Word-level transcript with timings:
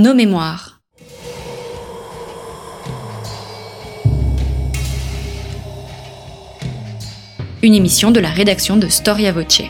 Nos 0.00 0.14
mémoires. 0.14 0.80
Une 7.62 7.74
émission 7.74 8.10
de 8.10 8.18
la 8.18 8.30
rédaction 8.30 8.78
de 8.78 8.88
Storia 8.88 9.30
Voce. 9.32 9.60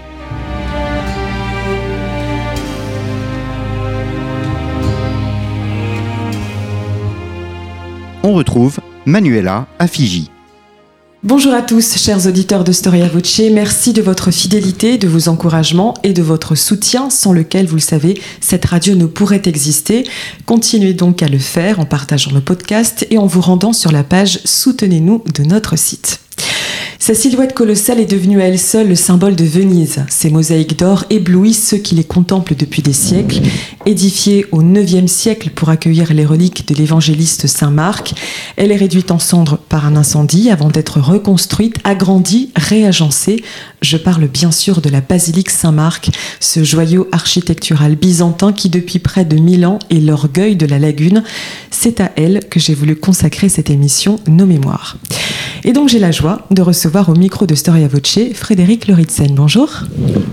On 8.22 8.32
retrouve 8.32 8.78
Manuela 9.06 9.66
à 9.80 9.88
Fiji. 9.88 10.29
Bonjour 11.22 11.52
à 11.52 11.60
tous, 11.60 11.98
chers 11.98 12.26
auditeurs 12.26 12.64
de 12.64 12.72
Storia 12.72 13.06
Voce. 13.06 13.42
Merci 13.52 13.92
de 13.92 14.00
votre 14.00 14.30
fidélité, 14.30 14.96
de 14.96 15.06
vos 15.06 15.28
encouragements 15.28 15.92
et 16.02 16.14
de 16.14 16.22
votre 16.22 16.54
soutien, 16.54 17.10
sans 17.10 17.34
lequel, 17.34 17.66
vous 17.66 17.74
le 17.74 17.82
savez, 17.82 18.18
cette 18.40 18.64
radio 18.64 18.94
ne 18.94 19.04
pourrait 19.04 19.42
exister. 19.44 20.04
Continuez 20.46 20.94
donc 20.94 21.22
à 21.22 21.28
le 21.28 21.36
faire 21.36 21.78
en 21.78 21.84
partageant 21.84 22.30
nos 22.30 22.40
podcasts 22.40 23.06
et 23.10 23.18
en 23.18 23.26
vous 23.26 23.42
rendant 23.42 23.74
sur 23.74 23.92
la 23.92 24.02
page 24.02 24.40
Soutenez-nous 24.46 25.22
de 25.34 25.42
notre 25.42 25.76
site. 25.76 26.20
Sa 27.02 27.14
silhouette 27.14 27.54
colossale 27.54 27.98
est 27.98 28.10
devenue 28.10 28.42
à 28.42 28.44
elle 28.44 28.58
seule 28.58 28.90
le 28.90 28.94
symbole 28.94 29.34
de 29.34 29.46
Venise. 29.46 30.04
Ses 30.10 30.28
mosaïques 30.28 30.78
d'or 30.78 31.06
éblouissent 31.08 31.66
ceux 31.66 31.78
qui 31.78 31.94
les 31.94 32.04
contemplent 32.04 32.54
depuis 32.54 32.82
des 32.82 32.92
siècles. 32.92 33.40
Édifiée 33.86 34.44
au 34.52 34.60
IXe 34.60 35.10
siècle 35.10 35.48
pour 35.48 35.70
accueillir 35.70 36.12
les 36.12 36.26
reliques 36.26 36.68
de 36.68 36.74
l'évangéliste 36.74 37.46
Saint 37.46 37.70
Marc, 37.70 38.12
elle 38.56 38.70
est 38.70 38.76
réduite 38.76 39.10
en 39.12 39.18
cendres 39.18 39.56
par 39.56 39.86
un 39.86 39.96
incendie 39.96 40.50
avant 40.50 40.68
d'être 40.68 41.00
reconstruite, 41.00 41.76
agrandie, 41.84 42.50
réagencée. 42.54 43.42
Je 43.80 43.96
parle 43.96 44.28
bien 44.28 44.50
sûr 44.50 44.82
de 44.82 44.90
la 44.90 45.00
basilique 45.00 45.48
Saint-Marc, 45.48 46.10
ce 46.38 46.62
joyau 46.62 47.08
architectural 47.12 47.96
byzantin 47.96 48.52
qui 48.52 48.68
depuis 48.68 48.98
près 48.98 49.24
de 49.24 49.36
1000 49.36 49.64
ans 49.64 49.78
est 49.88 50.00
l'orgueil 50.00 50.54
de 50.54 50.66
la 50.66 50.78
lagune. 50.78 51.24
C'est 51.70 52.02
à 52.02 52.12
elle 52.16 52.40
que 52.50 52.60
j'ai 52.60 52.74
voulu 52.74 52.94
consacrer 52.94 53.48
cette 53.48 53.70
émission 53.70 54.20
Nos 54.28 54.44
Mémoires. 54.44 54.98
Et 55.64 55.72
donc 55.72 55.88
j'ai 55.88 55.98
la 55.98 56.10
joie 56.10 56.46
de 56.50 56.62
recevoir 56.62 56.89
au 56.98 57.14
micro 57.14 57.46
de 57.46 57.54
Storia 57.54 57.86
Voce 57.86 58.18
Frédéric 58.34 58.88
Loritzen. 58.88 59.32
Bonjour. 59.32 59.70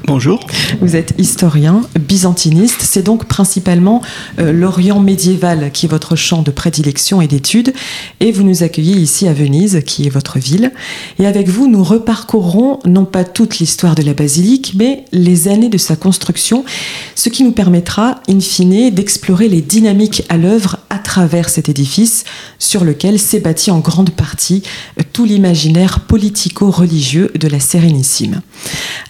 Bonjour. 0.08 0.40
Vous 0.82 0.96
êtes 0.96 1.14
historien, 1.20 1.82
byzantiniste. 2.00 2.82
C'est 2.82 3.04
donc 3.04 3.26
principalement 3.26 4.02
euh, 4.40 4.52
l'Orient 4.52 5.00
médiéval 5.00 5.72
qui 5.72 5.86
est 5.86 5.90
votre 5.90 6.16
champ 6.16 6.42
de 6.42 6.50
prédilection 6.50 7.22
et 7.22 7.28
d'étude. 7.28 7.74
Et 8.20 8.32
vous 8.32 8.42
nous 8.44 8.64
accueillez 8.64 8.96
ici 8.96 9.28
à 9.28 9.34
Venise, 9.34 9.82
qui 9.86 10.08
est 10.08 10.10
votre 10.10 10.40
ville. 10.40 10.72
Et 11.20 11.28
avec 11.28 11.48
vous, 11.48 11.68
nous 11.68 11.84
reparcourrons 11.84 12.80
non 12.86 13.06
pas 13.06 13.24
toute 13.24 13.60
l'histoire 13.60 13.94
de 13.94 14.02
la 14.02 14.16
basilique, 14.16 14.74
mais 14.76 15.06
les 15.12 15.48
années 15.48 15.70
de 15.70 15.78
sa 15.78 15.96
construction, 15.96 16.66
ce 17.14 17.30
qui 17.30 17.44
nous 17.44 17.52
permettra, 17.52 18.22
in 18.28 18.40
fine, 18.40 18.90
d'explorer 18.90 19.48
les 19.48 19.62
dynamiques 19.62 20.24
à 20.30 20.38
l'œuvre 20.38 20.78
à 20.98 21.00
travers 21.00 21.48
cet 21.48 21.70
édifice 21.70 22.24
sur 22.58 22.84
lequel 22.84 23.20
s'est 23.20 23.40
bâti 23.40 23.70
en 23.70 23.78
grande 23.78 24.10
partie 24.10 24.64
euh, 25.00 25.04
tout 25.14 25.26
l'imaginaire 25.26 26.00
politico-religieux 26.00 27.32
de 27.40 27.48
la 27.48 27.60
Sérénissime. 27.60 28.42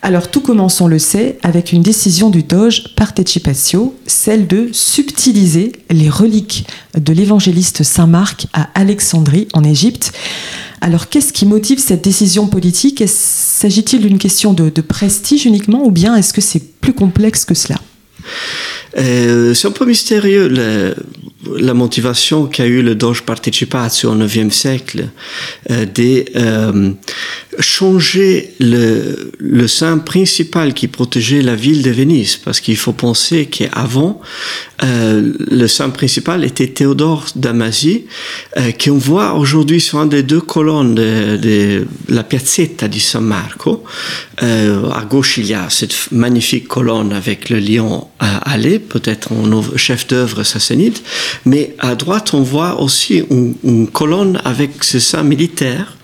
Alors 0.01 0.29
tout 0.29 0.41
commence, 0.41 0.81
on 0.81 0.87
le 0.87 0.99
sait, 0.99 1.37
avec 1.43 1.71
une 1.71 1.81
décision 1.81 2.29
du 2.29 2.43
Doge 2.43 2.93
Partecipatio, 2.95 3.95
celle 4.05 4.47
de 4.47 4.67
subtiliser 4.73 5.71
les 5.89 6.09
reliques 6.09 6.67
de 6.97 7.13
l'évangéliste 7.13 7.83
Saint 7.83 8.07
Marc 8.07 8.47
à 8.51 8.67
Alexandrie 8.75 9.47
en 9.53 9.63
Égypte. 9.63 10.11
Alors 10.81 11.07
qu'est-ce 11.07 11.31
qui 11.31 11.45
motive 11.45 11.79
cette 11.79 12.03
décision 12.03 12.47
politique? 12.47 13.01
S'agit-il 13.07 14.01
d'une 14.01 14.17
question 14.17 14.51
de, 14.53 14.69
prestige 14.81 15.45
uniquement 15.45 15.85
ou 15.85 15.91
bien 15.91 16.17
est-ce 16.17 16.33
que 16.33 16.41
c'est 16.41 16.79
plus 16.81 16.93
complexe 16.93 17.45
que 17.45 17.53
cela? 17.53 17.79
Euh, 18.97 19.53
c'est 19.53 19.67
un 19.67 19.71
peu 19.71 19.85
mystérieux 19.85 20.49
la 21.57 21.73
motivation 21.73 22.45
qu'a 22.45 22.65
eu 22.65 22.81
le 22.81 22.95
Doge 22.95 23.23
Partecipatio 23.23 24.11
au 24.11 24.15
IXe 24.15 24.53
siècle 24.53 25.09
euh, 25.69 25.85
de 25.85 26.25
euh, 26.35 26.91
changer 27.59 28.53
le, 28.59 29.67
saint 29.67 29.97
principal 29.97 30.73
qui 30.73 30.87
protégeait 30.87 31.41
la 31.41 31.55
ville 31.55 31.81
de 31.81 31.91
Venise, 31.91 32.37
parce 32.37 32.59
qu'il 32.59 32.77
faut 32.77 32.93
penser 32.93 33.47
qu'avant, 33.47 34.21
euh, 34.83 35.33
le 35.39 35.67
saint 35.67 35.89
principal 35.89 36.45
était 36.45 36.67
Théodore 36.67 37.25
d'Amasie, 37.35 38.05
euh, 38.57 38.71
qu'on 38.71 38.97
voit 38.97 39.33
aujourd'hui 39.33 39.81
sur 39.81 39.99
un 39.99 40.05
des 40.05 40.23
deux 40.23 40.39
colonnes 40.39 40.95
de, 40.95 41.85
la 42.09 42.23
piazzetta 42.23 42.87
di 42.87 42.99
San 42.99 43.23
Marco. 43.23 43.83
À 44.39 45.03
gauche, 45.09 45.37
il 45.37 45.47
y 45.47 45.53
a 45.53 45.67
cette 45.69 46.11
magnifique 46.11 46.67
colonne 46.67 47.11
avec 47.11 47.49
le 47.49 47.59
lion 47.59 48.07
allé, 48.19 48.77
peut-être 48.79 49.31
un 49.31 49.77
chef 49.77 50.07
d'œuvre 50.07 50.43
sassanide, 50.43 50.97
mais 51.45 51.75
à 51.79 51.95
droite, 51.95 52.33
on 52.33 52.41
voit 52.41 52.81
aussi 52.81 53.23
une, 53.29 53.55
une 53.63 53.87
colonne 53.87 54.41
avec 54.43 54.83
ce 54.83 54.99
saint 54.99 55.23
militaire 55.23 55.97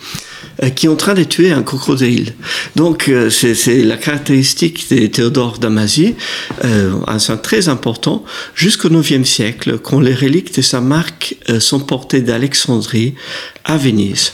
euh, 0.61 0.69
qui 0.69 0.85
est 0.85 0.89
en 0.89 0.95
train 0.95 1.15
de 1.15 1.23
tuer 1.23 1.51
un 1.51 1.63
crocodile. 1.63 2.35
Donc 2.75 3.09
euh, 3.09 3.29
c'est 3.29 3.81
la 3.81 3.97
caractéristique 3.97 4.87
de 4.91 5.07
Théodore 5.07 5.57
d'Amasie, 5.57 6.15
euh, 6.63 6.93
un 7.07 7.17
saint 7.17 7.37
très 7.37 7.69
important, 7.69 8.23
jusqu'au 8.53 8.89
IXe 8.89 9.27
siècle, 9.27 9.79
quand 9.79 9.99
les 9.99 10.13
reliques 10.13 10.53
de 10.53 10.61
Saint 10.61 10.81
Marc 10.81 11.35
euh, 11.49 11.59
sont 11.59 11.79
portées 11.79 12.21
d'Alexandrie 12.21 13.15
à 13.63 13.77
Venise. 13.77 14.33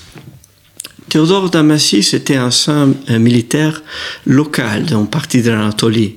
Théodore 1.09 1.49
d'Amasie, 1.49 2.03
c'était 2.03 2.35
un 2.35 2.51
saint 2.51 2.93
militaire 3.09 3.81
local, 4.27 4.85
en 4.93 5.05
partie 5.05 5.41
de 5.41 5.49
l'Anatolie. 5.49 6.15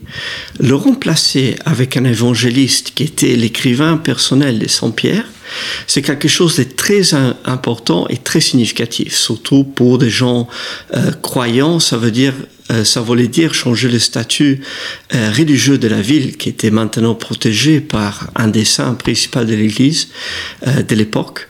Le 0.60 0.74
remplacer 0.74 1.56
avec 1.64 1.96
un 1.96 2.04
évangéliste 2.04 2.92
qui 2.94 3.04
était 3.04 3.34
l'écrivain 3.34 3.96
personnel 3.96 4.58
de 4.58 4.68
Saint-Pierre, 4.68 5.24
c'est 5.86 6.02
quelque 6.02 6.28
chose 6.28 6.56
de 6.56 6.64
très 6.64 7.14
important 7.44 8.06
et 8.08 8.18
très 8.18 8.40
significatif, 8.40 9.14
surtout 9.14 9.64
pour 9.64 9.98
des 9.98 10.10
gens 10.10 10.46
euh, 10.94 11.10
croyants. 11.22 11.80
Ça 11.80 11.96
veut 11.96 12.10
dire, 12.10 12.34
euh, 12.70 12.84
ça 12.84 13.00
voulait 13.00 13.28
dire 13.28 13.54
changer 13.54 13.88
le 13.88 13.98
statut 13.98 14.60
euh, 15.14 15.30
religieux 15.30 15.78
de 15.78 15.88
la 15.88 16.02
ville, 16.02 16.36
qui 16.36 16.50
était 16.50 16.70
maintenant 16.70 17.14
protégé 17.14 17.80
par 17.80 18.30
un 18.34 18.48
des 18.48 18.64
saints 18.66 18.94
principaux 18.94 19.44
de 19.44 19.54
l'Église 19.54 20.08
de 20.66 20.94
l'époque. 20.94 21.48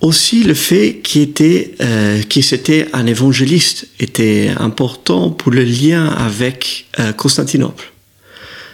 Aussi, 0.00 0.44
le 0.44 0.54
fait 0.54 1.00
qu'il 1.02 1.22
était, 1.22 1.74
euh, 1.80 2.22
qu'il 2.22 2.44
c'était 2.44 2.86
un 2.92 3.06
évangéliste 3.06 3.88
était 3.98 4.50
important 4.56 5.30
pour 5.30 5.50
le 5.50 5.64
lien 5.64 6.06
avec 6.06 6.86
euh, 7.00 7.12
Constantinople. 7.12 7.92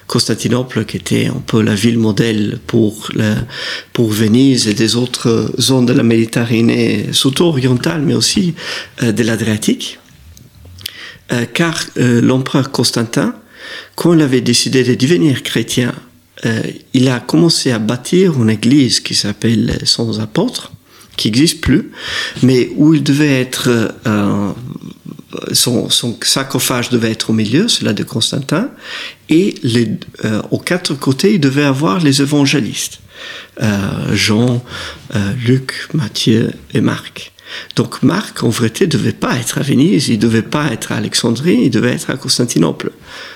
Constantinople, 0.07 0.85
qui 0.85 0.99
était 0.99 1.27
un 1.27 1.43
peu 1.47 1.63
la 1.63 1.75
ville 1.75 1.99
modèle 1.99 2.59
pour, 2.67 3.09
le, 3.15 3.37
pour 3.95 4.11
Venise 4.11 4.69
et 4.69 4.75
des 4.75 4.97
autres 4.97 5.51
zones 5.59 5.87
de 5.87 5.95
la 5.95 6.03
Méditerranée, 6.03 7.07
surtout 7.13 7.45
orientale, 7.45 8.03
mais 8.03 8.15
aussi 8.15 8.55
euh, 9.03 9.13
de 9.13 9.23
l'Adriatique. 9.23 9.99
Euh, 11.33 11.47
car 11.53 11.83
euh, 11.97 12.21
l'empereur 12.21 12.71
Constantin, 12.71 13.35
quand 13.95 14.13
il 14.13 14.21
avait 14.21 14.43
décidé 14.43 14.85
de 14.85 14.95
devenir 14.95 15.43
chrétien, 15.43 15.95
euh, 16.45 16.61
il 16.93 17.09
a 17.09 17.19
commencé 17.21 17.71
à 17.71 17.79
bâtir 17.79 18.41
une 18.43 18.51
église 18.51 19.01
qui 19.01 19.15
s'appelle 19.15 19.79
Sans 19.85 20.21
Apôtres, 20.21 20.73
qui 21.17 21.29
n'existe 21.29 21.61
plus, 21.61 21.91
mais 22.43 22.71
où 22.77 22.95
il 22.95 23.03
devait 23.03 23.41
être 23.41 23.69
euh, 24.07 24.53
son, 25.53 25.91
son, 25.91 26.17
sarcophage 26.23 26.91
devait 26.91 27.11
être 27.11 27.31
au 27.31 27.33
milieu, 27.33 27.69
celui 27.69 27.95
de 27.95 28.03
Constantin, 28.03 28.71
et 29.29 29.55
les, 29.63 29.91
euh, 30.25 30.43
aux 30.51 30.59
quatre 30.59 30.95
côtés, 30.95 31.35
il 31.35 31.41
devait 31.41 31.65
avoir 31.65 32.01
les 32.01 32.23
évangélistes, 32.23 33.01
euh, 33.63 34.15
Jean, 34.15 34.65
euh, 35.15 35.33
Luc, 35.45 35.89
Matthieu 35.93 36.53
et 36.73 36.81
Marc. 36.81 37.33
Donc 37.77 38.03
Marc, 38.03 38.43
en 38.43 38.49
vérité, 38.49 38.87
devait 38.87 39.13
pas 39.13 39.37
être 39.37 39.59
à 39.59 39.63
Venise, 39.63 40.09
il 40.09 40.19
devait 40.19 40.43
pas 40.43 40.73
être 40.73 40.93
à 40.93 40.97
Alexandrie, 40.97 41.59
il 41.63 41.71
devait 41.71 41.93
être 41.93 42.11
à 42.11 42.17
Constantinople, 42.17 42.91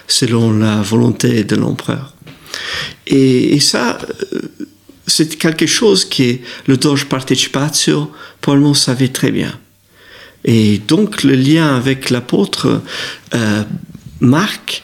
selon 0.07 0.53
la 0.53 0.83
volonté 0.83 1.45
de 1.45 1.57
l'empereur. 1.57 2.15
Et, 3.07 3.55
et, 3.55 3.61
ça, 3.61 3.99
c'est 5.09 5.37
quelque 5.37 5.67
chose 5.67 6.05
que 6.05 6.37
le 6.67 6.77
Doge 6.77 7.07
Partecipatio 7.07 8.11
probablement 8.41 8.75
savait 8.75 9.09
très 9.09 9.31
bien. 9.31 9.59
Et 10.45 10.79
donc 10.87 11.25
le 11.25 11.35
lien 11.35 11.75
avec 11.75 12.11
l'apôtre 12.11 12.81
euh, 13.35 13.65
Marc, 14.21 14.83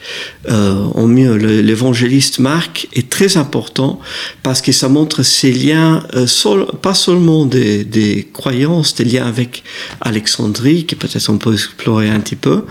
euh, 0.49 1.07
mieux 1.07 1.35
l'évangéliste 1.35 2.39
Marc, 2.39 2.87
est 2.93 3.09
très 3.09 3.37
important 3.37 3.99
parce 4.43 4.61
que 4.61 4.71
ça 4.71 4.87
montre 4.87 5.23
ces 5.23 5.51
liens, 5.51 6.03
euh, 6.15 6.25
pas 6.81 6.93
seulement 6.93 7.45
des, 7.45 7.83
des, 7.83 8.27
croyances, 8.31 8.95
des 8.95 9.03
liens 9.03 9.25
avec 9.25 9.63
Alexandrie, 10.01 10.85
que 10.85 10.95
peut-être 10.95 11.29
on 11.29 11.37
peut 11.37 11.53
explorer 11.53 12.09
un 12.09 12.19
petit 12.19 12.37
peu, 12.37 12.63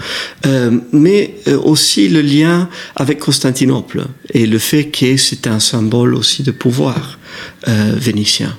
euh, 0.47 0.79
mais 0.93 1.35
aussi 1.65 2.09
le 2.09 2.23
lien 2.23 2.69
avec 2.97 3.19
Constantinople 3.19 4.07
et 4.33 4.47
le 4.47 4.59
fait 4.59 4.85
que 4.85 5.17
c'est 5.17 5.47
un 5.47 5.61
symbole 5.61 6.15
aussi 6.15 6.43
de 6.43 6.51
pouvoir 6.51 7.19
vénitien. 7.67 8.57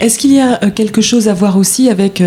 Est-ce 0.00 0.18
qu'il 0.18 0.32
y 0.32 0.40
a 0.40 0.58
quelque 0.70 1.00
chose 1.00 1.28
à 1.28 1.34
voir 1.34 1.56
aussi 1.56 1.88
avec 1.88 2.22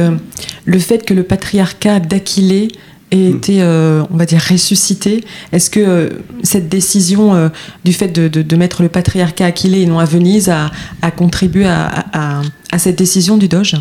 le 0.66 0.80
fait 0.80 1.06
que 1.06 1.13
le 1.13 1.24
patriarcat 1.24 2.00
d'Aquilée 2.00 2.69
ait 3.12 3.30
été, 3.31 3.62
euh, 3.62 4.04
on 4.12 4.18
va 4.18 4.25
dire, 4.25 4.42
ressuscité? 4.42 5.24
Est-ce 5.51 5.69
que 5.69 5.80
euh, 5.80 6.10
cette 6.44 6.69
décision 6.69 7.36
euh, 7.36 7.50
du 7.83 7.92
fait 7.94 8.07
de, 8.07 8.27
de- 8.30 8.42
de 8.44 8.56
mettre 8.56 8.81
le 8.81 8.89
patriarcat 8.89 9.45
à 9.45 9.48
Aquilée 9.50 9.81
et 9.81 9.86
non 9.86 10.00
à 10.00 10.06
Venise 10.06 10.50
a, 10.50 10.72
a 11.01 11.12
contribué 11.12 11.66
à, 11.66 12.42
à- 12.72 12.80
cette 12.80 12.98
décision 12.98 13.38
du 13.38 13.48
Doge? 13.48 13.75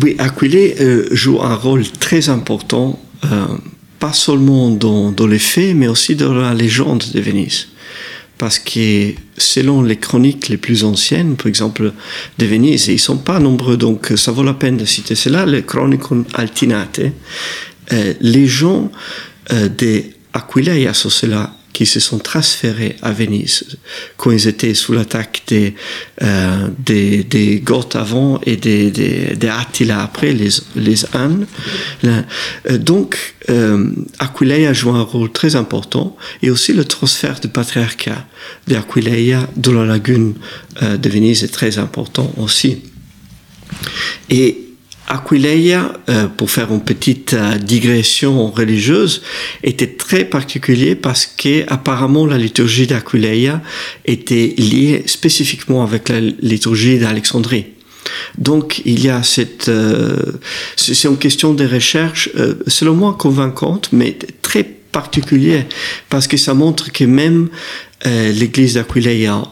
Oui, 0.00 0.14
Aquilée 0.18 0.76
euh, 0.80 1.08
joue 1.10 1.40
un 1.42 1.54
rôle 1.56 1.84
très 1.98 2.28
important, 2.28 2.98
euh, 3.24 3.46
pas 3.98 4.12
seulement 4.12 4.70
dans, 4.70 5.10
dans 5.10 5.26
les 5.26 5.38
faits, 5.38 5.74
mais 5.74 5.88
aussi 5.88 6.14
dans 6.16 6.32
la 6.32 6.54
légende 6.54 7.04
de 7.12 7.20
Venise. 7.20 7.68
Parce 8.40 8.58
que 8.58 9.12
selon 9.36 9.82
les 9.82 9.96
chroniques 9.96 10.48
les 10.48 10.56
plus 10.56 10.82
anciennes, 10.82 11.36
par 11.36 11.48
exemple 11.48 11.92
de 12.38 12.46
Venise, 12.46 12.88
et 12.88 12.94
ils 12.94 12.98
sont 12.98 13.18
pas 13.18 13.38
nombreux, 13.38 13.76
donc 13.76 14.14
ça 14.16 14.32
vaut 14.32 14.42
la 14.42 14.54
peine 14.54 14.78
de 14.78 14.86
citer 14.86 15.14
cela, 15.14 15.44
les 15.44 15.62
chroniques 15.62 16.04
altinate, 16.32 17.02
euh, 17.92 18.14
les 18.18 18.46
gens 18.46 18.90
euh, 19.52 19.68
d'Aquileia 19.68 20.94
sont 20.94 21.10
ceux-là 21.10 21.52
qui 21.80 21.86
se 21.86 21.98
sont 21.98 22.18
transférés 22.18 22.96
à 23.00 23.10
Venise 23.10 23.78
quand 24.18 24.30
ils 24.30 24.46
étaient 24.46 24.74
sous 24.74 24.92
l'attaque 24.92 25.44
des, 25.46 25.74
euh, 26.20 26.68
des, 26.78 27.24
des 27.24 27.60
Goths 27.60 27.96
avant 27.96 28.38
et 28.44 28.56
des, 28.56 28.90
des, 28.90 29.34
des 29.34 29.48
Attila 29.48 30.02
après, 30.02 30.34
les, 30.34 30.50
les 30.76 31.06
Huns. 31.14 31.46
Euh, 32.04 32.76
donc, 32.76 33.34
euh, 33.48 33.92
Aquileia 34.18 34.74
joue 34.74 34.90
un 34.90 35.00
rôle 35.00 35.32
très 35.32 35.56
important 35.56 36.18
et 36.42 36.50
aussi 36.50 36.74
le 36.74 36.84
transfert 36.84 37.40
du 37.40 37.48
patriarcat 37.48 38.26
d'Aquileia 38.68 39.48
dans 39.56 39.72
la 39.72 39.86
lagune 39.86 40.34
euh, 40.82 40.98
de 40.98 41.08
Venise 41.08 41.44
est 41.44 41.48
très 41.48 41.78
important 41.78 42.30
aussi. 42.36 42.82
Et 44.28 44.69
Aquileia, 45.10 45.92
euh, 46.08 46.28
pour 46.28 46.50
faire 46.50 46.72
une 46.72 46.82
petite 46.82 47.34
euh, 47.34 47.58
digression 47.58 48.50
religieuse, 48.50 49.22
était 49.62 49.88
très 49.88 50.24
particulier 50.24 50.94
parce 50.94 51.26
que 51.26 51.64
apparemment 51.70 52.26
la 52.26 52.38
liturgie 52.38 52.86
d'Aquileia 52.86 53.60
était 54.06 54.54
liée 54.56 55.02
spécifiquement 55.06 55.82
avec 55.82 56.08
la 56.08 56.20
liturgie 56.20 56.98
d'Alexandrie. 56.98 57.66
Donc 58.38 58.82
il 58.84 59.04
y 59.04 59.08
a 59.08 59.22
cette, 59.22 59.68
euh, 59.68 60.16
c'est 60.76 61.08
une 61.08 61.18
question 61.18 61.54
de 61.54 61.66
recherche, 61.66 62.30
euh, 62.36 62.54
selon 62.66 62.94
moi 62.94 63.16
convaincante, 63.18 63.88
mais 63.92 64.16
très 64.42 64.64
particulière 64.64 65.64
parce 66.08 66.26
que 66.26 66.36
ça 66.36 66.54
montre 66.54 66.92
que 66.92 67.04
même 67.04 67.48
euh, 68.06 68.32
l'église 68.32 68.74
d'Aquileia, 68.74 69.42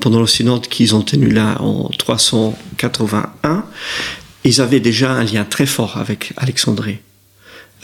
pendant 0.00 0.20
le 0.20 0.26
synode 0.26 0.66
qu'ils 0.68 0.94
ont 0.94 1.02
tenu 1.02 1.28
là 1.30 1.60
en 1.60 1.88
381, 1.98 3.64
ils 4.44 4.60
avaient 4.60 4.80
déjà 4.80 5.12
un 5.12 5.24
lien 5.24 5.44
très 5.44 5.66
fort 5.66 5.98
avec 5.98 6.32
Alexandrie. 6.36 6.98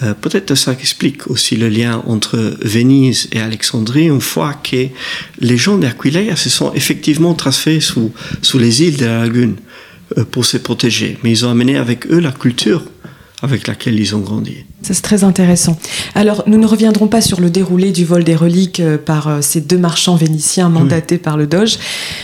Euh, 0.02 0.14
Peut-être 0.14 0.54
ça 0.54 0.72
explique 0.72 1.28
aussi 1.28 1.56
le 1.56 1.68
lien 1.68 2.02
entre 2.06 2.36
Venise 2.60 3.28
et 3.32 3.40
Alexandrie, 3.40 4.06
une 4.06 4.20
fois 4.20 4.54
que 4.54 4.88
les 5.40 5.56
gens 5.56 5.78
d'Aquileia 5.78 6.36
se 6.36 6.50
sont 6.50 6.72
effectivement 6.74 7.34
transférés 7.34 7.80
sous, 7.80 8.12
sous 8.42 8.58
les 8.58 8.82
îles 8.82 8.96
de 8.96 9.06
la 9.06 9.20
lagune 9.20 9.56
euh, 10.18 10.24
pour 10.24 10.44
se 10.44 10.58
protéger. 10.58 11.18
Mais 11.22 11.30
ils 11.30 11.46
ont 11.46 11.50
amené 11.50 11.76
avec 11.76 12.06
eux 12.10 12.20
la 12.20 12.32
culture 12.32 12.84
avec 13.42 13.66
laquelle 13.66 13.98
ils 13.98 14.14
ont 14.14 14.20
grandi. 14.20 14.64
Ça, 14.86 14.94
c'est 14.94 15.02
très 15.02 15.24
intéressant. 15.24 15.76
Alors, 16.14 16.44
nous 16.46 16.58
ne 16.58 16.66
reviendrons 16.66 17.08
pas 17.08 17.20
sur 17.20 17.40
le 17.40 17.50
déroulé 17.50 17.90
du 17.90 18.04
vol 18.04 18.22
des 18.22 18.36
reliques 18.36 18.78
euh, 18.78 18.98
par 18.98 19.26
euh, 19.26 19.38
ces 19.40 19.60
deux 19.60 19.78
marchands 19.78 20.14
vénitiens 20.14 20.68
mandatés 20.68 21.18
par 21.18 21.36
le 21.36 21.48
Doge. 21.48 21.76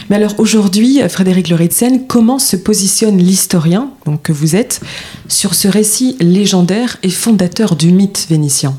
Mais 0.09 0.14
alors, 0.14 0.38
aujourd'hui, 0.38 1.03
euh, 1.03 1.09
Frédéric 1.09 1.49
Loritzen, 1.49 2.06
comment 2.06 2.38
se 2.38 2.55
positionne 2.55 3.19
l'historien, 3.19 3.91
donc 4.06 4.23
que 4.23 4.32
vous 4.32 4.55
êtes, 4.55 4.81
sur 5.26 5.55
ce 5.55 5.67
récit 5.67 6.17
légendaire 6.20 6.99
et 7.03 7.11
fondateur 7.11 7.75
du 7.75 7.91
mythe 7.91 8.29
vénitien? 8.31 8.76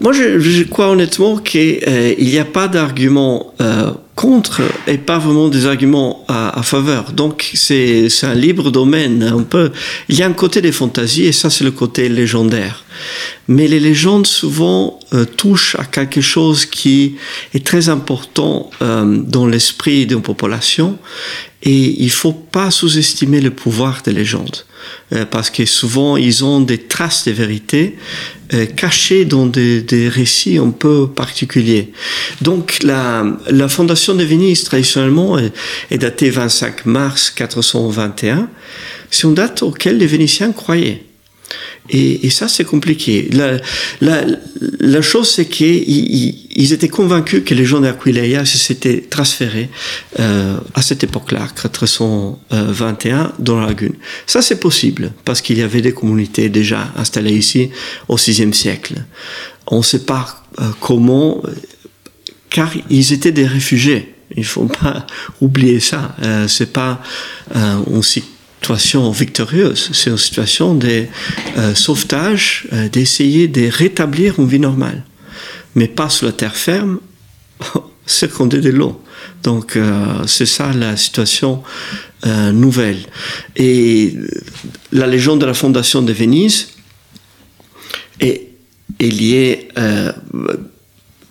Moi, 0.00 0.12
je, 0.12 0.38
je 0.38 0.62
crois 0.62 0.90
honnêtement 0.90 1.38
qu'il 1.38 1.80
n'y 2.20 2.38
a 2.38 2.44
pas 2.44 2.68
d'argument 2.68 3.54
euh, 3.60 3.90
contre 4.16 4.62
et 4.88 4.98
pas 4.98 5.18
vraiment 5.18 5.48
des 5.48 5.66
arguments 5.66 6.24
à, 6.26 6.58
à 6.58 6.62
faveur. 6.62 7.12
Donc, 7.12 7.50
c'est 7.54 8.08
un 8.22 8.34
libre 8.34 8.72
domaine. 8.72 9.22
Un 9.22 9.42
peu. 9.42 9.70
Il 10.08 10.16
y 10.18 10.22
a 10.22 10.26
un 10.26 10.32
côté 10.32 10.60
des 10.60 10.72
fantaisies 10.72 11.26
et 11.26 11.32
ça, 11.32 11.50
c'est 11.50 11.64
le 11.64 11.70
côté 11.70 12.08
légendaire. 12.08 12.82
Mais 13.46 13.68
les 13.68 13.78
légendes, 13.78 14.26
souvent, 14.26 14.98
euh, 15.12 15.24
touchent 15.24 15.76
à 15.78 15.84
quelque 15.84 16.20
chose 16.20 16.66
qui 16.66 17.16
est 17.54 17.64
très 17.64 17.88
important 17.90 18.70
euh, 18.82 19.18
dans 19.22 19.46
l'esprit 19.46 20.06
d'une 20.06 20.22
population 20.22 20.98
et 21.62 22.02
il 22.02 22.10
faut 22.10 22.32
pas 22.32 22.70
sous-estimer 22.70 23.40
le 23.40 23.50
pouvoir 23.50 24.02
des 24.04 24.12
légendes. 24.12 24.64
Euh, 25.12 25.24
parce 25.24 25.50
que 25.50 25.64
souvent 25.64 26.16
ils 26.16 26.44
ont 26.44 26.60
des 26.60 26.78
traces 26.78 27.24
de 27.26 27.32
vérité 27.32 27.96
cachées 28.76 29.24
dans 29.24 29.46
des, 29.46 29.80
des 29.82 30.08
récits 30.08 30.58
un 30.58 30.70
peu 30.70 31.08
particuliers. 31.08 31.92
Donc 32.42 32.78
la, 32.84 33.24
la 33.50 33.68
fondation 33.68 34.05
de 34.14 34.24
Venise 34.24 34.64
traditionnellement 34.64 35.38
est, 35.38 35.52
est 35.90 35.98
datée 35.98 36.30
25 36.30 36.86
mars 36.86 37.30
421. 37.30 38.48
C'est 39.10 39.24
une 39.24 39.34
date 39.34 39.62
auquel 39.62 39.98
les 39.98 40.06
Vénitiens 40.06 40.52
croyaient. 40.52 41.06
Et, 41.88 42.30
ça, 42.30 42.48
c'est 42.48 42.64
compliqué. 42.64 43.30
La, 44.00 45.02
chose, 45.02 45.30
c'est 45.30 45.46
qu'ils 45.46 45.88
ils, 45.88 46.48
ils 46.56 46.72
étaient 46.72 46.88
convaincus 46.88 47.42
que 47.44 47.54
les 47.54 47.64
gens 47.64 47.80
d'Aquileia 47.80 48.44
s'étaient 48.44 49.02
transférés 49.02 49.68
euh, 50.18 50.56
à 50.74 50.82
cette 50.82 51.04
époque-là, 51.04 51.48
421, 51.54 53.32
dans 53.38 53.60
la 53.60 53.68
lagune. 53.68 53.94
Ça, 54.26 54.42
c'est 54.42 54.58
possible, 54.58 55.12
parce 55.24 55.40
qu'il 55.40 55.58
y 55.58 55.62
avait 55.62 55.82
des 55.82 55.92
communautés 55.92 56.48
déjà 56.48 56.92
installées 56.96 57.36
ici 57.36 57.70
au 58.08 58.16
VIe 58.16 58.52
siècle. 58.52 58.94
On 59.68 59.78
ne 59.78 59.82
sait 59.82 60.04
pas 60.04 60.44
euh, 60.60 60.64
comment, 60.80 61.42
car 62.56 62.72
ils 62.88 63.12
étaient 63.12 63.32
des 63.32 63.46
réfugiés. 63.46 64.14
Il 64.34 64.46
faut 64.46 64.64
pas 64.64 65.06
oublier 65.42 65.78
ça. 65.78 66.16
Euh, 66.22 66.48
c'est 66.48 66.72
pas 66.72 67.02
euh, 67.54 67.82
on 67.86 68.00
situation 68.00 69.10
victorieuse, 69.10 69.90
c'est 69.92 70.08
une 70.08 70.16
situation 70.16 70.74
de 70.74 71.04
euh, 71.58 71.74
sauvetage, 71.74 72.66
euh, 72.72 72.88
d'essayer 72.88 73.46
de 73.46 73.68
rétablir 73.68 74.40
une 74.40 74.48
vie 74.48 74.58
normale. 74.58 75.04
Mais 75.74 75.86
pas 75.86 76.08
sur 76.08 76.24
la 76.24 76.32
terre 76.32 76.56
ferme, 76.56 76.98
secondé 78.06 78.60
de 78.62 78.70
l'eau. 78.70 79.02
Donc 79.42 79.78
c'est 80.26 80.46
ça 80.46 80.72
la 80.72 80.96
situation 80.96 81.62
nouvelle. 82.52 82.98
Et 83.54 84.16
la 84.90 85.06
légende 85.06 85.40
de 85.42 85.46
la 85.46 85.54
fondation 85.54 86.00
de 86.02 86.12
Venise 86.12 86.68
est 88.18 88.48
liée... 88.98 89.68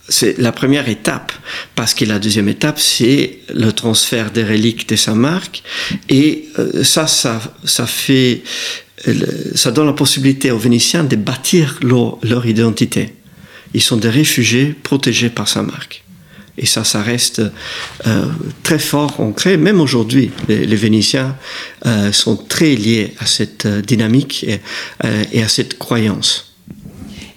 Euh, 0.06 0.10
c'est 0.10 0.38
la 0.38 0.52
première 0.52 0.88
étape, 0.90 1.31
parce 1.75 1.94
que 1.94 2.06
la 2.06 2.19
deuxième 2.19 2.50
étape, 2.50 2.80
c'est 2.80 3.40
le 3.54 3.72
transfert 3.72 4.31
des 4.31 4.44
reliques 4.44 4.88
de 4.90 4.95
sa 4.95 5.16
marque, 5.16 5.64
et 6.09 6.50
euh, 6.59 6.83
ça, 6.83 7.07
ça, 7.07 7.42
ça 7.64 7.85
fait, 7.85 8.44
ça 9.56 9.71
donne 9.71 9.88
la 9.88 9.94
possibilité 9.94 10.52
aux 10.52 10.57
Vénitiens 10.57 11.04
de 11.04 11.16
bâtir 11.16 11.80
leur, 11.81 12.18
leur 12.24 12.45
identité. 12.45 13.14
Ils 13.74 13.81
sont 13.81 13.97
des 13.97 14.09
réfugiés 14.09 14.76
protégés 14.83 15.30
par 15.30 15.47
sa 15.47 15.62
marque. 15.62 16.06
Et 16.57 16.66
ça, 16.66 16.83
ça 16.83 17.02
reste 17.02 17.42
euh, 18.07 18.26
très 18.64 18.80
fort 18.80 19.19
ancré. 19.19 19.57
Même 19.57 19.81
aujourd'hui, 19.81 20.31
les, 20.47 20.66
les, 20.66 20.76
Vénitiens 20.76 21.35
euh, 21.85 22.12
sont 22.12 22.38
très 22.38 22.76
liés 22.76 23.14
à 23.19 23.26
cette 23.26 23.68
dynamique 23.68 24.45
et, 24.47 24.62
euh, 25.04 25.24
et 25.33 25.44
à 25.44 25.50
cette 25.50 25.78
croyance. 25.78 26.55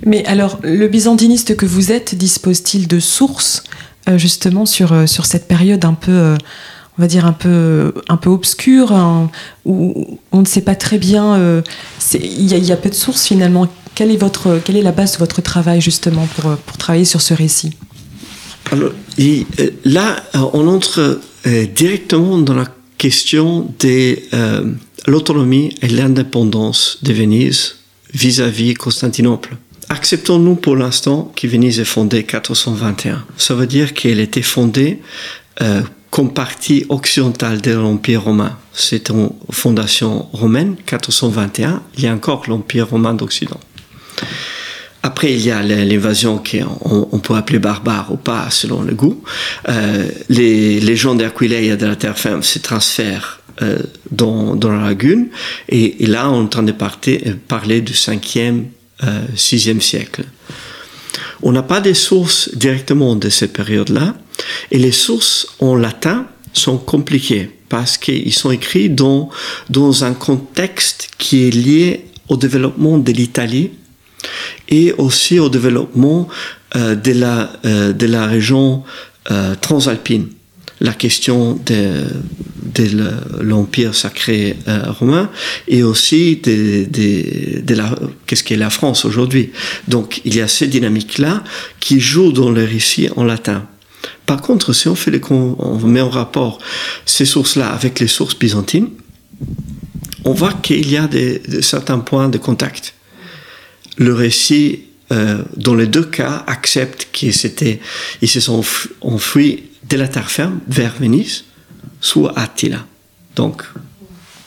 Mais 0.09 0.25
alors, 0.25 0.59
le 0.63 0.89
byzantiniste 0.89 1.55
que 1.55 1.67
vous 1.67 1.93
êtes 1.93 2.15
dispose-t-il 2.15 2.89
de 2.89 2.99
sources 2.99 3.63
euh, 4.09 4.17
justement 4.17 4.65
sur, 4.65 4.95
euh, 4.95 5.07
sur 5.07 5.27
cette 5.27 5.47
période 5.47 5.85
un 5.85 5.93
peu, 5.93 6.13
euh, 6.13 6.37
on 6.97 7.03
va 7.03 7.09
dire 7.09 7.27
un 7.27 7.35
peu, 7.35 7.93
un 8.09 8.17
peu 8.17 8.31
obscure, 8.31 8.93
hein, 8.93 9.31
où 9.67 10.19
on 10.33 10.41
ne 10.41 10.47
sait 10.47 10.63
pas 10.63 10.75
très 10.75 10.97
bien. 10.97 11.63
Il 12.15 12.47
y, 12.47 12.73
a 12.73 12.77
peu 12.77 12.89
de 12.89 12.95
sources 12.95 13.27
finalement. 13.27 13.69
Quelle 13.95 14.11
est, 14.11 14.17
votre, 14.17 14.63
quelle 14.65 14.77
est 14.77 14.83
la 14.83 14.93
base 14.93 15.13
de 15.13 15.19
votre 15.19 15.43
travail 15.43 15.83
justement 15.83 16.27
pour, 16.37 16.57
pour 16.57 16.79
travailler 16.79 17.05
sur 17.05 17.21
ce 17.21 17.35
récit? 17.35 17.75
Alors, 18.73 18.93
là, 19.85 20.17
on 20.55 20.67
entre 20.69 21.21
directement 21.75 22.39
dans 22.39 22.55
la 22.55 22.67
question 22.97 23.71
de 23.79 24.17
l'autonomie 25.07 25.75
et 25.83 25.89
l'indépendance 25.89 26.99
de 27.03 27.13
Venise 27.13 27.77
vis-à-vis 28.15 28.73
-vis 28.73 28.77
Constantinople. 28.77 29.59
Acceptons-nous 29.91 30.57
pour 30.57 30.77
l'instant 30.77 31.33
que 31.35 31.47
Venise 31.47 31.81
est 31.81 31.85
fondée 31.85 32.25
421. 32.25 33.25
Ça 33.37 33.55
veut 33.55 33.67
dire 33.67 33.95
qu'elle 33.95 34.21
était 34.21 34.43
fondée 34.43 35.01
euh, 35.63 35.81
comme 36.11 36.33
partie 36.33 36.85
occidentale 36.91 37.61
de 37.63 37.73
l'Empire 37.73 38.25
romain. 38.25 38.59
C'est 38.75 39.09
une 39.09 39.31
fondation 39.51 40.29
romaine, 40.33 40.77
421. 40.85 41.83
Il 41.97 42.05
y 42.05 42.07
a 42.07 42.13
encore 42.13 42.45
l'Empire 42.49 42.89
romain 42.89 43.15
d'Occident. 43.15 43.61
Après, 45.03 45.33
il 45.33 45.41
y 45.41 45.51
a 45.51 45.63
l'invasion 45.63 46.39
qu'on 46.39 47.09
on 47.11 47.19
peut 47.19 47.35
appeler 47.35 47.59
barbare 47.59 48.13
ou 48.13 48.17
pas, 48.17 48.51
selon 48.51 48.83
le 48.83 48.95
goût. 48.95 49.23
Euh, 49.69 50.07
les, 50.29 50.81
les 50.81 50.97
gens 50.97 51.15
d'Aquileia 51.15 51.77
de 51.77 51.87
la 51.87 51.97
terre 51.97 52.19
ferme 52.19 52.43
se 52.43 52.59
transfèrent 52.59 53.41
euh, 53.63 53.79
dans, 54.11 54.55
dans 54.55 54.71
la 54.71 54.83
lagune. 54.83 55.29
Et, 55.69 56.05
et, 56.05 56.07
là, 56.07 56.31
on 56.31 56.43
est 56.43 56.45
en 56.45 56.49
train 56.49 56.63
de 56.63 56.73
partir, 56.73 57.21
parler 57.47 57.81
du 57.81 57.95
5e 57.95 58.65
VIe 59.03 59.81
siècle. 59.81 60.25
On 61.43 61.53
n'a 61.53 61.63
pas 61.63 61.81
des 61.81 61.95
sources 61.95 62.51
directement 62.55 63.15
de 63.15 63.29
cette 63.29 63.53
période-là, 63.53 64.15
et 64.71 64.79
les 64.79 64.93
sources 64.93 65.47
en 65.61 65.75
latin 65.75 66.27
sont 66.53 66.79
compliquées 66.79 67.51
parce 67.69 67.99
qu'ils 67.99 68.33
sont 68.35 68.51
écrits 68.51 68.89
dans, 68.89 69.29
dans 69.71 70.05
un 70.05 70.15
contexte 70.15 71.11
qui 71.19 71.47
est 71.47 71.51
lié 71.51 72.07
au 72.29 72.37
développement 72.37 72.99
de 72.99 73.13
l'Italie 73.13 73.71
et 74.69 74.93
aussi 74.95 75.39
au 75.39 75.49
développement 75.49 76.29
euh, 76.77 76.95
de, 76.95 77.13
la, 77.13 77.53
euh, 77.65 77.93
de 77.93 78.07
la 78.07 78.27
région 78.27 78.83
euh, 79.31 79.55
transalpine. 79.61 80.29
La 80.81 80.93
question 80.93 81.59
de, 81.67 82.05
de 82.83 83.43
l'empire 83.43 83.95
sacré 83.95 84.57
romain 85.01 85.31
et 85.67 85.83
aussi 85.83 86.37
de, 86.37 87.75
la 87.75 87.95
qu'est-ce 88.27 88.45
qu'est 88.45 88.57
la 88.57 88.71
France 88.71 89.05
aujourd'hui. 89.05 89.51
Donc 89.89 90.21
il 90.25 90.37
y 90.37 90.41
a 90.41 90.49
ces 90.49 90.67
dynamiques-là 90.67 91.43
qui 91.81 92.01
jouent 92.01 92.33
dans 92.33 92.51
le 92.51 92.65
récit 92.65 93.09
en 93.17 93.25
latin. 93.25 93.67
Par 94.27 94.43
contre, 94.43 94.73
si 94.73 94.89
on 94.89 94.95
fait 94.95 95.11
les, 95.11 95.21
on 95.31 95.79
met 95.87 96.01
en 96.01 96.11
rapport 96.11 96.59
ces 97.07 97.25
sources-là 97.25 97.69
avec 97.69 97.99
les 98.01 98.09
sources 98.09 98.39
byzantines, 98.39 98.91
on 100.25 100.33
voit 100.33 100.53
qu'il 100.53 100.91
y 100.91 100.97
a 100.97 101.07
des, 101.07 101.41
certains 101.63 101.99
points 101.99 102.29
de 102.29 102.39
contact. 102.39 102.95
Le 103.97 104.13
récit, 104.13 104.81
euh, 105.13 105.43
dans 105.57 105.75
les 105.75 105.87
deux 105.87 106.05
cas, 106.05 106.45
accepte 106.47 107.09
qu'ils 107.13 107.33
ils 108.21 108.29
se 108.29 108.41
sont 108.41 108.63
enfuis 109.01 109.65
de 109.89 109.97
la 109.97 110.09
terre 110.09 110.31
ferme 110.31 110.61
vers 110.69 110.95
Venise, 111.01 111.45
soit 112.01 112.39
Attila. 112.39 112.85
Donc, 113.37 113.63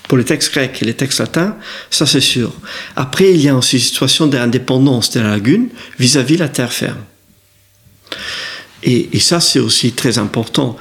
pour 0.08 0.18
les 0.18 0.26
textes 0.26 0.54
grecs 0.54 0.82
et 0.82 0.86
les 0.86 0.94
textes 0.94 1.20
latins, 1.20 1.56
ça 1.90 2.06
c'est 2.06 2.20
sûr. 2.20 2.52
Après, 2.96 3.32
il 3.32 3.42
y 3.42 3.50
a 3.50 3.56
aussi 3.56 3.78
une 3.78 3.82
situation 3.82 4.28
d'indépendance 4.28 5.12
de 5.12 5.22
la 5.22 5.30
lagune 5.30 5.70
vis-à-vis 6.00 6.36
de 6.36 6.42
la 6.42 6.50
terre 6.50 6.74
ferme. 6.74 7.00
Et, 8.84 9.20
ça, 9.20 9.40
c'est 9.40 9.60
aussi 9.60 9.92
très 9.92 10.18
important. 10.18 10.76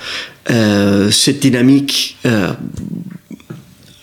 Euh, 0.50 1.10
cette 1.10 1.40
dynamique 1.40 2.16
euh, 2.26 2.52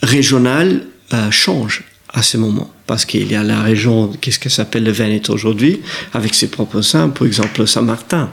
régionale 0.03 0.83
euh, 1.13 1.31
change 1.31 1.83
à 2.13 2.21
ce 2.21 2.37
moment. 2.37 2.71
Parce 2.85 3.05
qu'il 3.05 3.29
y 3.31 3.35
a 3.35 3.43
la 3.43 3.61
région, 3.61 4.13
qu'est-ce 4.21 4.39
que 4.39 4.49
s'appelle 4.49 4.83
le 4.83 4.91
Vénéto 4.91 5.33
aujourd'hui, 5.33 5.81
avec 6.13 6.35
ses 6.35 6.47
propres 6.49 6.81
saints, 6.81 7.09
par 7.09 7.27
exemple 7.27 7.67
Saint-Martin 7.67 8.29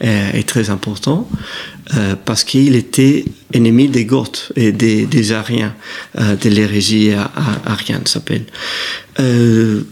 est, 0.00 0.46
très 0.46 0.70
important, 0.70 1.28
euh, 1.94 2.14
parce 2.24 2.44
qu'il 2.44 2.76
était 2.76 3.24
ennemi 3.52 3.88
des 3.88 4.04
Goths 4.04 4.52
et 4.56 4.72
des, 4.72 5.06
des 5.06 5.32
Ariens, 5.32 5.74
euh, 6.18 6.36
de 6.36 6.48
l'hérésie 6.50 7.12
arienne 7.64 8.06
s'appelle. 8.06 8.44
Euh, 9.20 9.82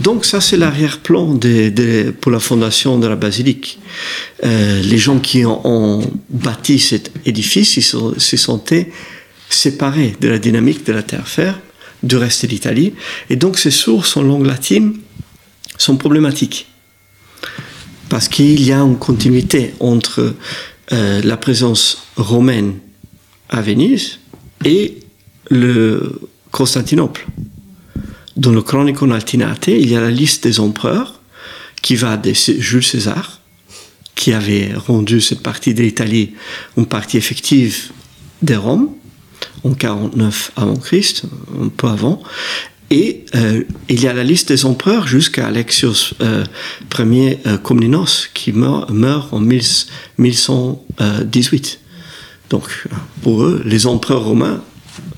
donc 0.00 0.24
ça, 0.24 0.40
c'est 0.40 0.56
l'arrière-plan 0.56 1.38
pour 2.20 2.32
la 2.32 2.40
fondation 2.40 2.98
de 2.98 3.06
la 3.06 3.16
basilique. 3.16 3.78
Euh, 4.44 4.80
les 4.80 4.96
gens 4.96 5.18
qui 5.18 5.44
ont, 5.44 6.10
bâti 6.30 6.78
cet 6.78 7.12
édifice, 7.26 7.76
ils 7.76 7.82
se 7.82 8.36
sentaient 8.36 8.90
séparés 9.50 10.16
de 10.20 10.28
la 10.28 10.38
dynamique 10.38 10.86
de 10.86 10.92
la 10.92 11.02
terre-ferme, 11.02 11.58
du 12.02 12.16
reste 12.16 12.46
de 12.46 12.50
l'Italie. 12.50 12.94
Et 13.28 13.36
donc 13.36 13.58
ces 13.58 13.70
sources 13.70 14.16
en 14.16 14.22
langue 14.22 14.46
latine 14.46 14.96
sont 15.76 15.96
problématiques. 15.96 16.69
Parce 18.10 18.28
qu'il 18.28 18.62
y 18.62 18.72
a 18.72 18.80
une 18.80 18.98
continuité 18.98 19.72
entre 19.80 20.34
euh, 20.92 21.22
la 21.22 21.36
présence 21.36 22.08
romaine 22.16 22.74
à 23.48 23.62
Venise 23.62 24.18
et 24.64 24.98
le 25.48 26.20
Constantinople. 26.50 27.26
Dans 28.36 28.50
le 28.50 28.62
Chronicon 28.62 29.12
Altinate, 29.12 29.68
il 29.68 29.88
y 29.88 29.96
a 29.96 30.00
la 30.00 30.10
liste 30.10 30.42
des 30.42 30.58
empereurs 30.58 31.20
qui 31.82 31.94
va 31.94 32.16
de 32.16 32.32
Jules 32.32 32.84
César, 32.84 33.40
qui 34.16 34.32
avait 34.32 34.72
rendu 34.74 35.20
cette 35.20 35.40
partie 35.40 35.72
de 35.72 35.82
l'Italie 35.82 36.32
une 36.76 36.86
partie 36.86 37.16
effective 37.16 37.92
de 38.42 38.56
Rome, 38.56 38.90
en 39.62 39.72
49 39.72 40.52
avant 40.56 40.76
Christ, 40.76 41.22
un 41.62 41.68
peu 41.68 41.86
avant. 41.86 42.20
Et 42.90 43.24
euh, 43.36 43.62
il 43.88 44.02
y 44.02 44.08
a 44.08 44.12
la 44.12 44.24
liste 44.24 44.48
des 44.48 44.64
empereurs 44.64 45.06
jusqu'à 45.06 45.46
Alexios 45.46 46.14
euh, 46.20 46.44
Ier 46.98 47.38
euh, 47.46 47.56
Komnenos 47.56 48.26
qui 48.34 48.52
meurt, 48.52 48.90
en 49.32 49.38
1118. 49.38 51.78
Donc 52.50 52.88
pour 53.22 53.44
eux, 53.44 53.62
les 53.64 53.86
empereurs 53.86 54.24
romains 54.24 54.60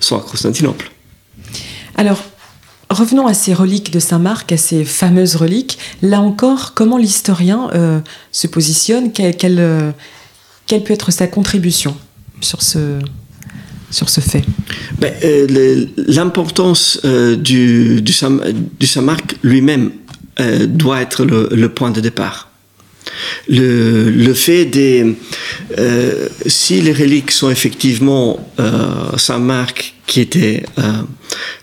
sont 0.01 0.19
à 0.19 0.21
Constantinople. 0.21 0.91
Alors, 1.97 2.23
revenons 2.91 3.27
à 3.27 3.35
ces 3.35 3.55
reliques 3.55 3.91
de 3.91 4.01
Saint 4.01 4.19
Marc, 4.19 4.53
à 4.53 4.57
ces 4.57 4.85
fameuses 4.85 5.37
reliques. 5.37 5.79
Là 6.03 6.21
encore, 6.21 6.75
comment 6.75 6.99
l'historien 6.99 7.71
euh, 7.75 8.01
se 8.31 8.47
positionne? 8.47 9.11
Euh, 9.21 9.93
quelle 10.67 10.85
peut 10.85 10.93
être 10.93 11.11
sa 11.11 11.27
contribution 11.27 11.97
sur 12.41 12.63
ce, 12.63 12.99
sur 13.93 14.09
ce 14.09 14.21
fait 14.21 14.45
ben, 14.99 15.13
euh, 15.23 15.87
L'importance 16.09 17.01
euh, 17.05 17.37
du, 17.37 18.03
du, 18.03 18.13
Saint, 18.13 18.39
du 18.81 18.87
Saint-Marc 18.87 19.37
lui-même 19.43 19.93
euh, 20.41 20.67
doit 20.67 21.01
être 21.03 21.25
le, 21.25 21.69
point 21.69 21.91
de 21.91 22.01
départ. 22.01 22.51
Le, 23.49 24.11
le 24.11 24.35
fait 24.35 24.65
des... 24.65 25.15
Si 26.47 26.81
les 26.81 26.93
reliques 26.93 27.31
sont 27.31 27.51
effectivement 27.51 28.53
Saint-Marc 29.17 29.95
qui 30.07 30.21
était 30.21 30.65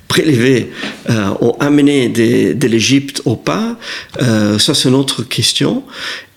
prélevés 0.09 0.71
euh, 1.09 1.29
ont 1.39 1.55
amené 1.59 2.09
de, 2.09 2.53
de 2.53 2.67
l'Égypte 2.67 3.21
au 3.25 3.37
pas, 3.37 3.77
euh, 4.21 4.59
ça 4.59 4.73
c'est 4.73 4.89
une 4.89 4.95
autre 4.95 5.23
question. 5.23 5.83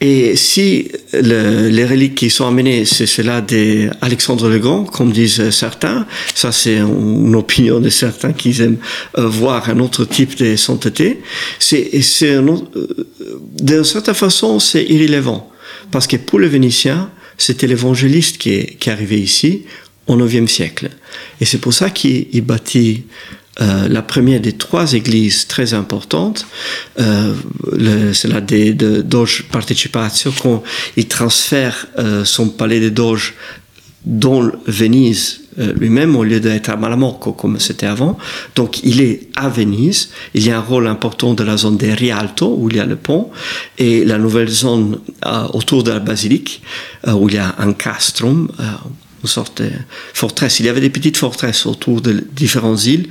Et 0.01 0.37
si 0.37 0.91
le, 1.13 1.69
les 1.69 1.85
reliques 1.85 2.17
qui 2.17 2.29
sont 2.29 2.47
amenées, 2.47 2.85
c'est 2.85 3.07
cela 3.07 3.41
d'Alexandre 3.41 4.49
le 4.49 4.59
Grand, 4.59 4.85
comme 4.85 5.11
disent 5.11 5.51
certains, 5.51 6.07
ça 6.35 6.53
c'est 6.53 6.77
une 6.77 7.35
opinion 7.35 7.81
de 7.81 7.89
certains 7.89 8.33
qui 8.33 8.51
aiment 8.61 8.77
euh, 9.19 9.27
voir 9.27 9.69
un 9.71 9.79
autre 9.81 10.05
type 10.05 10.37
de 10.37 10.55
sainteté, 10.55 11.21
c'est, 11.59 11.91
euh, 12.23 12.57
d'une 13.61 13.85
certaine 13.85 14.15
façon 14.15 14.61
c'est 14.61 14.85
irrélevant. 14.85 15.51
Parce 15.91 16.07
que 16.07 16.17
pour 16.17 16.41
les 16.41 16.49
Vénitiens, 16.49 17.11
c'était 17.39 17.67
l'évangéliste 17.67 18.37
qui 18.37 18.67
qui 18.79 18.91
est 18.91 18.93
arrivé 18.93 19.19
ici 19.19 19.63
au 20.07 20.19
IXe 20.19 20.51
siècle. 20.51 20.91
Et 21.41 21.45
c'est 21.45 21.59
pour 21.59 21.73
ça 21.73 21.91
qu'il 21.91 22.43
bâtit 22.43 23.05
euh, 23.61 23.89
la 23.89 24.01
première 24.01 24.41
des 24.41 24.55
trois 24.55 24.95
églises 24.95 25.47
très 25.47 25.75
importantes, 25.75 26.47
euh, 26.99 27.35
c'est 28.15 28.29
la 28.29 28.41
des 28.41 28.73
de 28.73 29.03
Doge 29.03 29.45
Participatio, 29.53 30.33
quand 30.43 30.63
il 30.97 31.07
transfère 31.07 31.87
euh, 31.99 32.25
son 32.25 32.49
palais 32.49 32.81
de 32.81 32.89
Doge 32.89 33.35
dans 34.07 34.51
Venise 34.67 35.43
euh, 35.59 35.75
lui-même 35.75 36.17
au 36.17 36.25
lieu 36.25 36.41
d'être 36.41 36.71
à 36.71 36.77
Malamocco 36.77 37.35
comme 37.35 37.61
c'était 37.61 37.87
avant. 37.87 38.17
Donc 38.57 38.83
il 38.85 39.03
est 39.03 39.29
à 39.37 39.51
Venise. 39.51 40.09
Il 40.33 40.47
y 40.47 40.51
a 40.51 40.57
un 40.57 40.63
rôle 40.63 40.87
important 40.87 41.35
de 41.35 41.45
la 41.45 41.59
zone 41.59 41.77
des 41.77 41.93
Rialto 41.93 42.57
où 42.59 42.71
il 42.71 42.77
y 42.77 42.81
a 42.81 42.87
le 42.87 42.97
pont 42.97 43.31
et 43.77 44.03
la 44.07 44.17
nouvelle 44.17 44.49
zone 44.49 44.99
autour 45.53 45.85
de 45.85 45.93
la 45.93 46.01
basilique 46.01 46.63
où 47.07 47.29
il 47.29 47.35
y 47.35 47.39
a 47.39 47.55
un 47.59 47.75
castrum 47.75 48.49
sorte 49.29 49.63
de 49.63 49.71
forteresse. 50.15 50.61
Il 50.61 50.67
y 50.67 50.69
avait 50.69 50.81
des 50.81 50.91
petites 50.91 51.17
forteresses 51.17 51.67
autour 51.67 52.01
de 52.01 52.25
différentes 52.35 52.85
îles. 52.87 53.09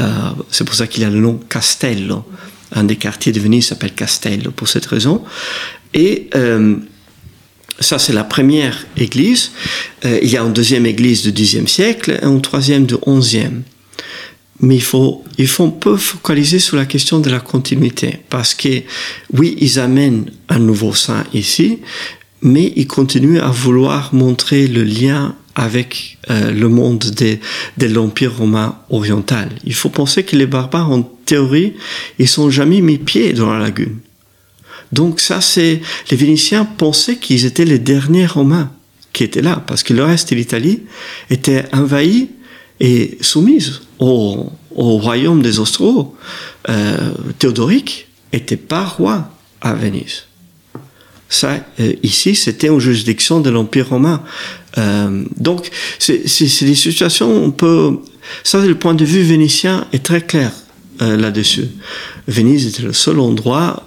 Euh, 0.00 0.30
c'est 0.50 0.64
pour 0.64 0.74
ça 0.74 0.86
qu'il 0.86 1.04
a 1.04 1.10
le 1.10 1.20
nom 1.20 1.40
Castello. 1.48 2.24
Un 2.72 2.84
des 2.84 2.96
quartiers 2.96 3.32
de 3.32 3.40
Venise 3.40 3.66
s'appelle 3.66 3.94
Castello 3.94 4.50
pour 4.50 4.68
cette 4.68 4.86
raison. 4.86 5.24
Et 5.94 6.28
euh, 6.34 6.76
ça, 7.80 7.98
c'est 7.98 8.12
la 8.12 8.24
première 8.24 8.86
église. 8.96 9.52
Euh, 10.04 10.18
il 10.22 10.28
y 10.28 10.36
a 10.36 10.42
une 10.42 10.52
deuxième 10.52 10.86
église 10.86 11.22
du 11.22 11.42
Xe 11.42 11.66
siècle 11.66 12.18
et 12.20 12.24
une 12.24 12.42
troisième 12.42 12.86
du 12.86 12.96
XIe. 13.06 13.62
Mais 14.60 14.74
il 14.74 14.82
faut, 14.82 15.24
il 15.38 15.46
faut 15.46 15.64
un 15.64 15.70
peu 15.70 15.96
focaliser 15.96 16.58
sur 16.58 16.76
la 16.76 16.84
question 16.84 17.20
de 17.20 17.30
la 17.30 17.38
continuité. 17.38 18.18
Parce 18.28 18.54
que, 18.54 18.82
oui, 19.32 19.56
ils 19.60 19.78
amènent 19.78 20.30
un 20.48 20.58
nouveau 20.58 20.94
saint 20.94 21.24
ici, 21.32 21.78
mais 22.42 22.72
ils 22.74 22.88
continuent 22.88 23.40
à 23.40 23.50
vouloir 23.50 24.12
montrer 24.12 24.66
le 24.66 24.82
lien 24.82 25.36
avec 25.58 26.18
euh, 26.30 26.52
le 26.52 26.68
monde 26.68 27.00
de, 27.00 27.36
de 27.78 27.86
l'Empire 27.92 28.36
romain 28.36 28.78
oriental. 28.90 29.50
Il 29.64 29.74
faut 29.74 29.88
penser 29.88 30.22
que 30.22 30.36
les 30.36 30.46
barbares, 30.46 30.90
en 30.90 31.02
théorie, 31.02 31.74
ils 32.20 32.28
sont 32.28 32.48
jamais 32.48 32.80
mis 32.80 32.96
pied 32.96 33.32
dans 33.32 33.52
la 33.52 33.58
lagune. 33.58 33.96
Donc 34.92 35.20
ça, 35.20 35.40
c'est 35.40 35.82
les 36.10 36.16
Vénitiens 36.16 36.64
pensaient 36.64 37.16
qu'ils 37.16 37.44
étaient 37.44 37.64
les 37.64 37.80
derniers 37.80 38.26
Romains 38.26 38.70
qui 39.12 39.24
étaient 39.24 39.42
là, 39.42 39.62
parce 39.66 39.82
que 39.82 39.92
le 39.92 40.04
reste 40.04 40.30
de 40.30 40.36
l'Italie 40.36 40.82
était 41.28 41.64
envahi 41.72 42.28
et 42.78 43.18
soumise 43.20 43.80
au, 43.98 44.52
au 44.76 44.98
royaume 44.98 45.42
des 45.42 45.58
Ostrogoths. 45.58 46.12
Euh, 46.68 47.10
Théodoric 47.40 48.06
était 48.32 48.56
pas 48.56 48.84
roi 48.84 49.28
à 49.60 49.74
Venise. 49.74 50.27
Ça, 51.28 51.58
euh, 51.80 51.92
ici, 52.02 52.34
c'était 52.34 52.68
une 52.68 52.78
juridiction 52.78 53.40
de 53.40 53.50
l'Empire 53.50 53.90
romain. 53.90 54.22
Euh, 54.78 55.24
donc, 55.36 55.70
c'est 55.98 56.22
des 56.22 56.74
situations, 56.74 57.30
on 57.44 57.50
peut... 57.50 57.98
Ça, 58.44 58.64
le 58.64 58.74
point 58.74 58.94
de 58.94 59.04
vue 59.04 59.22
vénitien 59.22 59.86
est 59.92 60.02
très 60.04 60.20
clair. 60.20 60.52
euh, 61.02 61.16
là-dessus. 61.16 61.68
Venise 62.26 62.66
était 62.66 62.82
le 62.82 62.92
seul 62.92 63.20
endroit 63.20 63.84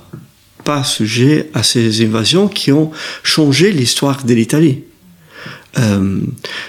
pas 0.64 0.84
sujet 0.84 1.50
à 1.54 1.64
ces 1.64 2.06
invasions 2.06 2.48
qui 2.48 2.72
ont 2.72 2.92
changé 3.24 3.72
l'histoire 3.72 4.24
de 4.24 4.34
l'Italie. 4.34 4.84
Euh, 5.80 6.20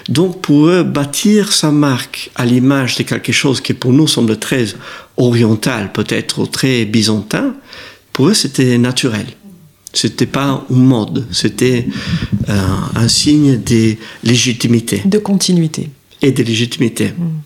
donc 0.09 0.41
pour 0.41 0.67
eux, 0.67 0.83
bâtir 0.83 1.51
sa 1.51 1.71
marque 1.71 2.31
à 2.35 2.45
l'image 2.45 2.97
de 2.97 3.03
quelque 3.03 3.31
chose 3.31 3.61
qui 3.61 3.73
pour 3.73 3.91
nous 3.93 4.07
semble 4.07 4.39
très 4.39 4.65
oriental, 5.17 5.91
peut-être 5.91 6.45
très 6.45 6.85
byzantin, 6.85 7.53
pour 8.13 8.29
eux 8.29 8.33
c'était 8.33 8.77
naturel. 8.77 9.27
C'était 9.93 10.25
pas 10.25 10.65
une 10.71 10.85
mode, 10.85 11.27
c'était 11.31 11.85
euh, 12.49 12.67
un 12.95 13.07
signe 13.07 13.61
de 13.61 13.95
légitimité. 14.23 15.01
De 15.05 15.19
continuité. 15.19 15.89
Et 16.21 16.31
de 16.31 16.41
légitimité. 16.41 17.09
Hmm. 17.09 17.41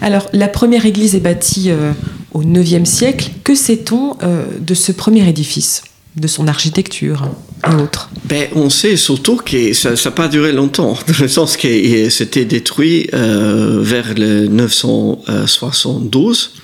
Alors, 0.00 0.28
la 0.32 0.48
première 0.48 0.86
église 0.86 1.14
est 1.14 1.20
bâtie 1.20 1.70
euh, 1.70 1.92
au 2.32 2.42
IXe 2.42 2.88
siècle. 2.88 3.30
Que 3.44 3.54
sait-on 3.54 4.16
euh, 4.22 4.46
de 4.60 4.72
ce 4.74 4.90
premier 4.92 5.28
édifice, 5.28 5.82
de 6.16 6.26
son 6.26 6.48
architecture 6.48 7.28
et 7.70 7.74
autres? 7.74 8.08
Ben, 8.24 8.48
On 8.54 8.70
sait 8.70 8.96
surtout 8.96 9.36
que 9.36 9.72
ça 9.72 9.92
n'a 9.92 10.10
pas 10.10 10.26
duré 10.28 10.52
longtemps, 10.52 10.98
dans 11.06 11.14
le 11.20 11.28
sens 11.28 11.56
que 11.56 12.10
c'était 12.10 12.44
détruit 12.44 13.08
euh, 13.14 13.80
vers 13.82 14.14
le 14.16 14.48
972. 14.48 16.54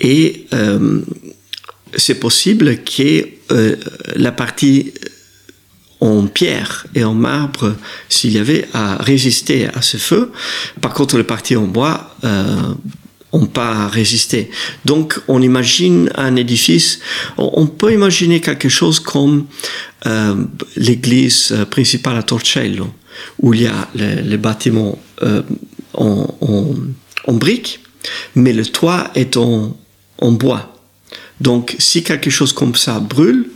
Et 0.00 0.46
c'est 1.96 2.20
possible 2.20 2.78
que 2.84 3.28
la 4.16 4.32
partie 4.32 4.92
en 6.00 6.26
pierre 6.26 6.86
et 6.94 7.04
en 7.04 7.14
marbre 7.14 7.74
s'il 8.08 8.32
y 8.32 8.38
avait 8.38 8.68
à 8.72 8.96
résister 8.96 9.66
à 9.66 9.82
ce 9.82 9.96
feu. 9.96 10.32
Par 10.80 10.94
contre, 10.94 11.16
le 11.16 11.24
parti 11.24 11.56
en 11.56 11.66
bois 11.66 12.14
euh, 12.24 12.74
pas 13.52 13.88
résisté. 13.88 14.50
Donc, 14.84 15.20
on 15.28 15.42
imagine 15.42 16.10
un 16.16 16.36
édifice, 16.36 17.00
on, 17.36 17.66
peut 17.66 17.92
imaginer 17.92 18.40
quelque 18.40 18.68
chose 18.68 19.00
comme 19.00 19.46
euh, 20.06 20.44
l'église 20.76 21.54
principale 21.70 22.16
à 22.16 22.22
Torcello, 22.22 22.88
où 23.40 23.54
il 23.54 23.62
y 23.62 23.66
a 23.66 23.88
le, 23.94 24.36
bâtiment 24.36 24.98
euh, 25.22 25.42
en, 25.94 26.34
en, 26.40 26.74
en 27.26 27.32
briques, 27.34 27.80
mais 28.34 28.52
le 28.52 28.66
toit 28.66 29.10
est 29.14 29.36
en 29.36 29.76
bois. 30.20 30.77
Donc, 31.40 31.76
si 31.78 32.02
quelque 32.02 32.30
chose 32.30 32.52
comme 32.52 32.74
ça 32.74 32.98
brûle, 33.00 33.48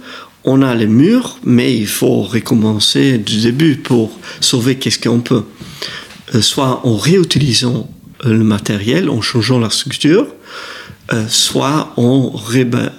on 0.45 0.62
a 0.62 0.75
les 0.75 0.87
murs, 0.87 1.39
mais 1.45 1.77
il 1.77 1.87
faut 1.87 2.23
recommencer 2.23 3.19
du 3.19 3.41
début 3.41 3.77
pour 3.77 4.19
sauver 4.41 4.77
qu'est-ce 4.77 4.99
qu'on 4.99 5.21
peut. 5.21 5.45
Euh, 6.35 6.41
soit 6.41 6.81
en 6.87 6.97
réutilisant 6.97 7.89
euh, 8.25 8.33
le 8.33 8.45
matériel, 8.45 9.09
en 9.11 9.21
changeant 9.21 9.59
la 9.59 9.71
structure, 9.71 10.27
euh, 11.12 11.25
soit 11.29 11.93
en, 11.97 12.33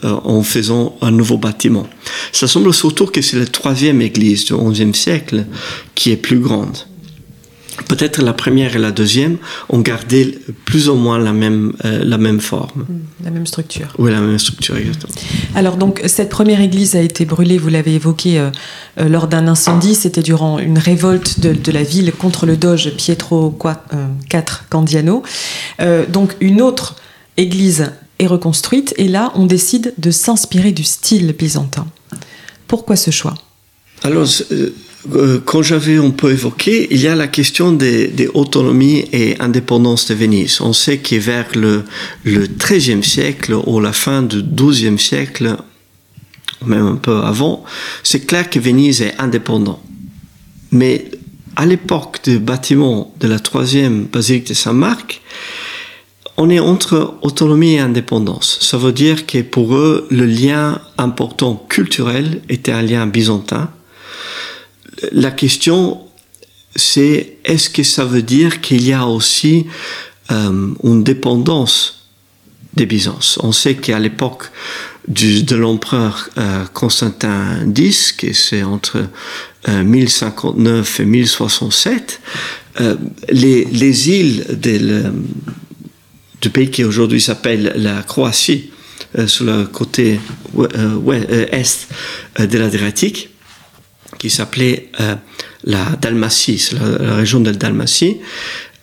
en, 0.03 0.43
faisant 0.43 0.97
un 1.01 1.11
nouveau 1.11 1.37
bâtiment. 1.37 1.87
Ça 2.31 2.47
semble 2.47 2.73
surtout 2.73 3.07
que 3.07 3.21
c'est 3.21 3.39
la 3.39 3.45
troisième 3.45 4.01
église 4.01 4.45
du 4.45 4.53
XIe 4.53 4.93
siècle 4.93 5.45
qui 5.95 6.11
est 6.11 6.17
plus 6.17 6.39
grande. 6.39 6.77
Peut-être 7.87 8.21
la 8.21 8.33
première 8.33 8.75
et 8.75 8.79
la 8.79 8.91
deuxième 8.91 9.37
ont 9.69 9.79
gardé 9.79 10.39
plus 10.65 10.89
ou 10.89 10.95
moins 10.95 11.17
la 11.17 11.33
même, 11.33 11.73
euh, 11.85 12.03
la 12.03 12.17
même 12.17 12.39
forme. 12.39 12.85
La 13.23 13.31
même 13.31 13.47
structure. 13.47 13.93
Oui, 13.97 14.11
la 14.11 14.19
même 14.19 14.37
structure, 14.37 14.77
exactement. 14.77 15.13
Alors, 15.55 15.77
donc, 15.77 16.01
cette 16.05 16.29
première 16.29 16.61
église 16.61 16.95
a 16.95 17.01
été 17.01 17.25
brûlée, 17.25 17.57
vous 17.57 17.69
l'avez 17.69 17.95
évoqué, 17.95 18.39
euh, 18.39 18.49
euh, 18.99 19.09
lors 19.09 19.27
d'un 19.27 19.47
incendie. 19.47 19.95
C'était 19.95 20.21
durant 20.21 20.59
une 20.59 20.77
révolte 20.77 21.39
de, 21.39 21.53
de, 21.53 21.71
la 21.71 21.83
ville 21.83 22.11
contre 22.11 22.45
le 22.45 22.57
doge 22.57 22.91
Pietro 22.95 23.57
IV 24.31 24.43
Candiano. 24.69 25.23
donc, 26.09 26.35
une 26.39 26.61
autre 26.61 26.95
église 27.37 27.91
est 28.19 28.27
reconstruite 28.27 28.93
et 28.97 29.07
là, 29.07 29.31
on 29.35 29.45
décide 29.45 29.93
de 29.97 30.11
s'inspirer 30.11 30.71
du 30.71 30.83
style 30.83 31.33
byzantin. 31.33 31.87
Pourquoi 32.67 32.95
ce 32.95 33.11
choix? 33.11 33.33
Alors, 34.03 34.27
quand 35.45 35.61
j'avais 35.61 35.97
un 35.97 36.11
peu 36.11 36.31
évoqué, 36.31 36.87
il 36.91 37.01
y 37.01 37.07
a 37.07 37.15
la 37.15 37.27
question 37.27 37.71
des, 37.71 38.29
autonomies 38.33 39.05
et 39.11 39.35
indépendance 39.39 40.07
de 40.07 40.13
Venise. 40.13 40.61
On 40.61 40.73
sait 40.73 40.97
que 40.99 41.15
vers 41.15 41.47
le, 41.55 41.83
le 42.23 42.47
XIIIe 42.47 43.03
siècle 43.03 43.53
ou 43.65 43.79
la 43.79 43.93
fin 43.93 44.21
du 44.21 44.41
XIIe 44.41 44.97
siècle, 44.97 45.57
même 46.65 46.85
un 46.85 46.95
peu 46.95 47.17
avant, 47.17 47.63
c'est 48.03 48.25
clair 48.25 48.49
que 48.49 48.59
Venise 48.59 49.01
est 49.01 49.15
indépendant. 49.19 49.81
Mais 50.71 51.11
à 51.55 51.65
l'époque 51.65 52.19
du 52.23 52.39
bâtiment 52.39 53.13
de 53.19 53.27
la 53.27 53.39
troisième 53.39 54.05
basilique 54.05 54.47
de 54.47 54.53
Saint-Marc, 54.53 55.21
on 56.37 56.49
est 56.49 56.59
entre 56.59 57.15
autonomie 57.21 57.75
et 57.75 57.79
indépendance. 57.79 58.57
Ça 58.61 58.77
veut 58.77 58.91
dire 58.91 59.27
que 59.27 59.41
pour 59.41 59.75
eux, 59.75 60.07
le 60.09 60.25
lien 60.25 60.81
important 60.97 61.63
culturel 61.69 62.41
était 62.49 62.71
un 62.71 62.81
lien 62.81 63.05
byzantin 63.05 63.69
la 65.11 65.31
question, 65.31 66.01
c'est 66.75 67.37
est-ce 67.45 67.69
que 67.69 67.83
ça 67.83 68.05
veut 68.05 68.21
dire 68.21 68.61
qu'il 68.61 68.85
y 68.85 68.93
a 68.93 69.05
aussi 69.05 69.65
euh, 70.31 70.73
une 70.83 71.03
dépendance 71.03 72.07
des 72.73 72.85
Byzances? 72.85 73.39
On 73.43 73.51
sait 73.51 73.75
qu'à 73.75 73.99
l'époque 73.99 74.49
de 75.07 75.55
l'empereur 75.55 76.29
euh, 76.37 76.63
Constantin 76.73 77.71
X, 77.75 78.13
qui 78.13 78.33
c'est 78.33 78.63
entre 78.63 79.05
1059 79.67 80.99
euh, 80.99 81.03
et 81.03 81.05
1067, 81.05 82.21
les, 83.29 83.65
les, 83.65 84.09
îles 84.09 84.45
du 86.41 86.49
pays 86.49 86.71
qui 86.71 86.83
aujourd'hui 86.83 87.21
s'appelle 87.21 87.73
la 87.75 88.01
Croatie, 88.01 88.71
sur 89.27 89.45
le 89.45 89.65
côté 89.65 90.19
est 91.11 91.87
de 92.39 92.57
l'Adriatique, 92.57 93.29
qui 94.17 94.29
s'appelait 94.29 94.89
euh, 94.99 95.15
la 95.63 95.83
Dalmatie, 96.01 96.69
la, 96.99 97.15
région 97.15 97.39
de 97.39 97.51
la 97.51 97.57
Dalmatie, 97.57 98.17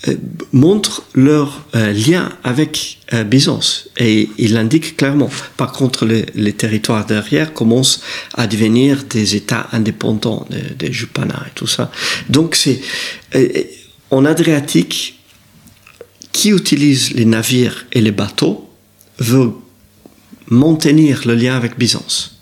euh, 0.08 0.14
montre 0.52 1.02
leur 1.14 1.66
euh, 1.74 1.92
lien 1.92 2.32
avec 2.42 2.98
Byzance 3.26 3.88
et 3.98 4.30
il 4.38 4.54
l'indique 4.54 4.96
clairement. 4.96 5.28
Par 5.56 5.72
contre, 5.72 6.06
les, 6.06 6.52
territoires 6.52 7.06
derrière 7.06 7.52
commencent 7.52 8.02
à 8.34 8.46
devenir 8.46 9.02
des 9.02 9.34
États 9.34 9.68
indépendants, 9.72 10.46
des, 10.48 10.88
des 10.88 10.94
et 10.94 11.50
tout 11.56 11.66
ça. 11.66 11.90
Donc 12.28 12.54
c'est 12.54 12.80
en 14.10 14.24
Adriatique, 14.24 15.20
qui 16.32 16.50
utilise 16.50 17.12
les 17.14 17.24
navires 17.24 17.86
et 17.92 18.00
les 18.00 18.12
bateaux 18.12 18.70
veut 19.18 19.52
maintenir 20.48 21.22
le 21.26 21.34
lien 21.34 21.56
avec 21.56 21.78
Byzance. 21.78 22.40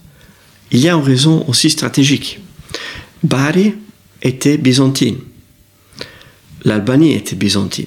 Il 0.71 0.81
y 0.81 0.89
a 0.89 0.95
une 0.95 1.03
raison 1.03 1.45
aussi 1.49 1.71
stratégique. 1.71 2.41
Bari 3.23 3.75
était 4.23 4.59
byzantine. 4.59 5.19
L'Albanie 6.65 7.15
était 7.15 7.37
byzantine. 7.37 7.87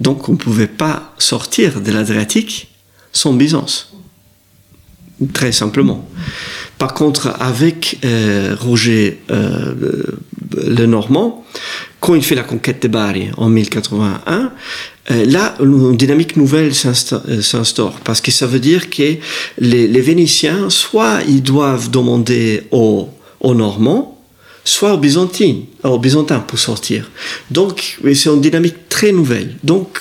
Donc 0.00 0.28
on 0.28 0.32
ne 0.32 0.36
pouvait 0.36 0.66
pas 0.66 1.14
sortir 1.18 1.80
de 1.80 1.90
l'Adriatique 1.90 2.68
sans 3.12 3.32
Byzance. 3.32 3.94
Très 5.32 5.52
simplement. 5.52 6.06
Par 6.76 6.92
contre, 6.92 7.34
avec 7.40 7.98
euh, 8.04 8.54
Roger 8.60 9.20
euh, 9.30 9.74
le 10.62 10.84
Normand, 10.84 11.44
quand 12.00 12.14
il 12.14 12.22
fait 12.22 12.34
la 12.34 12.42
conquête 12.42 12.82
de 12.82 12.88
Bari 12.88 13.28
en 13.38 13.48
1081, 13.48 14.52
euh, 15.10 15.24
là, 15.24 15.54
une 15.60 15.96
dynamique 15.96 16.36
nouvelle 16.36 16.74
s'instaure, 16.74 18.00
parce 18.04 18.20
que 18.20 18.30
ça 18.30 18.46
veut 18.46 18.58
dire 18.60 18.90
que 18.90 19.16
les, 19.58 20.00
Vénitiens, 20.02 20.68
soit 20.68 21.20
ils 21.26 21.42
doivent 21.42 21.90
demander 21.90 22.64
aux 22.70 23.08
Normands, 23.42 24.15
soit 24.66 24.92
au 24.92 24.98
byzantin, 24.98 25.60
au 25.84 25.98
byzantin 25.98 26.40
pour 26.40 26.58
sortir. 26.58 27.10
Donc, 27.50 27.98
c'est 28.02 28.26
une 28.26 28.40
dynamique 28.40 28.88
très 28.88 29.12
nouvelle. 29.12 29.56
Donc, 29.62 30.00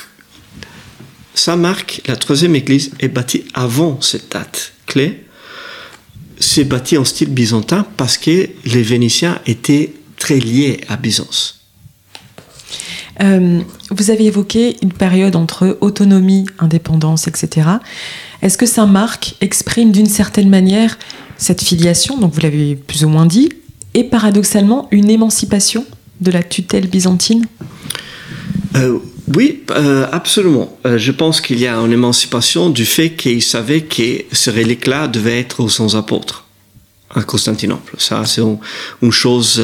ça 1.35 1.55
marque, 1.55 2.01
la 2.07 2.15
troisième 2.15 2.55
église 2.55 2.91
est 2.99 3.07
bâtie 3.07 3.45
avant 3.53 4.01
cette 4.01 4.31
date 4.31 4.73
clé. 4.87 5.23
C'est 6.39 6.63
bâti 6.63 6.97
en 6.97 7.05
style 7.05 7.29
byzantin 7.29 7.85
parce 7.95 8.17
que 8.17 8.49
les 8.65 8.81
Vénitiens 8.81 9.39
étaient 9.45 9.93
très 10.17 10.39
liés 10.39 10.81
à 10.89 10.97
Byzance. 10.97 11.61
Euh, 13.21 13.61
vous 13.91 14.09
avez 14.09 14.25
évoqué 14.25 14.77
une 14.81 14.91
période 14.91 15.35
entre 15.35 15.77
autonomie, 15.79 16.45
indépendance, 16.59 17.27
etc. 17.27 17.69
Est-ce 18.41 18.57
que 18.57 18.65
Saint-Marc 18.65 19.35
exprime 19.41 19.91
d'une 19.91 20.09
certaine 20.09 20.49
manière 20.49 20.97
cette 21.37 21.61
filiation, 21.61 22.17
donc 22.17 22.33
vous 22.33 22.41
l'avez 22.41 22.75
plus 22.75 23.05
ou 23.05 23.09
moins 23.09 23.25
dit, 23.25 23.49
et 23.95 24.03
paradoxalement 24.03 24.87
une 24.91 25.09
émancipation 25.09 25.85
de 26.21 26.29
la 26.29 26.43
tutelle 26.43 26.87
byzantine 26.87 27.45
euh, 28.75 28.99
Oui, 29.35 29.63
euh, 29.71 30.05
absolument. 30.11 30.77
Euh, 30.85 30.97
je 30.97 31.11
pense 31.11 31.41
qu'il 31.41 31.59
y 31.59 31.65
a 31.65 31.75
une 31.77 31.93
émancipation 31.93 32.69
du 32.69 32.85
fait 32.85 33.11
qu'ils 33.11 33.41
savaient 33.41 33.81
que 33.81 34.23
ce 34.31 34.51
relique-là 34.51 35.07
devait 35.07 35.39
être 35.39 35.61
aux 35.61 35.69
sans 35.69 35.95
apôtres. 35.95 36.43
à 37.15 37.21
Constantinople. 37.21 37.95
Ça, 37.97 38.25
c'est 38.25 38.41
une 39.01 39.11
chose, 39.11 39.63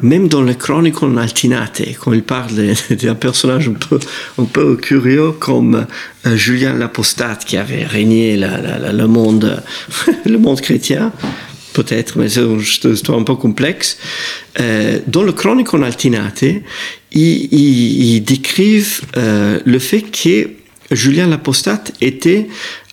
même 0.00 0.28
dans 0.28 0.42
les 0.42 0.54
chroniques 0.54 1.02
Altinate, 1.02 1.82
quand 1.98 2.12
il 2.12 2.22
parle 2.22 2.52
d'un 2.90 3.16
personnage 3.16 3.68
un 4.38 4.44
peu, 4.44 4.76
curieux 4.76 5.32
comme 5.32 5.86
Julien 6.24 6.74
l'Apostate 6.74 7.44
qui 7.44 7.56
avait 7.56 7.84
régné 7.84 8.36
le 8.36 9.06
monde, 9.06 9.60
le 10.24 10.38
monde 10.38 10.60
chrétien, 10.60 11.10
peut-être, 11.74 12.18
mais 12.18 12.28
c'est 12.30 12.40
une 12.40 12.60
histoire 12.60 13.18
un 13.18 13.24
peu 13.24 13.34
complexe. 13.34 13.98
Euh, 14.60 15.00
dans 15.06 15.22
le 15.22 15.32
Chronicon 15.32 15.82
Altinate, 15.82 16.44
ils, 17.12 17.52
ils, 17.52 18.20
décrivent 18.20 19.02
euh, 19.16 19.60
le 19.64 19.78
fait 19.78 20.02
que 20.02 20.50
Julien 20.90 21.26
l'Apostate 21.26 21.92
était 22.00 22.46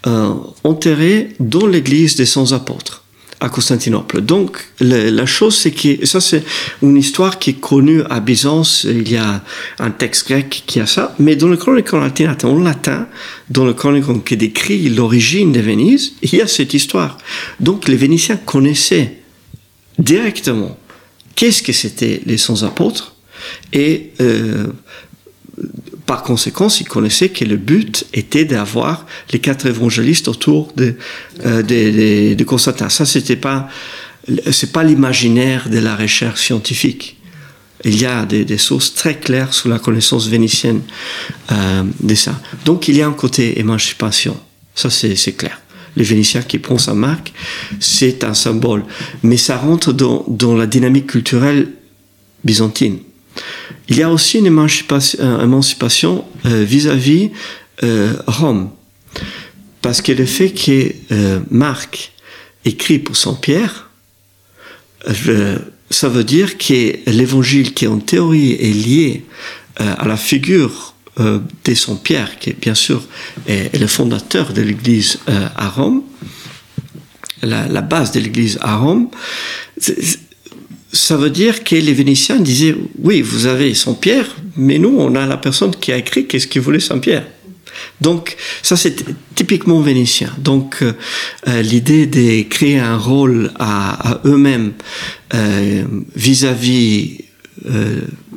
euh, 0.08 0.34
enterré 0.64 1.30
dans 1.40 1.68
l'église 1.68 2.16
des 2.16 2.26
Saints 2.26 2.52
Apôtres 2.52 3.01
Constantinople. 3.50 4.22
Donc 4.22 4.68
la 4.80 5.26
chose 5.26 5.56
c'est 5.56 5.72
que 5.72 6.06
ça 6.06 6.22
c'est 6.22 6.44
une 6.82 6.98
histoire 6.98 7.40
qui 7.40 7.52
est 7.52 7.60
connue 7.60 8.04
à 8.10 8.20
Byzance. 8.20 8.86
Il 8.90 9.10
y 9.10 9.18
a 9.18 9.44
un 9.80 9.92
texte 9.92 10.28
grec 10.28 10.64
qui 10.66 10.80
a 10.80 10.86
ça, 10.86 11.16
mais 11.20 11.36
dans 11.36 11.48
le 11.48 11.58
Chronicon 11.58 12.02
Altinate 12.02 12.46
en 12.46 12.60
latin, 12.60 13.08
dans 13.50 13.66
le 13.66 13.74
Chronicon 13.74 14.20
qui 14.20 14.38
décrit 14.38 14.90
l'origine 14.90 15.52
de 15.52 15.60
Venise, 15.60 16.14
il 16.22 16.36
y 16.36 16.42
a 16.42 16.48
cette 16.48 16.74
histoire. 16.74 17.18
Donc 17.60 17.88
les 17.88 17.96
Vénitiens 17.96 18.38
connaissaient 18.38 19.18
directement 19.98 20.78
qu'est-ce 21.36 21.64
que 21.64 21.74
c'était 21.74 22.22
les 22.26 22.38
sans 22.38 22.64
apôtres 22.64 23.16
et 23.74 24.12
euh, 24.22 24.68
par 26.12 26.24
conséquent, 26.24 26.68
ils 26.68 26.86
connaissaient 26.86 27.30
que 27.30 27.46
le 27.46 27.56
but 27.56 28.06
était 28.14 28.44
d'avoir 28.44 29.06
les 29.32 29.40
quatre 29.40 29.66
évangélistes 29.66 30.28
autour 30.28 30.74
de, 30.76 30.96
euh, 31.46 32.36
Constantin. 32.44 32.90
Ça, 32.90 33.06
c'était 33.06 33.38
pas, 33.38 33.70
pas 34.74 34.84
l'imaginaire 34.84 35.70
de 35.70 35.80
la 35.80 35.96
recherche 35.96 36.42
scientifique. 36.42 37.16
Il 37.86 37.98
y 37.98 38.06
a 38.06 38.26
des, 38.26 38.58
sources 38.58 38.94
très 38.94 39.20
claires 39.20 39.54
sur 39.54 39.70
la 39.70 39.80
connaissance 39.80 40.28
vénitienne 40.28 40.82
euh, 41.50 41.84
de 42.02 42.16
ça. 42.16 42.38
Donc, 42.66 42.90
il 42.90 42.98
y 42.98 43.02
a 43.02 43.08
un 43.08 43.14
côté 43.14 43.58
émancipation. 43.62 44.38
Ça, 44.76 44.90
c'est 44.90 45.38
clair. 45.38 45.62
Les 45.96 46.04
Vénitiens 46.04 46.42
qui 46.42 46.60
prennent 46.60 46.78
sa 46.78 46.94
marque, 46.94 47.32
c'est 47.80 48.26
un 48.26 48.34
symbole. 48.34 48.84
Mais 49.24 49.38
ça 49.38 49.56
rentre 49.56 49.94
dans 49.94 50.58
la 50.58 50.68
dynamique 50.68 51.08
culturelle 51.08 51.70
byzantine. 52.44 53.00
Il 53.88 53.98
y 53.98 54.04
a 54.04 54.10
aussi 54.10 54.40
une 54.40 54.46
émancipation 54.46 56.26
euh, 56.46 56.64
vis-à-vis 56.64 57.32
euh, 57.84 58.14
Rome. 58.28 58.70
Parce 59.82 60.02
que 60.02 60.12
le 60.12 60.26
fait 60.26 60.52
que 60.52 60.94
euh, 61.12 61.40
Marc 61.50 62.14
écrit 62.64 63.00
pour 63.00 63.18
Saint-Pierre, 63.18 63.90
ça 65.90 66.08
veut 66.08 66.24
dire 66.24 66.58
que 66.58 67.10
l'évangile 67.10 67.74
qui 67.74 67.88
en 67.88 67.98
théorie 67.98 68.52
est 68.54 68.74
lié 68.74 69.26
à 69.78 70.08
la 70.08 70.16
figure 70.16 70.94
de 71.18 71.74
Saint-Pierre, 71.74 72.38
qui 72.38 72.54
bien 72.54 72.76
sûr 72.76 73.04
est, 73.48 73.76
le 73.76 73.88
fondateur 73.88 74.54
de 74.54 74.62
l'Église 74.62 75.18
à 75.26 75.70
Rome, 75.70 76.04
la, 77.42 77.82
base 77.82 78.12
de 78.12 78.20
l'Église 78.20 78.60
à 78.62 78.78
Rome, 78.78 79.10
ça 80.94 81.18
veut 81.18 81.30
dire 81.30 81.64
que 81.64 81.76
les 81.76 81.94
Vénitiens 81.94 82.40
disaient, 82.40 82.76
oui, 83.00 83.22
vous 83.22 83.46
avez 83.46 83.74
Saint-Pierre, 83.74 84.36
mais 84.58 84.78
nous, 84.78 84.96
on 84.98 85.16
a 85.16 85.26
la 85.26 85.38
personne 85.38 85.76
qui 85.76 85.92
a 85.92 85.98
écrit 85.98 86.28
qu'est-ce 86.28 86.48
qu'il 86.48 86.62
voulait 86.62 86.80
Saint-Pierre. 86.80 87.26
Donc, 88.02 88.36
ça, 88.62 88.76
c'est 88.76 88.96
typiquement 89.36 89.80
vénitien. 89.80 90.34
Donc, 90.38 90.78
euh, 90.82 90.94
euh, 91.48 91.62
l'idée 91.62 92.06
de 92.06 92.44
créer 92.44 92.80
un 92.80 92.98
rôle 92.98 93.52
à, 93.60 94.20
eux-mêmes 94.26 94.74
euh, 95.34 95.84
vis-à-vis 96.16 97.26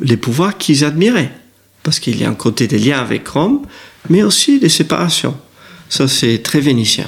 les 0.02 0.18
pouvoirs 0.18 0.58
qu'ils 0.58 0.84
admiraient. 0.84 1.32
Parce 1.82 1.98
qu'il 1.98 2.20
y 2.20 2.24
a 2.24 2.28
un 2.28 2.34
côté 2.34 2.66
des 2.66 2.78
liens 2.78 2.98
avec 2.98 3.26
Rome, 3.28 3.62
mais 4.10 4.22
aussi 4.22 4.58
des 4.58 4.68
séparations. 4.68 5.34
Ça, 5.88 6.08
c'est 6.08 6.42
très 6.42 6.60
vénitien. 6.60 7.06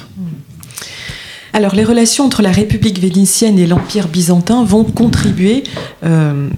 Alors 1.57 1.73
les 1.73 1.83
relations 1.83 2.23
entre 2.23 2.43
la 2.43 2.51
République 2.51 2.99
vénitienne 2.99 3.57
et 3.57 3.65
l'Empire 3.65 4.09
byzantin 4.09 4.63
vont 4.63 4.83
contribuer 4.83 5.63
euh, 6.05 6.49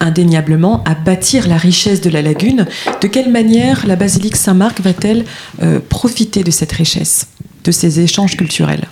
indéniablement 0.00 0.82
à 0.82 0.96
bâtir 0.96 1.46
la 1.46 1.56
richesse 1.56 2.00
de 2.00 2.10
la 2.10 2.22
lagune. 2.22 2.66
De 3.00 3.06
quelle 3.06 3.30
manière 3.30 3.86
la 3.86 3.94
basilique 3.94 4.34
Saint-Marc 4.34 4.80
va-t-elle 4.80 5.26
euh, 5.62 5.78
profiter 5.88 6.42
de 6.42 6.50
cette 6.50 6.72
richesse, 6.72 7.28
de 7.62 7.70
ces 7.70 8.00
échanges 8.00 8.36
culturels? 8.36 8.88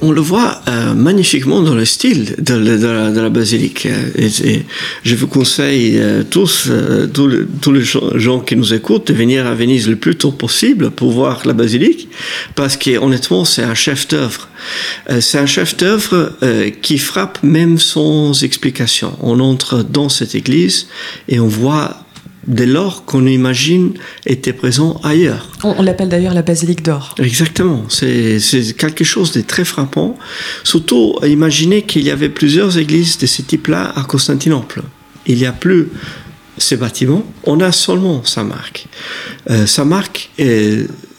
On 0.00 0.12
le 0.12 0.20
voit 0.20 0.60
euh, 0.68 0.94
magnifiquement 0.94 1.62
dans 1.62 1.74
le 1.74 1.84
style 1.84 2.36
de, 2.38 2.54
la, 2.54 3.30
basilique. 3.30 3.88
Je 5.02 5.14
vous 5.14 5.26
conseille 5.26 5.98
euh, 5.98 6.22
tous, 6.28 6.68
euh, 6.68 7.06
tous, 7.06 7.72
les 7.72 7.82
gens 7.82 8.40
qui 8.40 8.56
nous 8.56 8.74
écoutent, 8.74 9.08
de 9.08 9.12
venir 9.12 9.46
à 9.46 9.54
Venise 9.54 9.88
le 9.88 9.96
plus 9.96 10.16
tôt 10.16 10.32
possible 10.32 10.90
pour 10.90 11.10
voir 11.10 11.42
la 11.46 11.52
basilique, 11.52 12.08
parce 12.54 12.76
que 12.76 12.98
honnêtement, 12.98 13.44
c'est 13.44 13.62
un 13.62 13.74
chef 13.74 14.08
d'œuvre. 14.08 14.48
c'est 15.20 15.38
un 15.38 15.46
chef 15.46 15.76
d'œuvre 15.76 16.32
qui 16.82 16.98
frappe 16.98 17.38
même 17.42 17.78
sans 17.78 18.42
explication. 18.42 19.16
On 19.20 19.40
entre 19.40 19.82
dans 19.82 20.08
cette 20.08 20.34
église 20.34 20.88
et 21.28 21.40
on 21.40 21.48
voit 21.48 22.05
dès 22.46 22.66
lors 22.66 23.04
qu'on 23.04 23.26
imagine 23.26 23.94
était 24.24 24.52
présent 24.52 25.00
ailleurs. 25.02 25.50
On, 25.64 25.82
l'appelle 25.82 26.08
d'ailleurs 26.08 26.34
la 26.34 26.42
basilique 26.42 26.82
d'or. 26.82 27.14
Exactement, 27.18 27.84
c'est 27.88 28.38
quelque 28.76 29.04
chose 29.04 29.32
de 29.32 29.40
très 29.40 29.64
frappant. 29.64 30.16
Surtout, 30.64 31.16
imaginez 31.24 31.82
qu'il 31.82 32.02
y 32.02 32.10
avait 32.10 32.28
plusieurs 32.28 32.78
églises 32.78 33.18
de 33.18 33.26
ce 33.26 33.42
type-là 33.42 33.92
à 33.96 34.02
Constantinople. 34.04 34.82
Il 35.26 35.36
n'y 35.36 35.46
a 35.46 35.52
plus 35.52 35.88
ces 36.58 36.76
bâtiments, 36.76 37.24
on 37.44 37.60
a 37.60 37.70
seulement 37.70 38.24
sa 38.24 38.42
marque. 38.42 38.86
Euh, 39.50 39.66
sa 39.66 39.84
marque, 39.84 40.30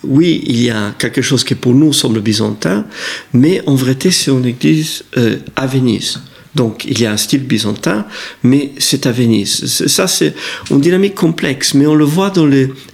oui, 0.03 0.41
il 0.45 0.61
y 0.61 0.69
a 0.69 0.93
quelque 0.97 1.21
chose 1.21 1.43
qui 1.43 1.55
pour 1.55 1.73
nous 1.73 1.93
semble 1.93 2.21
byzantin, 2.21 2.85
mais 3.33 3.61
en 3.67 3.75
vérité 3.75 4.11
c'est 4.11 4.31
une 4.31 4.45
église 4.45 5.03
euh, 5.17 5.37
à 5.55 5.67
Venise. 5.67 6.19
Donc 6.57 6.85
il 6.85 6.99
y 6.99 7.05
a 7.05 7.11
un 7.11 7.17
style 7.17 7.43
byzantin, 7.43 8.05
mais 8.41 8.71
c'est 8.79 9.05
à 9.05 9.11
Venise. 9.11 9.85
Ça, 9.87 10.07
c'est 10.07 10.33
une 10.71 10.81
dynamique 10.81 11.13
complexe, 11.13 11.75
mais 11.75 11.85
on 11.85 11.93
le 11.93 12.03
voit 12.03 12.31
dans 12.31 12.47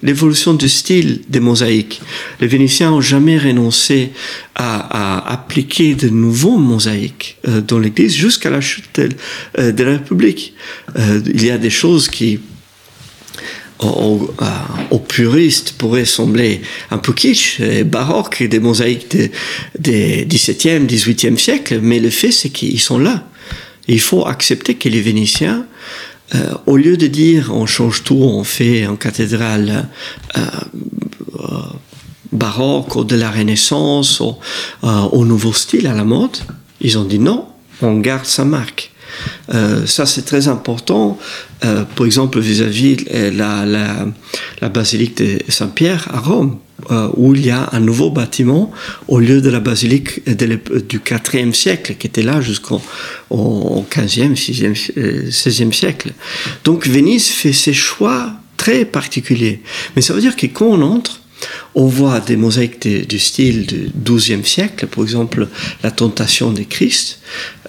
l'évolution 0.03 0.53
du 0.53 0.67
style 0.67 1.21
des 1.29 1.39
mosaïques. 1.39 2.01
Les 2.41 2.47
Vénitiens 2.47 2.91
n'ont 2.91 2.99
jamais 2.99 3.37
renoncé 3.37 4.11
à, 4.55 5.31
appliquer 5.31 5.95
de 5.95 6.09
nouveaux 6.09 6.57
mosaïques 6.57 7.37
euh, 7.47 7.61
dans 7.61 7.79
l'Église 7.79 8.13
jusqu'à 8.13 8.49
la 8.49 8.61
chute 8.61 8.99
de, 8.99 9.09
euh, 9.57 9.71
la 9.75 9.91
République. 9.91 10.53
Euh, 10.97 11.21
il 11.25 11.43
y 11.43 11.49
a 11.49 11.57
des 11.57 11.69
choses 11.69 12.09
qui 12.09 12.39
aux, 13.79 14.99
puristes 15.07 15.73
pourraient 15.77 16.05
sembler 16.05 16.61
un 16.91 16.97
peu 16.97 17.13
kitsch, 17.13 17.59
et 17.59 17.83
baroque, 17.83 18.43
des 18.43 18.59
mosaïques 18.59 19.15
des 19.77 20.25
17e, 20.25 20.85
18e 20.85 21.37
siècle, 21.37 21.79
mais 21.81 21.99
le 21.99 22.09
fait 22.09 22.31
c'est 22.31 22.49
qu'ils 22.49 22.79
sont 22.79 22.97
là. 22.97 23.25
Il 23.87 23.99
faut 23.99 24.25
accepter 24.25 24.75
que 24.75 24.89
les 24.89 25.01
Vénitiens, 25.01 25.65
euh, 26.35 26.53
au 26.65 26.77
lieu 26.77 26.97
de 26.97 27.07
dire 27.07 27.51
on 27.53 27.65
change 27.65 28.03
tout, 28.03 28.15
on 28.15 28.43
fait 28.43 28.83
une 28.83 28.97
cathédrale 28.97 29.87
euh, 30.37 30.41
euh, 31.39 31.57
baroque 32.31 32.95
ou 32.95 33.03
de 33.03 33.15
la 33.15 33.29
Renaissance 33.29 34.19
ou 34.19 34.35
au 34.81 35.25
nouveau 35.25 35.53
style 35.53 35.85
à 35.87 35.93
la 35.93 36.03
mode, 36.03 36.37
ils 36.81 36.97
ont 36.97 37.03
dit 37.03 37.19
non, 37.19 37.47
on 37.81 37.99
garde 37.99 38.25
sa 38.25 38.45
marque. 38.45 38.91
ça, 39.85 40.05
c'est 40.05 40.23
très 40.23 40.47
important. 40.47 41.19
par 41.59 42.05
exemple, 42.05 42.39
vis-à-vis 42.39 43.05
la, 43.11 43.65
la, 43.65 44.07
la, 44.61 44.69
basilique 44.69 45.17
de 45.17 45.39
Saint-Pierre 45.49 46.07
à 46.11 46.19
Rome. 46.19 46.57
Euh, 46.91 47.07
où 47.15 47.33
il 47.33 47.45
y 47.45 47.51
a 47.51 47.69
un 47.71 47.79
nouveau 47.79 48.09
bâtiment 48.09 48.71
au 49.07 49.19
lieu 49.19 49.41
de 49.41 49.49
la 49.49 49.61
basilique 49.61 50.25
du 50.27 50.99
4e 50.99 51.53
siècle 51.53 51.95
qui 51.97 52.07
était 52.07 52.23
là 52.23 52.41
jusqu'au 52.41 52.81
15e, 53.31 54.35
6e, 54.35 55.29
16e 55.29 55.71
siècle. 55.71 56.11
Donc 56.65 56.87
Venise 56.87 57.29
fait 57.29 57.53
ses 57.53 57.73
choix 57.73 58.33
très 58.57 58.85
particuliers. 58.85 59.61
Mais 59.95 60.01
ça 60.01 60.13
veut 60.13 60.19
dire 60.19 60.35
que 60.35 60.47
quand 60.47 60.65
on 60.65 60.81
entre, 60.81 61.21
on 61.75 61.85
voit 61.85 62.19
des 62.19 62.35
mosaïques 62.35 62.87
du 63.07 63.19
style 63.19 63.65
du 63.65 63.91
XIIe 64.03 64.43
siècle, 64.43 64.87
par 64.87 65.03
exemple 65.03 65.47
la 65.83 65.91
Tentation 65.91 66.51
de 66.51 66.63
Christ, 66.63 67.19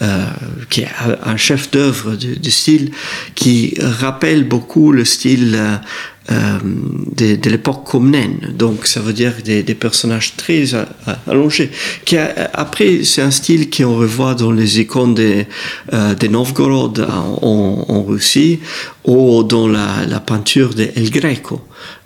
euh, 0.03 0.27
qui 0.71 0.83
est 0.83 0.89
un 1.25 1.37
chef 1.37 1.71
d'œuvre 1.71 2.17
du, 2.17 2.51
style 2.51 2.91
qui 3.35 3.75
rappelle 3.81 4.45
beaucoup 4.45 4.93
le 4.93 5.05
style 5.05 5.59
euh, 6.33 6.59
de, 7.17 7.51
l'époque 7.51 7.85
comnène. 7.85 8.55
Donc 8.57 8.87
ça 8.87 9.01
veut 9.01 9.13
dire 9.13 9.35
des, 9.45 9.63
personnages 9.75 10.35
très 10.37 10.65
allongés. 11.27 11.71
Qui 12.07 12.17
après, 12.17 13.05
c'est 13.05 13.21
un 13.21 13.31
style 13.31 13.69
qu'on 13.69 13.95
revoit 13.99 14.35
dans 14.35 14.51
les 14.51 14.81
icônes 14.81 15.15
de, 15.15 15.45
euh, 15.93 16.15
de 16.15 16.27
Novgorod 16.29 17.07
en, 17.43 18.03
Russie 18.05 18.61
ou 19.05 19.43
dans 19.43 19.69
la, 19.69 20.21
peinture 20.21 20.75
de 20.75 20.89
El 20.97 21.11
Greco. 21.11 21.61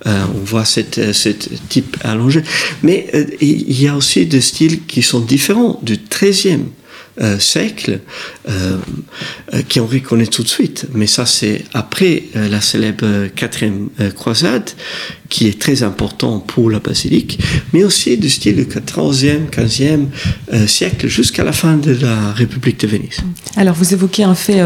Euh, 0.07 0.25
on 0.35 0.45
voit 0.45 0.65
cette, 0.65 1.13
cette 1.13 1.69
type 1.69 1.97
allongé. 2.03 2.43
Mais 2.83 3.07
il 3.41 3.81
y 3.81 3.87
a 3.87 3.95
aussi 3.95 4.27
des 4.27 4.41
styles 4.41 4.85
qui 4.87 5.03
sont 5.03 5.21
différents 5.21 5.79
du 5.85 5.95
13e 5.95 6.65
siècle, 7.39 8.01
qui 9.69 9.81
on 9.81 9.87
reconnaît 9.87 10.27
tout 10.27 10.43
de 10.43 10.49
suite. 10.49 10.87
Mais 10.95 11.07
ça, 11.07 11.27
c'est 11.27 11.65
après 11.75 12.25
la 12.35 12.61
célèbre 12.61 13.29
quatrième 13.35 13.89
croisade, 14.15 14.71
qui 15.29 15.47
est 15.47 15.61
très 15.61 15.83
important 15.83 16.41
pour 16.41 16.71
la 16.71 16.81
basilique, 16.81 17.39
mais 17.73 17.85
aussi 17.85 18.17
du 18.17 18.31
style 18.31 18.57
du 18.57 18.65
14e, 18.65 19.51
15e 19.51 20.67
siècle 20.67 21.09
jusqu'à 21.09 21.45
la 21.45 21.53
fin 21.53 21.77
de 21.77 21.93
la 21.93 22.33
République 22.33 22.81
de 22.81 22.87
Venise. 22.87 23.19
Alors, 23.57 23.75
vous 23.75 23.93
évoquez 23.93 24.25
un 24.25 24.35
fait 24.35 24.63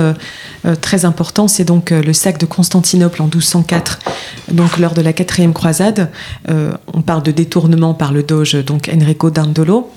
très 0.81 1.05
important, 1.05 1.49
c'est 1.49 1.65
donc 1.65 1.91
le 1.91 2.13
sac 2.13 2.39
de 2.39 2.47
Constantinople 2.47 3.23
en 3.23 3.27
1204, 3.27 3.99
donc 4.53 4.79
lors 4.79 4.95
de 4.95 5.03
la 5.03 5.13
quatrième 5.13 5.53
croisade. 5.53 6.11
on 6.49 7.03
parle 7.03 7.23
de 7.23 7.33
détournement 7.33 7.95
par 7.95 8.13
le 8.13 8.23
doge 8.23 8.55
donc 8.65 8.89
Enrico 8.93 9.31
d'Andolo. 9.31 9.91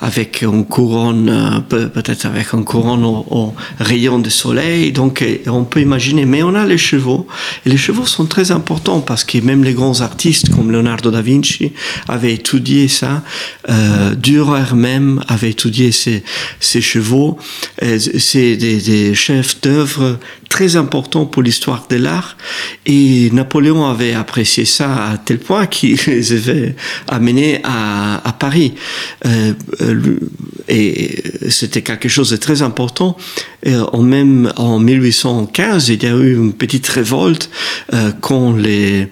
avec 0.00 0.42
une 0.42 0.64
couronne, 0.64 1.62
peut-être 1.68 2.26
avec 2.26 2.52
une 2.52 2.64
couronne 2.64 3.04
au, 3.04 3.54
rayon 3.78 4.18
de 4.18 4.30
soleil. 4.30 4.92
Donc, 4.92 5.24
on 5.46 5.64
peut 5.64 5.80
imaginer. 5.80 6.24
Mais 6.24 6.42
on 6.42 6.54
a 6.54 6.64
les 6.66 6.78
chevaux. 6.78 7.26
Et 7.66 7.70
les 7.70 7.76
chevaux 7.76 8.06
sont 8.06 8.26
très 8.26 8.50
importants 8.50 9.00
parce 9.00 9.24
que 9.24 9.38
même 9.38 9.64
les 9.64 9.74
grands 9.74 10.00
artistes 10.00 10.50
comme 10.50 10.70
Leonardo 10.70 11.10
da 11.10 11.22
Vinci 11.22 11.72
avaient 12.08 12.34
étudié 12.34 12.88
ça. 12.88 13.22
Euh, 13.68 14.14
Dürer 14.14 14.74
même 14.74 15.22
avait 15.28 15.50
étudié 15.50 15.92
ces, 15.92 16.22
ces 16.60 16.80
chevaux. 16.80 17.38
C'est 17.80 18.56
des 18.56 19.14
chefs 19.14 19.60
d'œuvre 19.60 20.18
très 20.50 20.76
importants 20.76 21.24
pour 21.24 21.42
l'histoire 21.42 21.86
de 21.88 21.96
l'art. 21.96 22.36
Et 22.84 23.30
Napoléon 23.32 23.86
avait 23.86 24.12
apprécié 24.12 24.66
ça 24.66 25.12
à 25.12 25.16
tel 25.16 25.38
point 25.38 25.66
qu'il 25.66 25.98
les 26.06 26.32
avait 26.32 26.76
amenés 27.08 27.60
à, 27.64 28.28
à 28.28 28.32
Paris. 28.34 28.74
Euh, 29.24 29.54
euh, 29.80 30.18
et 30.68 31.22
c'était 31.48 31.82
quelque 31.82 32.08
chose 32.08 32.30
de 32.30 32.36
très 32.36 32.60
important. 32.60 33.16
Et 33.62 33.74
en 33.74 34.02
même 34.02 34.52
en 34.56 34.78
1815, 34.78 35.88
il 35.88 36.02
y 36.02 36.06
a 36.06 36.16
eu 36.16 36.34
une 36.34 36.52
petite 36.52 36.86
révolte 36.88 37.50
euh, 37.92 38.10
quand 38.20 38.56
les 38.56 39.08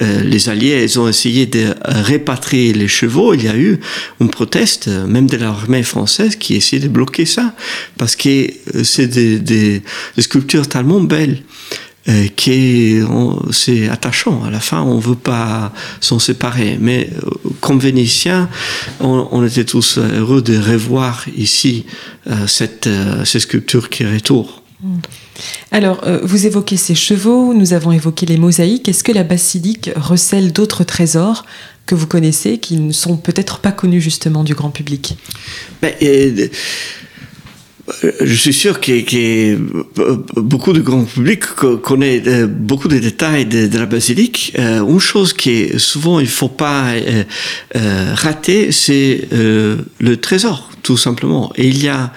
les 0.00 0.48
Alliés 0.48 0.98
ont 0.98 1.06
essayé 1.06 1.46
de 1.46 1.74
répatrier 1.84 2.72
les 2.72 2.88
chevaux. 2.88 3.34
Il 3.34 3.44
y 3.44 3.48
a 3.48 3.56
eu 3.56 3.78
une 4.20 4.30
proteste, 4.30 4.88
même 4.88 5.26
de 5.26 5.36
l'armée 5.36 5.82
française, 5.82 6.34
qui 6.34 6.56
essayait 6.56 6.82
de 6.82 6.88
bloquer 6.88 7.26
ça 7.26 7.54
parce 7.98 8.16
que 8.16 8.46
c'est 8.82 9.06
des, 9.06 9.38
des, 9.38 9.82
des 10.16 10.22
sculptures 10.22 10.66
tellement 10.66 11.00
belles 11.00 11.42
euh, 11.42 11.91
qui 12.36 13.00
c'est 13.50 13.88
attachant. 13.88 14.42
À 14.44 14.50
la 14.50 14.60
fin, 14.60 14.82
on 14.82 14.98
veut 14.98 15.14
pas 15.16 15.72
s'en 16.00 16.18
séparer. 16.18 16.78
Mais 16.80 17.10
euh, 17.12 17.30
comme 17.60 17.78
Vénitiens, 17.78 18.48
on, 19.00 19.28
on, 19.30 19.44
était 19.44 19.64
tous 19.64 19.98
heureux 19.98 20.42
de 20.42 20.56
revoir 20.58 21.24
ici 21.36 21.86
euh, 22.28 22.46
cette, 22.46 22.86
euh, 22.86 23.24
ces 23.24 23.40
sculptures 23.40 23.88
qui 23.88 24.04
retournent. 24.04 24.46
Mm. 24.82 24.98
Alors, 25.70 26.00
euh, 26.06 26.20
vous 26.22 26.46
évoquez 26.46 26.76
ces 26.76 26.94
chevaux, 26.94 27.54
nous 27.54 27.72
avons 27.72 27.92
évoqué 27.92 28.26
les 28.26 28.36
mosaïques. 28.36 28.88
Est-ce 28.88 29.04
que 29.04 29.12
la 29.12 29.24
basilique 29.24 29.90
recèle 29.96 30.52
d'autres 30.52 30.84
trésors 30.84 31.44
que 31.86 31.94
vous 31.94 32.06
connaissez 32.06 32.58
qui 32.58 32.76
ne 32.76 32.92
sont 32.92 33.16
peut-être 33.16 33.58
pas 33.58 33.72
connus 33.72 34.00
justement 34.00 34.44
du 34.44 34.54
grand 34.54 34.70
public? 34.70 35.16
Ben, 35.80 35.92
euh, 36.02 36.48
je 38.20 38.34
suis 38.34 38.52
sûr 38.52 38.80
que, 38.80 39.00
que, 39.00 39.56
beaucoup 40.40 40.72
de 40.72 40.80
grand 40.80 41.04
public 41.04 41.44
connaît 41.82 42.22
euh, 42.26 42.46
beaucoup 42.46 42.88
de 42.88 42.98
détails 42.98 43.46
de, 43.46 43.78
la 43.78 43.86
basilique. 43.86 44.52
Euh, 44.58 44.86
une 44.86 45.00
chose 45.00 45.32
qui 45.32 45.78
souvent 45.78 46.20
il 46.20 46.28
faut 46.28 46.48
pas 46.48 46.90
euh, 46.90 47.24
euh, 47.76 48.12
rater, 48.14 48.72
c'est 48.72 49.28
euh, 49.32 49.76
le 49.98 50.16
trésor, 50.16 50.70
tout 50.82 50.96
simplement. 50.96 51.52
Et 51.56 51.68
il 51.68 51.82
y 51.82 51.88
a 51.88 52.12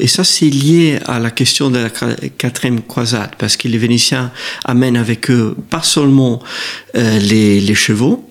et 0.00 0.06
ça 0.06 0.24
c'est 0.24 0.46
lié 0.46 0.98
à 1.06 1.18
la 1.18 1.30
question 1.30 1.70
de 1.70 1.78
la 1.78 1.90
quatrième 1.90 2.82
croisade, 2.82 3.30
parce 3.38 3.56
que 3.56 3.68
les 3.68 3.78
Vénitiens 3.78 4.30
amènent 4.64 4.96
avec 4.96 5.30
eux 5.30 5.56
pas 5.70 5.82
seulement 5.82 6.42
les 6.94 7.74
chevaux, 7.74 8.28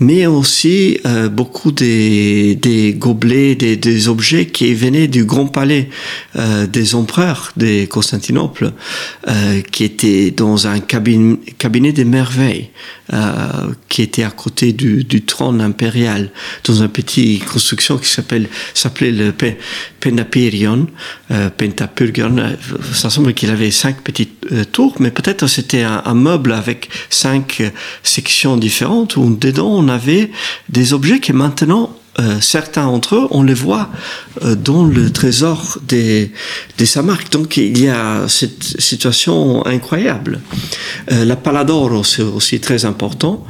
mais 0.00 0.26
aussi 0.26 0.98
euh, 1.06 1.28
beaucoup 1.28 1.72
des, 1.72 2.94
gobelets, 2.98 3.54
des, 3.54 4.08
objets 4.08 4.46
qui 4.46 4.72
venaient 4.74 5.08
du 5.08 5.24
grand 5.24 5.46
palais 5.46 5.88
euh, 6.36 6.66
des 6.66 6.94
empereurs 6.94 7.52
de 7.56 7.84
Constantinople, 7.86 8.72
euh, 9.28 9.60
qui 9.72 9.84
étaient 9.84 10.30
dans 10.30 10.66
un 10.66 10.80
cabinet, 10.80 11.92
des 11.92 12.04
merveilles, 12.04 12.70
qui 13.88 14.02
était 14.02 14.22
à 14.22 14.30
côté 14.30 14.72
du, 14.72 15.22
trône 15.22 15.60
impérial, 15.60 16.30
dans 16.64 16.74
une 16.74 16.88
petite 16.88 17.44
construction 17.46 17.98
qui 17.98 18.08
s'appelait 18.08 19.10
le 19.10 19.32
Pentapurgon. 21.56 22.56
Ça 22.92 23.10
semble 23.10 23.32
qu'il 23.34 23.50
avait 23.50 23.70
cinq 23.70 24.02
petites 24.02 24.72
tours, 24.72 24.96
mais 25.00 25.10
peut-être 25.10 25.46
c'était 25.46 25.82
un, 25.82 26.02
un, 26.04 26.14
meuble 26.14 26.52
avec 26.52 26.90
cinq 27.08 27.62
sections 28.02 28.56
différentes 28.56 29.16
où 29.16 29.22
on 29.58 29.88
avait 29.88 30.30
des 30.68 30.92
objets 30.92 31.20
qui 31.20 31.32
maintenant 31.32 31.90
euh, 32.18 32.40
certains 32.40 32.86
d'entre 32.86 33.14
eux, 33.16 33.28
on 33.30 33.42
les 33.42 33.54
voit 33.54 33.90
euh, 34.44 34.54
dans 34.54 34.84
le 34.84 35.10
trésor 35.10 35.78
des, 35.86 36.32
des 36.76 36.86
Samarques. 36.86 37.30
Donc 37.30 37.56
il 37.56 37.78
y 37.78 37.88
a 37.88 38.26
cette 38.28 38.62
situation 38.80 39.64
incroyable. 39.66 40.40
Euh, 41.12 41.24
la 41.24 41.36
Paladoro, 41.36 42.04
c'est 42.04 42.22
aussi 42.22 42.60
très 42.60 42.84
important, 42.84 43.44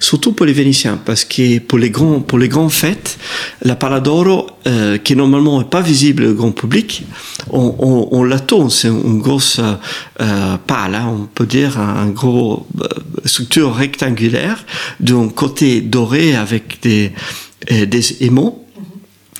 surtout 0.00 0.32
pour 0.32 0.46
les 0.46 0.52
Vénitiens, 0.52 0.98
parce 1.04 1.24
que 1.24 1.58
pour 1.60 1.78
les 1.78 1.90
grands, 1.90 2.20
pour 2.20 2.38
les 2.38 2.48
grandes 2.48 2.72
fêtes, 2.72 3.18
la 3.62 3.76
Paladoro, 3.76 4.48
euh, 4.66 4.98
qui 4.98 5.16
normalement 5.16 5.58
n'est 5.58 5.68
pas 5.68 5.80
visible 5.80 6.24
au 6.24 6.34
grand 6.34 6.52
public, 6.52 7.04
on, 7.50 7.74
on, 7.78 8.08
on 8.12 8.24
la 8.24 8.38
tourne, 8.38 8.70
c'est 8.70 8.88
une 8.88 9.20
grosse 9.20 9.60
euh, 9.60 10.56
pale, 10.66 10.94
hein, 10.94 11.08
on 11.08 11.26
peut 11.26 11.46
dire 11.46 11.78
un 11.78 12.08
gros 12.08 12.66
structure 13.24 13.74
rectangulaire 13.74 14.64
d'un 15.00 15.28
côté 15.28 15.80
doré 15.80 16.34
avec 16.36 16.80
des 16.82 17.12
des 17.68 18.24
aimants 18.24 18.64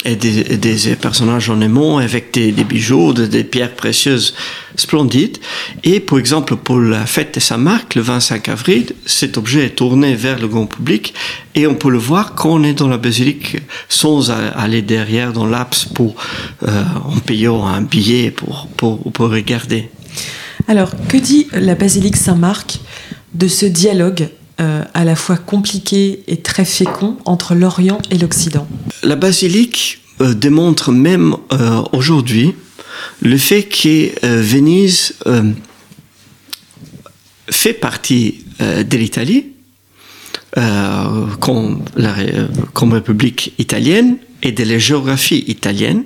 et 0.04 0.16
des, 0.16 0.96
personnages 0.96 1.50
en 1.50 1.61
aimant 1.61 1.98
avec 1.98 2.33
des, 2.33 2.52
bijoux, 2.52 3.12
des, 3.12 3.44
pierres 3.44 3.74
précieuses 3.74 4.35
splendides. 4.76 5.38
Et 5.85 6.00
par 6.00 6.18
exemple, 6.18 6.56
pour 6.56 6.78
la 6.78 7.04
fête 7.06 7.35
de 7.35 7.40
Saint-Marc, 7.40 7.94
le 7.94 8.02
25 8.02 8.48
avril, 8.48 8.92
cet 9.04 9.37
objet 9.37 9.66
est 9.66 9.76
tourné 9.76 10.14
vers 10.14 10.38
le 10.38 10.48
grand 10.48 10.66
public 10.66 11.14
et 11.54 11.66
on 11.66 11.74
peut 11.74 11.90
le 11.90 11.98
voir 11.98 12.35
quand 12.35 12.50
on 12.50 12.64
est 12.64 12.72
dans 12.72 12.88
la 12.88 12.98
basilique 12.98 13.59
sans 13.88 14.30
aller 14.30 14.83
derrière 14.83 15.33
dans 15.33 15.46
l'apse 15.46 15.85
pour, 15.85 16.14
euh, 16.66 16.83
en 17.04 17.18
payant 17.18 17.66
un 17.66 17.83
billet 17.83 18.30
pour, 18.30 18.68
pour 18.76 19.28
regarder. 19.30 19.90
Alors, 20.68 20.92
que 21.09 21.16
dit 21.16 21.48
la 21.52 21.74
basilique 21.74 22.16
Saint-Marc 22.16 22.78
de 23.35 23.48
ce 23.48 23.66
dialogue 23.66 24.28
euh, 24.60 24.82
à 24.94 25.04
la 25.04 25.16
fois 25.16 25.36
compliqué 25.36 26.22
et 26.26 26.38
très 26.38 26.64
fécond 26.64 27.16
entre 27.24 27.54
l'Orient 27.54 27.98
et 28.10 28.18
l'Occident. 28.18 28.68
La 29.02 29.16
basilique 29.16 30.00
euh, 30.20 30.34
démontre 30.34 30.92
même 30.92 31.34
euh, 31.52 31.82
aujourd'hui 31.92 32.54
le 33.22 33.38
fait 33.38 33.62
que 33.62 34.40
Venise 34.42 35.14
fait 37.50 37.72
partie 37.72 38.44
de 38.58 38.96
l'Italie, 38.98 39.46
comme, 41.40 41.82
comme 42.74 42.92
République 42.92 43.54
italienne 43.58 44.18
et 44.42 44.52
de 44.52 44.64
la 44.64 44.78
géographie 44.78 45.44
italienne, 45.46 46.04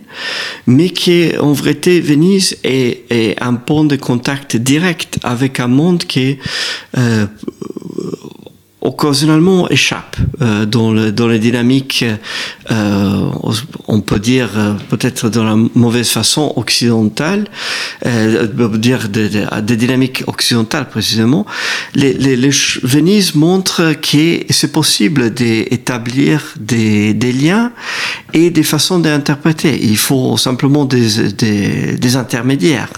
mais 0.67 0.91
qui 0.91 1.37
en 1.39 1.53
vérité 1.53 2.01
Venise 2.01 2.57
est, 2.65 3.11
est, 3.11 3.41
un 3.43 3.55
point 3.55 3.85
de 3.85 3.97
contact 3.97 4.57
direct 4.57 5.19
avec 5.23 5.61
un 5.61 5.69
monde 5.69 6.05
qui 6.05 6.39
euh, 6.99 7.27
occasionnellement 8.85 9.69
échappe 9.71 10.17
euh, 10.43 10.67
dans, 10.67 10.93
le, 10.93 11.11
dans 11.11 11.27
les 11.27 11.39
dynamiques, 11.39 12.05
euh, 12.71 13.31
on 13.89 14.01
peut 14.03 14.19
dire 14.19 14.51
euh, 14.57 14.75
peut-être 14.91 15.31
dans 15.31 15.43
la 15.43 15.57
mauvaise 15.75 16.11
façon 16.11 16.53
occidentale, 16.57 17.47
euh, 18.05 18.47
dire 18.77 19.09
des, 19.09 19.47
des, 19.63 19.77
dynamiques 19.77 20.23
occidentales 20.27 20.89
précisément. 20.89 21.47
Les, 21.95 22.13
les, 22.13 22.37
les 22.37 22.51
Venise 22.83 23.35
montre 23.35 23.95
que 23.95 24.45
c'est 24.51 24.73
possible 24.73 25.33
d'établir 25.33 26.55
des, 26.61 27.15
des 27.15 27.33
liens 27.33 27.73
et 28.35 28.51
des 28.51 28.63
façons 28.63 28.99
d'interpréter. 28.99 29.79
Il 29.83 29.97
faut 29.97 30.37
simplement 30.37 30.85
des, 30.85 31.33
des, 31.33 31.97
des 31.97 32.17
intermédiaires, 32.17 32.91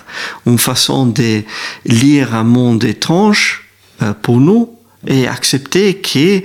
une 0.47 0.59
façon 0.59 1.07
de 1.07 1.43
lire 1.85 2.35
un 2.35 2.45
monde 2.45 2.83
étrange 2.83 3.63
euh, 4.03 4.13
pour 4.21 4.41
nous 4.41 4.76
et 5.07 5.27
accepter 5.27 6.01
qu'il 6.01 6.43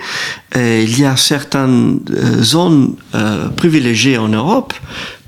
euh, 0.56 0.86
y 0.88 1.06
a 1.06 1.18
certaines 1.18 2.00
euh, 2.12 2.44
zones 2.44 2.96
euh, 3.16 3.50
privilégiées 3.50 4.18
en 4.18 4.28
Europe 4.28 4.74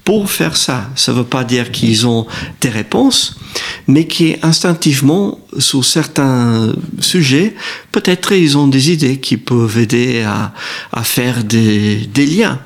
pour 0.04 0.30
faire 0.30 0.58
ça. 0.58 0.90
Ça 0.96 1.14
ne 1.14 1.20
veut 1.20 1.24
pas 1.24 1.46
dire 1.46 1.72
qu'ils 1.72 2.06
ont 2.06 2.28
des 2.60 2.70
réponses, 2.70 3.40
mais 3.88 4.06
qui 4.06 4.36
instinctivement, 4.42 5.40
sur 5.58 5.86
certains 5.86 6.74
sujets, 7.00 7.56
peut-être 7.94 8.34
ils 8.34 8.58
ont 8.58 8.68
des 8.68 8.92
idées 8.92 9.20
qui 9.22 9.38
peuvent 9.38 9.78
aider 9.78 10.24
à, 10.24 10.54
à 10.92 11.04
faire 11.04 11.46
des, 11.46 11.96
des 12.14 12.26
liens, 12.26 12.60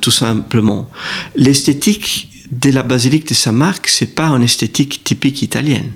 tout 0.00 0.10
simplement. 0.10 0.88
L'esthétique 1.36 2.30
de 2.50 2.70
la 2.70 2.82
basilique 2.82 3.28
de 3.28 3.34
Saint-Marc, 3.34 3.86
c'est 3.88 4.14
pas 4.14 4.28
une 4.28 4.42
esthétique 4.42 5.04
typique 5.04 5.42
italienne. 5.42 5.90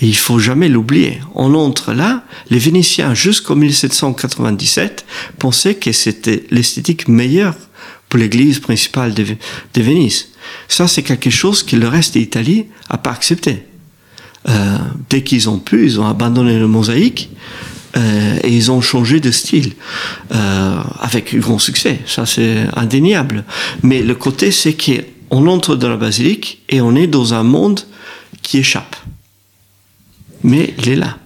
Et 0.00 0.06
il 0.06 0.16
faut 0.16 0.38
jamais 0.38 0.68
l'oublier. 0.68 1.20
On 1.34 1.54
entre 1.54 1.92
là, 1.92 2.24
les 2.50 2.58
Vénitiens, 2.58 3.14
jusqu'en 3.14 3.54
1797, 3.56 5.06
pensaient 5.38 5.74
que 5.74 5.92
c'était 5.92 6.44
l'esthétique 6.50 7.08
meilleure 7.08 7.54
pour 8.08 8.20
l'église 8.20 8.58
principale 8.60 9.14
de, 9.14 9.36
Venise. 9.74 10.28
Ça, 10.68 10.86
c'est 10.86 11.02
quelque 11.02 11.30
chose 11.30 11.62
que 11.62 11.76
le 11.76 11.88
reste 11.88 12.12
d'Italie 12.12 12.66
n'a 12.90 12.98
pas 12.98 13.10
accepté. 13.10 13.64
Euh, 14.48 14.78
dès 15.10 15.22
qu'ils 15.22 15.48
ont 15.48 15.58
pu, 15.58 15.84
ils 15.84 15.98
ont 15.98 16.06
abandonné 16.06 16.58
le 16.58 16.68
mosaïque 16.68 17.30
euh, 17.96 18.38
et 18.44 18.54
ils 18.54 18.70
ont 18.70 18.80
changé 18.80 19.18
de 19.18 19.30
style 19.30 19.72
euh, 20.32 20.76
avec 21.00 21.36
grand 21.36 21.58
succès. 21.58 22.00
Ça, 22.06 22.26
c'est 22.26 22.66
indéniable. 22.76 23.44
Mais 23.82 24.02
le 24.02 24.14
côté, 24.14 24.50
c'est 24.50 24.76
qu'on 24.76 25.46
entre 25.46 25.74
dans 25.74 25.88
la 25.88 25.96
basilique 25.96 26.62
et 26.68 26.80
on 26.80 26.94
est 26.94 27.06
dans 27.06 27.34
un 27.34 27.42
monde 27.42 27.80
qui 28.42 28.58
échappe 28.58 28.94
mais 30.46 30.72
il 30.78 30.88
est 30.88 30.96
là. 30.96 31.18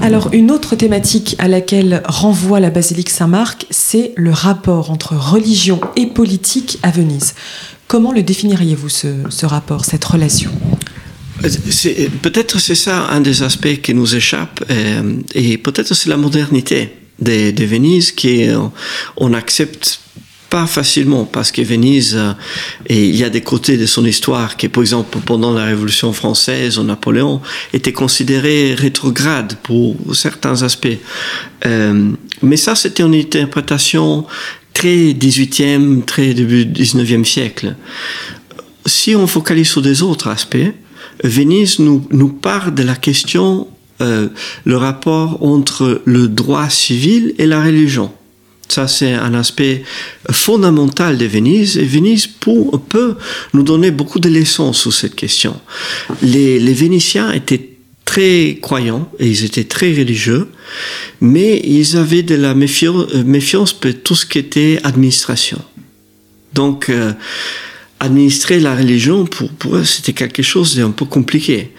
Alors, 0.00 0.28
une 0.32 0.50
autre 0.50 0.76
thématique 0.76 1.34
à 1.38 1.48
laquelle 1.48 2.02
renvoie 2.04 2.60
la 2.60 2.70
basilique 2.70 3.10
Saint-Marc, 3.10 3.66
c'est 3.70 4.12
le 4.16 4.30
rapport 4.30 4.90
entre 4.90 5.16
religion 5.16 5.80
et 5.96 6.06
politique 6.06 6.78
à 6.82 6.90
Venise. 6.90 7.34
Comment 7.88 8.12
le 8.12 8.22
définiriez-vous, 8.22 8.88
ce, 8.88 9.08
ce, 9.30 9.46
rapport, 9.46 9.84
cette 9.84 10.04
relation? 10.04 10.50
Peut-être 12.22 12.60
c'est 12.60 12.76
ça 12.76 13.08
un 13.08 13.20
des 13.20 13.42
aspects 13.42 13.80
qui 13.82 13.94
nous 13.94 14.14
échappe, 14.14 14.62
et, 14.70 15.54
et 15.54 15.58
peut-être 15.58 15.94
c'est 15.94 16.08
la 16.08 16.16
modernité 16.16 16.90
de, 17.18 17.50
de 17.50 17.64
Venise 17.64 18.12
qui 18.12 18.46
on 19.16 19.32
accepte 19.32 20.00
pas 20.52 20.66
facilement 20.66 21.24
parce 21.24 21.50
que 21.50 21.62
Venise, 21.62 22.14
euh, 22.14 22.34
et 22.86 23.06
il 23.08 23.16
y 23.16 23.24
a 23.24 23.30
des 23.30 23.40
côtés 23.40 23.78
de 23.78 23.86
son 23.86 24.04
histoire 24.04 24.58
qui, 24.58 24.68
par 24.68 24.82
exemple, 24.82 25.18
pendant 25.24 25.54
la 25.54 25.64
Révolution 25.64 26.12
française 26.12 26.78
Napoléon, 26.78 27.40
était 27.72 27.94
considéré 27.94 28.74
rétrograde 28.74 29.54
pour 29.62 29.96
certains 30.14 30.62
aspects. 30.62 30.98
Euh, 31.64 32.10
mais 32.42 32.58
ça, 32.58 32.74
c'était 32.74 33.02
une 33.02 33.14
interprétation 33.14 34.26
très 34.74 35.14
18e, 35.14 36.04
très 36.04 36.34
début 36.34 36.66
19e 36.66 37.24
siècle. 37.24 37.74
Si 38.84 39.16
on 39.16 39.26
focalise 39.26 39.70
sur 39.70 39.80
des 39.80 40.02
autres 40.02 40.28
aspects, 40.28 40.72
Venise 41.24 41.78
nous, 41.78 42.06
nous 42.10 42.28
parle 42.28 42.74
de 42.74 42.82
la 42.82 42.96
question, 42.96 43.68
euh, 44.02 44.28
le 44.64 44.76
rapport 44.76 45.42
entre 45.42 46.02
le 46.04 46.28
droit 46.28 46.68
civil 46.68 47.34
et 47.38 47.46
la 47.46 47.62
religion. 47.64 48.12
Ça, 48.72 48.88
c'est 48.88 49.12
un 49.12 49.34
aspect 49.34 49.82
fondamental 50.30 51.18
de 51.18 51.26
Venise. 51.26 51.76
Et 51.76 51.84
Venise 51.84 52.26
pour, 52.26 52.80
peut 52.80 53.16
nous 53.52 53.62
donner 53.62 53.90
beaucoup 53.90 54.18
de 54.18 54.30
leçons 54.30 54.72
sur 54.72 54.94
cette 54.94 55.14
question. 55.14 55.60
Les, 56.22 56.58
Vénitiens 56.72 57.32
étaient 57.32 57.68
très 58.06 58.58
croyants 58.62 59.12
et 59.18 59.28
ils 59.28 59.44
étaient 59.44 59.64
très 59.64 59.92
religieux, 59.92 60.48
mais 61.20 61.60
ils 61.62 61.98
avaient 61.98 62.22
de 62.22 62.34
la 62.34 62.54
méfiance, 62.54 63.12
méfiance 63.12 63.74
pour 63.74 63.92
tout 64.02 64.14
ce 64.14 64.24
qui 64.24 64.38
était 64.38 64.80
administration. 64.84 65.60
Donc, 66.54 66.88
euh, 66.88 67.12
administrer 68.00 68.58
la 68.58 68.74
religion, 68.74 69.26
pour, 69.26 69.50
pour 69.50 69.76
eux, 69.76 69.84
c'était 69.84 70.14
quelque 70.14 70.42
chose 70.42 70.76
d'un 70.76 70.92
peu 70.92 71.04
compliqué. 71.04 71.72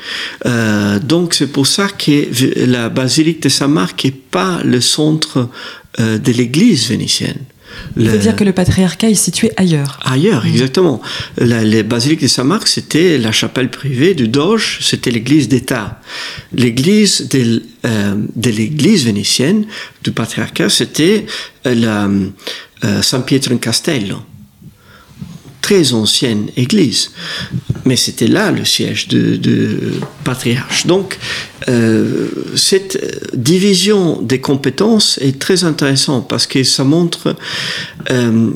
Euh, 0.45 0.99
donc, 0.99 1.33
c'est 1.33 1.51
pour 1.51 1.65
ça 1.65 1.87
que 1.87 2.27
la 2.67 2.89
basilique 2.89 3.41
de 3.41 3.49
Saint-Marc 3.49 4.05
n'est 4.05 4.11
pas 4.11 4.61
le 4.63 4.79
centre 4.79 5.49
euh, 5.99 6.17
de 6.17 6.31
l'église 6.31 6.87
vénitienne. 6.89 7.37
Il 7.97 8.07
veut 8.07 8.19
dire 8.19 8.35
que 8.35 8.43
le 8.43 8.53
patriarcat 8.53 9.09
est 9.09 9.15
situé 9.15 9.51
ailleurs. 9.57 9.99
Ailleurs, 10.03 10.45
exactement. 10.45 11.01
La, 11.37 11.63
les 11.63 11.81
basiliques 11.81 12.21
de 12.21 12.27
Saint-Marc, 12.27 12.67
c'était 12.67 13.17
la 13.17 13.31
chapelle 13.31 13.69
privée 13.69 14.13
du 14.13 14.27
Doge, 14.27 14.79
c'était 14.81 15.09
l'église 15.09 15.47
d'État. 15.47 15.99
L'église 16.53 17.27
de, 17.29 17.63
euh, 17.85 18.15
de 18.35 18.49
l'église 18.51 19.05
vénitienne, 19.05 19.65
du 20.03 20.11
patriarcat, 20.11 20.69
c'était 20.69 21.25
la 21.65 22.09
euh, 22.83 23.01
San 23.01 23.23
Pietro 23.23 23.53
in 23.53 23.57
Castello 23.57 24.17
très 25.63 25.93
ancienne 25.93 26.49
église. 26.57 27.11
Mais 27.85 27.95
c'était 27.95 28.27
là 28.27 28.51
le 28.51 28.65
siège 28.65 29.07
de, 29.07 29.93
patriarche. 30.23 30.85
Donc, 30.85 31.17
euh, 31.69 32.27
cette 32.55 32.97
division 33.35 34.21
des 34.21 34.39
compétences 34.39 35.17
est 35.21 35.39
très 35.39 35.63
intéressante 35.63 36.27
parce 36.29 36.47
que 36.47 36.63
ça 36.63 36.83
montre 36.83 37.35
euh, 38.11 38.51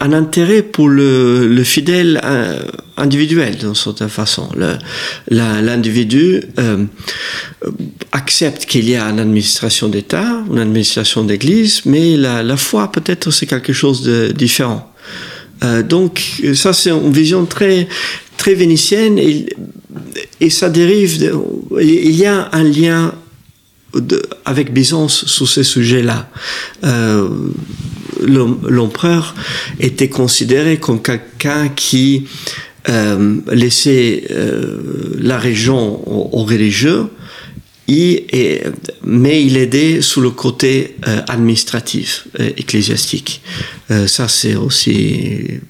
un 0.00 0.12
intérêt 0.12 0.62
pour 0.62 0.88
le, 0.88 1.48
le 1.48 1.64
fidèle 1.64 2.20
euh, 2.24 2.60
individuel, 2.98 3.56
d'une 3.56 3.74
certaine 3.74 4.10
façon. 4.10 4.48
L'individu 5.30 6.42
accepte 8.12 8.66
qu'il 8.66 8.88
y 8.88 8.96
a 8.96 9.04
une 9.06 9.20
administration 9.20 9.88
d'État, 9.88 10.44
une 10.50 10.58
administration 10.58 11.24
d'Église, 11.24 11.82
mais 11.86 12.16
la 12.18 12.56
foi, 12.58 12.92
peut-être, 12.92 13.30
c'est 13.30 13.46
quelque 13.46 13.72
chose 13.72 14.02
de 14.02 14.32
différent. 14.32 14.91
Euh, 15.62 15.82
donc 15.82 16.42
ça 16.54 16.72
c'est 16.72 16.90
une 16.90 17.12
vision 17.12 17.44
très 17.46 17.88
très 18.36 18.54
vénitienne 18.54 19.18
et, 19.18 19.46
ça 20.50 20.68
dérive 20.68 21.32
il 21.80 22.10
y 22.10 22.26
a 22.26 22.48
un 22.52 22.64
lien 22.64 23.14
avec 24.44 24.72
Byzance 24.72 25.26
sur 25.26 25.48
ces 25.48 25.62
sujets-là. 25.62 26.28
Euh, 26.84 27.28
L'empereur 28.22 29.34
était 29.78 30.08
considéré 30.08 30.78
comme 30.78 31.00
quelqu'un 31.00 31.68
qui 31.68 32.26
euh, 32.88 33.36
laissait 33.52 34.24
la 35.18 35.38
région 35.38 36.00
aux, 36.08 36.40
aux 36.40 36.44
religieux, 36.44 37.06
mais 39.04 39.44
il 39.44 39.56
aidait 39.56 40.00
sous 40.02 40.20
le 40.20 40.30
côté 40.30 40.96
euh, 41.06 41.20
administratif, 41.28 42.26
euh, 42.40 42.50
ecclésiastique. 42.56 43.42
Euh, 43.90 44.06
ça, 44.06 44.28
c'est 44.28 44.54
aussi 44.54 45.60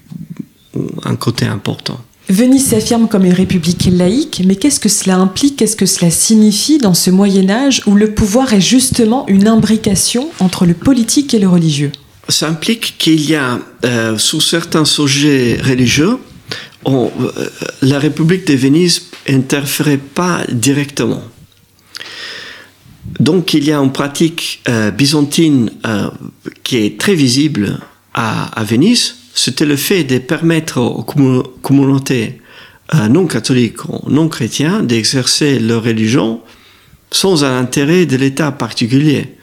un 1.03 1.15
côté 1.15 1.45
important. 1.45 1.99
Venise 2.29 2.67
s'affirme 2.67 3.07
comme 3.07 3.25
une 3.25 3.33
république 3.33 3.89
laïque, 3.91 4.41
mais 4.45 4.55
qu'est-ce 4.55 4.79
que 4.79 4.87
cela 4.87 5.17
implique, 5.17 5.57
qu'est-ce 5.57 5.75
que 5.75 5.85
cela 5.85 6.09
signifie 6.09 6.77
dans 6.77 6.93
ce 6.93 7.09
Moyen 7.09 7.49
Âge 7.49 7.81
où 7.85 7.95
le 7.95 8.13
pouvoir 8.13 8.53
est 8.53 8.61
justement 8.61 9.27
une 9.27 9.47
imbrication 9.47 10.29
entre 10.39 10.65
le 10.65 10.73
politique 10.73 11.33
et 11.33 11.39
le 11.39 11.49
religieux? 11.49 11.91
Ça 12.29 12.47
implique 12.47 12.95
qu'il 12.97 13.29
y 13.29 13.35
a, 13.35 13.59
sous 14.17 14.39
certains 14.39 14.85
sujets 14.85 15.59
religieux, 15.61 16.17
on, 16.85 17.11
la 17.81 17.99
République 17.99 18.47
de 18.47 18.53
Venise 18.53 19.07
n'interférait 19.27 19.97
pas 19.97 20.45
directement. 20.49 21.23
Donc 23.19 23.53
il 23.53 23.63
y 23.63 23.71
a 23.71 23.77
une 23.77 23.91
pratique 23.91 24.61
euh, 24.67 24.91
byzantine 24.91 25.71
euh, 25.85 26.09
qui 26.63 26.77
est 26.77 26.99
très 26.99 27.15
visible 27.15 27.79
à, 28.13 28.45
à 28.59 28.63
Venise, 28.63 29.15
c'était 29.33 29.65
le 29.65 29.75
fait 29.75 30.03
de 30.03 30.19
permettre 30.19 30.79
aux 30.79 31.03
communautés 31.03 32.39
euh, 32.93 33.07
non 33.07 33.25
catholiques 33.25 33.77
non 34.07 34.29
chrétiens 34.29 34.83
d'exercer 34.83 35.59
leur 35.59 35.83
religion 35.83 36.41
sans 37.11 37.43
un 37.43 37.57
intérêt 37.59 38.05
de 38.05 38.17
l'État 38.17 38.51
particulier. 38.51 39.35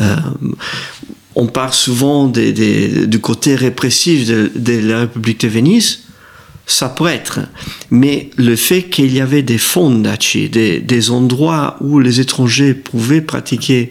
Euh, 0.00 0.16
on 1.34 1.46
parle 1.46 1.72
souvent 1.72 2.26
des, 2.26 2.52
des, 2.52 3.06
du 3.06 3.20
côté 3.20 3.54
répressif 3.54 4.26
de, 4.26 4.50
de, 4.54 4.78
la 4.80 5.00
République 5.00 5.40
de 5.40 5.48
Venise. 5.48 6.00
Ça 6.66 6.88
pourrait 6.88 7.16
être. 7.16 7.40
Mais 7.90 8.30
le 8.36 8.56
fait 8.56 8.84
qu'il 8.84 9.12
y 9.12 9.20
avait 9.20 9.42
des 9.42 9.58
fondacci, 9.58 10.48
des, 10.48 10.80
des 10.80 11.10
endroits 11.10 11.76
où 11.80 11.98
les 11.98 12.20
étrangers 12.20 12.72
pouvaient 12.72 13.20
pratiquer 13.20 13.90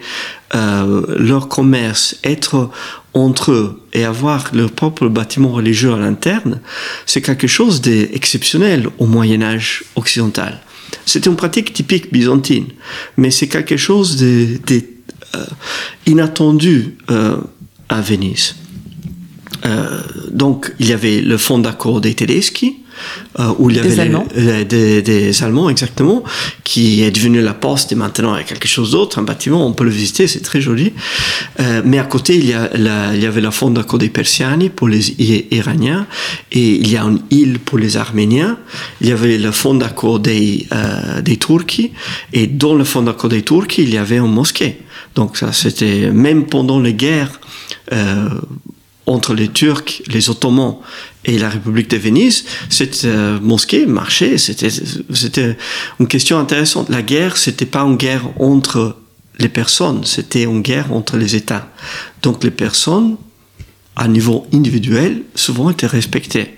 euh, 0.55 1.03
leur 1.17 1.47
commerce, 1.47 2.17
être 2.23 2.69
entre 3.13 3.51
eux 3.51 3.81
et 3.93 4.05
avoir 4.05 4.51
leur 4.53 4.71
propre 4.71 5.07
bâtiment 5.07 5.49
religieux 5.49 5.93
à 5.93 5.97
l'interne, 5.97 6.61
c'est 7.05 7.21
quelque 7.21 7.47
chose 7.47 7.81
d'exceptionnel 7.81 8.87
au 8.99 9.05
Moyen 9.05 9.41
Âge 9.41 9.83
occidental. 9.95 10.61
C'était 11.05 11.29
une 11.29 11.35
pratique 11.35 11.73
typique 11.73 12.11
byzantine, 12.11 12.67
mais 13.17 13.31
c'est 13.31 13.47
quelque 13.47 13.77
chose 13.77 14.17
de, 14.17 14.59
de 14.67 14.83
euh, 15.35 15.45
euh, 17.09 17.37
à 17.89 18.01
Venise. 18.01 18.55
Euh, 19.65 20.01
donc, 20.31 20.73
il 20.79 20.87
y 20.89 20.93
avait 20.93 21.21
le 21.21 21.37
fond 21.37 21.59
d'accord 21.59 22.01
des 22.01 22.13
Tedeschi, 22.13 22.77
euh, 23.39 23.51
où 23.59 23.69
il 23.69 23.77
y 23.77 23.79
avait 23.79 23.89
des, 23.89 23.99
Allemands. 23.99 24.27
les- 24.35 24.65
des, 24.65 25.01
des 25.01 25.43
Allemands, 25.43 25.69
exactement, 25.69 26.23
qui 26.63 27.01
est 27.03 27.11
devenu 27.11 27.41
la 27.41 27.53
poste 27.53 27.91
et 27.91 27.95
maintenant 27.95 28.33
a 28.33 28.43
quelque 28.43 28.67
chose 28.67 28.91
d'autre, 28.91 29.19
un 29.19 29.23
bâtiment, 29.23 29.65
on 29.65 29.73
peut 29.73 29.83
le 29.83 29.89
visiter, 29.91 30.27
c'est 30.27 30.41
très 30.41 30.61
joli. 30.61 30.93
Euh, 31.59 31.81
mais 31.85 31.99
à 31.99 32.03
côté, 32.03 32.35
il 32.37 32.45
y, 32.47 32.53
a 32.53 32.69
la, 32.75 33.15
il 33.15 33.21
y 33.21 33.25
avait 33.25 33.41
la 33.41 33.51
Fondaco 33.51 33.97
des 33.97 34.09
Persiani 34.09 34.69
pour 34.69 34.87
les 34.87 35.11
Iraniens 35.51 36.05
et 36.51 36.75
il 36.75 36.89
y 36.89 36.97
a 36.97 37.03
une 37.03 37.21
île 37.31 37.59
pour 37.59 37.77
les 37.77 37.97
Arméniens. 37.97 38.57
Il 39.01 39.07
y 39.09 39.11
avait 39.11 39.37
le 39.37 39.51
Fondaco 39.51 40.19
des, 40.19 40.67
euh, 40.73 41.21
des 41.21 41.37
Turcs 41.37 41.81
et 42.33 42.47
dans 42.47 42.75
le 42.75 42.83
Fondaco 42.83 43.27
des 43.27 43.43
Turcs, 43.43 43.77
il 43.77 43.89
y 43.93 43.97
avait 43.97 44.17
une 44.17 44.31
mosquée. 44.33 44.79
Donc 45.15 45.37
ça, 45.37 45.51
c'était 45.53 46.09
même 46.11 46.45
pendant 46.45 46.79
les 46.79 46.93
guerres 46.93 47.39
euh, 47.93 48.29
entre 49.05 49.33
les 49.33 49.47
Turcs, 49.47 50.01
les 50.07 50.29
Ottomans 50.29 50.77
et 51.25 51.37
la 51.37 51.49
République 51.49 51.89
de 51.89 51.97
Venise, 51.97 52.45
cette 52.69 53.05
euh, 53.05 53.39
mosquée 53.39 53.85
marchait. 53.85 54.37
C'était, 54.37 55.57
une 55.99 56.07
question 56.07 56.39
intéressante. 56.39 56.89
La 56.89 57.01
guerre, 57.01 57.37
c'était 57.37 57.65
pas 57.65 57.81
une 57.81 57.97
guerre 57.97 58.23
entre 58.39 58.97
les 59.39 59.49
personnes, 59.49 60.03
c'était 60.03 60.43
une 60.43 60.61
guerre 60.61 60.91
entre 60.91 61.17
les 61.17 61.35
États. 61.35 61.69
Donc 62.21 62.43
les 62.43 62.51
personnes, 62.51 63.17
à 63.95 64.07
niveau 64.07 64.47
individuel, 64.53 65.23
souvent 65.35 65.69
étaient 65.69 65.87
respectées. 65.87 66.57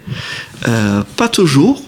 Euh, 0.67 1.03
pas 1.17 1.29
toujours. 1.29 1.81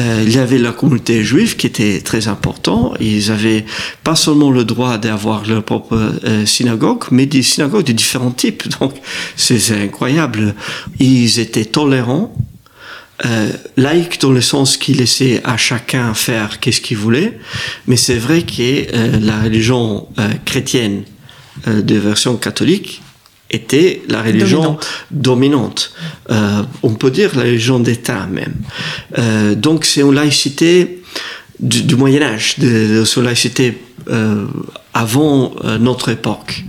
Euh, 0.00 0.22
il 0.26 0.34
y 0.34 0.38
avait 0.38 0.58
la 0.58 0.72
communauté 0.72 1.24
juive 1.24 1.56
qui 1.56 1.66
était 1.66 2.00
très 2.00 2.28
important. 2.28 2.94
Ils 3.00 3.30
avaient 3.30 3.64
pas 4.04 4.16
seulement 4.16 4.50
le 4.50 4.64
droit 4.64 4.98
d'avoir 4.98 5.46
leur 5.46 5.62
propre 5.62 5.96
euh, 6.24 6.46
synagogue, 6.46 7.04
mais 7.10 7.26
des 7.26 7.42
synagogues 7.42 7.84
de 7.84 7.92
différents 7.92 8.30
types. 8.30 8.68
Donc 8.80 8.94
c'est 9.36 9.82
incroyable. 9.82 10.54
Ils 10.98 11.38
étaient 11.38 11.64
tolérants. 11.64 12.34
Euh, 13.24 13.52
laïque 13.76 14.20
dans 14.20 14.32
le 14.32 14.40
sens 14.40 14.76
qu'il 14.76 14.96
laissait 14.96 15.40
à 15.44 15.56
chacun 15.56 16.12
faire 16.12 16.58
qu'est-ce 16.58 16.80
qu'il 16.80 16.96
voulait, 16.96 17.38
mais 17.86 17.96
c'est 17.96 18.16
vrai 18.16 18.42
que 18.42 18.52
euh, 18.60 19.20
la 19.20 19.42
religion 19.42 20.08
chrétienne 20.44 21.04
de 21.66 21.94
version 21.96 22.36
catholique 22.36 23.02
était 23.52 24.02
la 24.08 24.22
religion 24.22 24.78
dominante. 25.10 25.92
Euh, 26.30 26.62
on 26.82 26.94
peut 26.94 27.10
dire 27.10 27.30
la 27.36 27.42
religion 27.42 27.78
d'État 27.80 28.26
même. 28.26 28.54
Euh, 29.18 29.54
donc 29.54 29.84
c'est 29.84 30.00
une 30.00 30.14
laïcité 30.14 31.02
du, 31.60 31.82
du 31.82 31.94
Moyen 31.96 32.22
Âge, 32.22 32.58
de, 32.58 32.98
de 33.00 33.04
cette 33.04 33.22
laïcité 33.22 33.78
euh, 34.10 34.46
avant 34.94 35.54
euh, 35.64 35.78
notre 35.78 36.08
époque. 36.08 36.64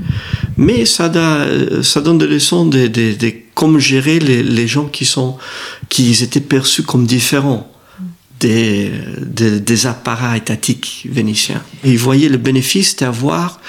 Mais 0.58 0.86
ça, 0.86 1.10
da- 1.10 1.48
ça 1.82 2.02
donne 2.02 2.20
des 2.20 2.28
leçons 2.28 2.66
de, 2.66 2.88
de, 2.88 3.14
de 3.14 3.34
comment 3.56 3.80
gérer 3.80 4.20
les, 4.20 4.44
les 4.44 4.68
gens 4.68 4.86
qui 4.86 5.06
sont, 5.06 5.38
qui 5.90 6.12
étaient 6.22 6.40
perçus 6.42 6.84
comme 6.84 7.06
différents 7.08 7.70
des, 8.40 8.92
des, 9.26 9.60
des 9.62 9.88
apparats 9.88 10.36
étatiques 10.38 11.08
vénitiens. 11.10 11.64
Et 11.84 11.92
ils 11.92 11.98
voyaient 11.98 12.30
le 12.30 12.38
bénéfice 12.38 12.96
d'avoir 12.98 13.60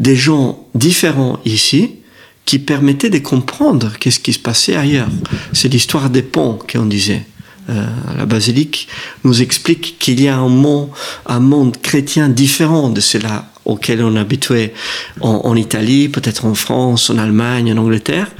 des 0.00 0.16
gens 0.16 0.66
différents 0.74 1.38
ici 1.44 1.96
qui 2.44 2.58
permettaient 2.58 3.10
de 3.10 3.18
comprendre 3.18 3.92
qu'est-ce 3.98 4.20
qui 4.20 4.32
se 4.32 4.38
passait 4.38 4.76
ailleurs. 4.76 5.08
C'est 5.52 5.68
l'histoire 5.68 6.10
des 6.10 6.22
ponts 6.22 6.58
qu'on 6.70 6.86
disait. 6.86 7.24
Euh, 7.70 7.86
la 8.18 8.26
basilique 8.26 8.88
nous 9.24 9.40
explique 9.40 9.98
qu'il 9.98 10.20
y 10.20 10.28
a 10.28 10.36
un 10.36 10.48
monde, 10.48 10.90
un 11.24 11.40
monde 11.40 11.78
chrétien 11.80 12.28
différent 12.28 12.90
de 12.90 13.00
celui 13.00 13.26
auquel 13.64 14.02
on 14.02 14.14
est 14.16 14.18
habitué 14.18 14.74
en, 15.22 15.56
Italie, 15.56 16.10
peut-être 16.10 16.44
en 16.44 16.54
France, 16.54 17.08
en 17.08 17.16
Allemagne, 17.16 17.72
en 17.72 17.78
Angleterre. 17.78 18.30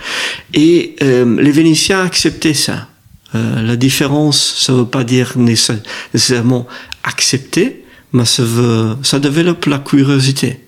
Et 0.52 0.96
euh, 1.02 1.40
les 1.40 1.50
Vénitiens 1.50 2.04
acceptaient 2.04 2.52
ça. 2.52 2.88
Euh, 3.34 3.62
la 3.62 3.76
différence, 3.76 4.56
ça 4.58 4.72
ne 4.72 4.78
veut 4.78 4.86
pas 4.86 5.02
dire 5.02 5.32
nécess- 5.38 5.82
nécessairement 6.12 6.66
accepter, 7.04 7.84
mais 8.12 8.26
ça, 8.26 8.44
veut, 8.44 8.96
ça 9.02 9.18
développe 9.18 9.64
la 9.64 9.78
curiosité. 9.78 10.60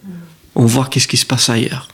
On 0.54 0.64
voit 0.64 0.86
qu'est-ce 0.86 1.06
qui 1.06 1.18
se 1.18 1.26
passe 1.26 1.50
ailleurs. 1.50 1.88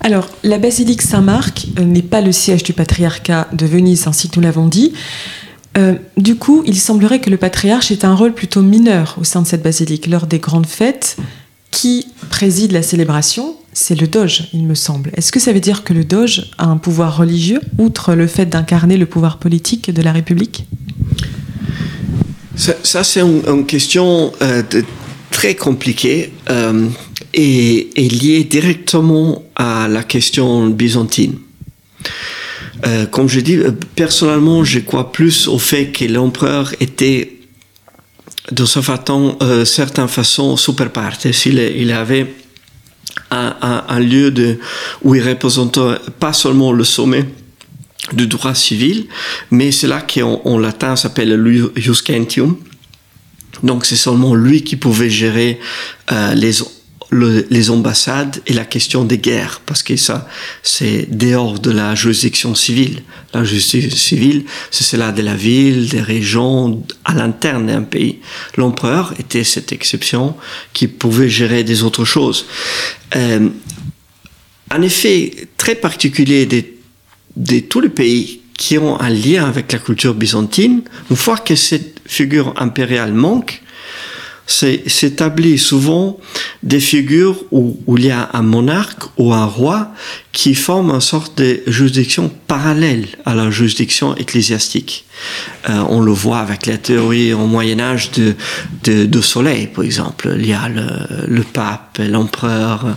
Alors, 0.00 0.28
la 0.44 0.58
basilique 0.58 1.02
Saint-Marc 1.02 1.66
euh, 1.78 1.84
n'est 1.84 2.02
pas 2.02 2.22
le 2.22 2.32
siège 2.32 2.62
du 2.62 2.72
patriarcat 2.72 3.48
de 3.52 3.66
Venise, 3.66 4.06
ainsi 4.06 4.30
que 4.30 4.36
nous 4.36 4.42
l'avons 4.42 4.66
dit. 4.66 4.94
Euh, 5.76 5.94
du 6.16 6.36
coup, 6.36 6.62
il 6.66 6.78
semblerait 6.78 7.20
que 7.20 7.28
le 7.28 7.36
patriarche 7.36 7.90
ait 7.90 8.04
un 8.04 8.14
rôle 8.14 8.32
plutôt 8.32 8.62
mineur 8.62 9.16
au 9.20 9.24
sein 9.24 9.42
de 9.42 9.46
cette 9.46 9.62
basilique. 9.62 10.06
Lors 10.06 10.26
des 10.26 10.38
grandes 10.38 10.66
fêtes, 10.66 11.16
qui 11.70 12.06
préside 12.30 12.72
la 12.72 12.82
célébration 12.82 13.54
C'est 13.74 13.94
le 13.94 14.06
doge, 14.06 14.48
il 14.54 14.64
me 14.64 14.74
semble. 14.74 15.10
Est-ce 15.16 15.30
que 15.30 15.38
ça 15.38 15.52
veut 15.52 15.60
dire 15.60 15.84
que 15.84 15.92
le 15.92 16.04
doge 16.04 16.50
a 16.56 16.64
un 16.64 16.78
pouvoir 16.78 17.18
religieux, 17.18 17.60
outre 17.78 18.14
le 18.14 18.26
fait 18.26 18.46
d'incarner 18.46 18.96
le 18.96 19.06
pouvoir 19.06 19.38
politique 19.38 19.92
de 19.92 20.02
la 20.02 20.12
République? 20.12 20.66
Ça, 22.56 23.04
c'est 23.04 23.20
une, 23.20 23.64
question 23.66 24.32
euh, 24.42 24.62
très 25.30 25.54
compliquée 25.54 26.32
et 27.32 27.90
liée 27.96 28.44
directement 28.44 29.42
à 29.60 29.88
la 29.88 30.02
question 30.02 30.68
byzantine. 30.68 31.38
Euh, 32.86 33.04
comme 33.04 33.28
je 33.28 33.40
dis, 33.40 33.56
euh, 33.56 33.72
personnellement, 33.94 34.64
je 34.64 34.78
crois 34.78 35.12
plus 35.12 35.48
au 35.48 35.58
fait 35.58 35.92
que 35.92 36.06
l'empereur 36.06 36.72
était 36.80 37.36
de 38.50 38.64
euh, 39.42 39.64
certaine 39.66 40.08
façon 40.08 40.56
super 40.56 40.90
partes. 40.90 41.26
Il, 41.44 41.58
il 41.58 41.92
avait 41.92 42.34
un, 43.30 44.00
lieu 44.00 44.30
de, 44.30 44.58
où 45.02 45.14
il 45.14 45.28
représentait 45.28 45.96
pas 46.18 46.32
seulement 46.32 46.72
le 46.72 46.84
sommet 46.84 47.26
du 48.14 48.26
droit 48.26 48.54
civil, 48.54 49.08
mais 49.50 49.72
c'est 49.72 49.86
là 49.86 50.00
qu'en 50.00 50.40
en 50.46 50.58
latin 50.58 50.96
s'appelle 50.96 51.34
le 51.34 51.72
gentium. 51.76 52.56
Donc 53.62 53.84
c'est 53.84 53.96
seulement 53.96 54.34
lui 54.34 54.62
qui 54.62 54.76
pouvait 54.76 55.10
gérer 55.10 55.60
euh, 56.12 56.34
les, 56.34 56.54
le- 57.10 57.46
les 57.50 57.70
ambassades 57.70 58.40
et 58.46 58.52
la 58.52 58.64
question 58.64 59.04
des 59.04 59.18
guerres, 59.18 59.60
parce 59.66 59.82
que 59.82 59.96
ça, 59.96 60.28
c'est 60.62 61.06
dehors 61.10 61.58
de 61.58 61.70
la 61.70 61.94
juridiction 61.94 62.54
civile. 62.54 63.02
La 63.34 63.44
justice 63.44 63.94
civile, 63.96 64.44
c'est 64.70 64.84
cela 64.84 65.12
de 65.12 65.22
la 65.22 65.34
ville, 65.34 65.88
des 65.88 66.00
régions, 66.00 66.84
à 67.04 67.14
l'interne 67.14 67.66
d'un 67.66 67.82
pays. 67.82 68.18
L'empereur 68.56 69.12
était 69.18 69.44
cette 69.44 69.72
exception 69.72 70.36
qui 70.72 70.86
pouvait 70.88 71.28
gérer 71.28 71.64
des 71.64 71.82
autres 71.82 72.04
choses. 72.04 72.46
Euh, 73.16 73.48
un 74.70 74.82
effet 74.82 75.48
très 75.56 75.74
particulier 75.74 76.46
de, 76.46 76.62
de 77.36 77.60
tous 77.60 77.80
les 77.80 77.88
pays 77.88 78.40
qui 78.56 78.78
ont 78.78 79.00
un 79.00 79.10
lien 79.10 79.46
avec 79.46 79.72
la 79.72 79.78
culture 79.78 80.14
byzantine, 80.14 80.82
une 81.10 81.16
fois 81.16 81.38
que 81.38 81.56
cette 81.56 82.00
figure 82.06 82.52
impériale 82.56 83.12
manque, 83.12 83.62
s'établit 84.50 85.58
souvent 85.58 86.18
des 86.62 86.80
figures 86.80 87.36
où, 87.50 87.78
où 87.86 87.96
il 87.98 88.06
y 88.06 88.10
a 88.10 88.30
un 88.32 88.42
monarque 88.42 89.04
ou 89.16 89.32
un 89.32 89.44
roi 89.44 89.92
qui 90.32 90.54
forment 90.54 90.92
une 90.92 91.00
sorte 91.00 91.38
de 91.38 91.60
juridiction 91.66 92.30
parallèle 92.46 93.06
à 93.24 93.34
la 93.34 93.50
juridiction 93.50 94.16
ecclésiastique. 94.16 95.04
Euh, 95.68 95.84
on 95.88 96.00
le 96.00 96.12
voit 96.12 96.38
avec 96.38 96.66
la 96.66 96.78
théorie 96.78 97.32
au 97.32 97.46
Moyen 97.46 97.80
Âge 97.80 98.10
de, 98.12 98.34
de, 98.84 99.06
de 99.06 99.20
soleil, 99.20 99.66
par 99.66 99.84
exemple. 99.84 100.34
Il 100.38 100.46
y 100.46 100.52
a 100.52 100.68
le, 100.68 100.86
le 101.26 101.42
pape, 101.42 101.98
l'empereur, 101.98 102.96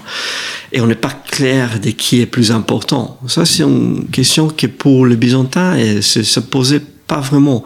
et 0.72 0.82
on 0.82 0.88
n'est 0.88 0.96
pas 0.96 1.14
clair 1.32 1.80
de 1.80 1.90
qui 1.90 2.22
est 2.22 2.26
plus 2.26 2.52
important. 2.52 3.20
Ça, 3.28 3.46
c'est 3.46 3.64
une 3.64 4.08
question 4.12 4.48
qui, 4.48 4.68
pour 4.68 5.06
les 5.06 5.16
Byzantins, 5.18 5.76
et 5.76 6.02
se 6.02 6.40
posait 6.40 6.82
pas 7.14 7.20
vraiment. 7.20 7.64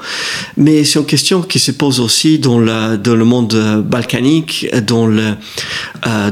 Mais 0.57 0.83
c'est 0.83 0.99
une 0.99 1.05
question 1.05 1.41
qui 1.41 1.59
se 1.59 1.71
pose 1.71 2.01
aussi 2.01 2.37
dans, 2.37 2.59
le 2.59 3.23
monde 3.23 3.53
euh, 3.53 3.81
balkanique, 3.81 4.67
euh, 4.73 4.81
euh, 6.05 6.31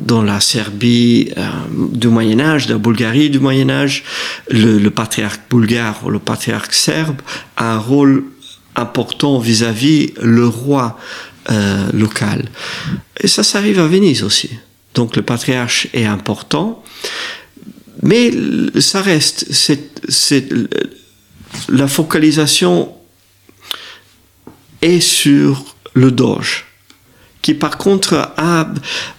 dans 0.00 0.22
la 0.22 0.40
Serbie 0.40 1.32
du 1.72 2.08
Moyen 2.08 2.38
Âge, 2.38 2.68
la 2.68 2.78
Bulgarie 2.78 3.28
du 3.28 3.40
Moyen 3.40 3.70
Âge. 3.70 4.04
Le, 4.50 4.88
patriarche 4.90 5.40
bulgare 5.50 6.00
ou 6.04 6.10
le 6.10 6.20
patriarche 6.20 6.76
serbe 6.76 7.20
a 7.56 7.74
un 7.74 7.78
rôle 7.78 8.22
important 8.76 9.40
vis-à-vis 9.40 10.12
le 10.22 10.46
roi 10.46 10.96
local. 11.92 12.48
Et 13.20 13.26
ça, 13.26 13.42
ça 13.42 13.58
arrive 13.58 13.80
à 13.80 13.88
Venise 13.88 14.22
aussi. 14.22 14.50
Donc 14.94 15.16
le 15.16 15.22
patriarche 15.22 15.88
est 15.92 16.04
important, 16.04 16.84
mais 18.02 18.30
ça 18.78 19.02
reste, 19.02 19.46
la 21.68 21.88
focalisation 21.88 22.92
est 24.82 25.00
sur 25.00 25.76
le 25.94 26.10
doge 26.10 26.66
qui 27.44 27.52
par 27.52 27.76
contre 27.76 28.30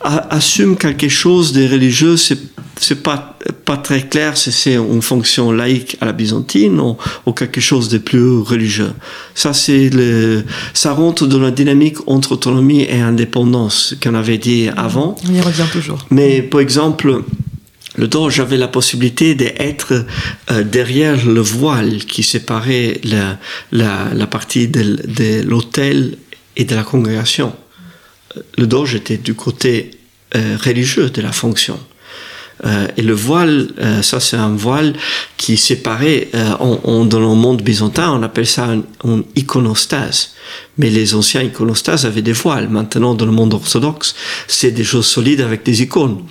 assume 0.02 0.78
quelque 0.78 1.10
chose 1.10 1.54
de 1.54 1.70
religieux, 1.70 2.18
c'est 2.18 2.40
c'est 2.78 3.04
pas 3.04 3.38
pas 3.64 3.78
très 3.78 4.02
clair 4.02 4.36
si 4.36 4.52
c'est 4.52 4.74
une 4.74 5.04
fonction 5.04 5.52
laïque 5.52 5.96
à 6.02 6.06
la 6.06 6.12
byzantine 6.12 6.80
ou, 7.26 7.32
quelque 7.34 7.62
chose 7.62 7.88
de 7.88 8.00
plus 8.00 8.40
religieux. 8.40 8.94
Ça 9.36 9.54
c'est 9.54 9.90
le 9.90 10.44
ça 10.74 10.94
rentre 10.94 11.28
dans 11.28 11.40
la 11.40 11.52
dynamique 11.52 11.98
entre 12.08 12.32
autonomie 12.32 12.82
et 12.90 13.00
indépendance 13.00 13.96
qu'on 14.02 14.16
avait 14.16 14.40
dit 14.40 14.70
avant. 14.76 15.16
On 15.30 15.34
y 15.34 15.42
revient 15.42 15.70
toujours. 15.72 16.00
Mais 16.10 16.42
par 16.42 16.62
exemple 16.62 17.22
le 17.98 18.08
doge 18.08 18.40
avait 18.40 18.58
la 18.58 18.68
possibilité 18.68 19.36
d'être 19.36 20.06
euh, 20.52 20.64
derrière 20.64 21.26
le 21.26 21.42
voile 21.42 22.00
qui 22.06 22.24
séparait 22.24 23.00
la, 23.04 23.38
la, 23.72 24.14
la 24.14 24.28
partie 24.28 24.68
de, 24.68 25.02
de 25.08 25.42
l'autel 25.42 26.18
et 26.58 26.66
de 26.66 26.76
la 26.76 26.84
congrégation 26.84 27.54
le 28.58 28.68
doge 28.68 28.96
était 28.96 29.18
du 29.18 29.34
côté 29.34 29.92
euh, 30.36 30.58
religieux 30.64 31.10
de 31.10 31.22
la 31.22 31.32
fonction. 31.32 31.80
Euh, 32.64 32.88
et 32.96 33.02
le 33.02 33.14
voile, 33.14 33.68
euh, 33.80 34.02
ça 34.02 34.20
c'est 34.20 34.38
un 34.38 34.56
voile 34.56 34.94
qui 35.38 35.58
séparait, 35.58 36.30
dans 36.60 37.20
le 37.20 37.36
monde 37.36 37.62
byzantin, 37.62 38.12
on 38.12 38.24
appelle 38.24 38.48
ça 38.48 38.70
un, 39.04 39.24
iconostase. 39.36 40.32
Mais 40.78 40.90
les 40.90 41.16
anciens 41.16 41.42
iconostases 41.42 42.06
avaient 42.06 42.22
des 42.22 42.34
voiles. 42.34 42.70
Maintenant, 42.70 43.14
dans 43.14 43.26
le 43.26 43.32
monde 43.32 43.54
orthodoxe, 43.54 44.16
c'est 44.48 44.72
des 44.72 44.84
choses 44.84 45.08
solides 45.08 45.42
avec 45.42 45.64
des 45.64 45.82
icônes. 45.82 46.24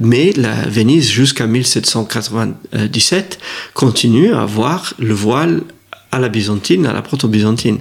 mais 0.00 0.32
la 0.36 0.68
Venise, 0.68 1.08
jusqu'à 1.08 1.46
1797, 1.46 3.38
continue 3.74 4.32
à 4.32 4.42
avoir 4.42 4.94
le 4.98 5.14
voile 5.14 5.62
à 6.10 6.18
la 6.18 6.28
byzantine, 6.28 6.86
à 6.86 6.92
la 6.92 7.02
proto-byzantine. 7.02 7.78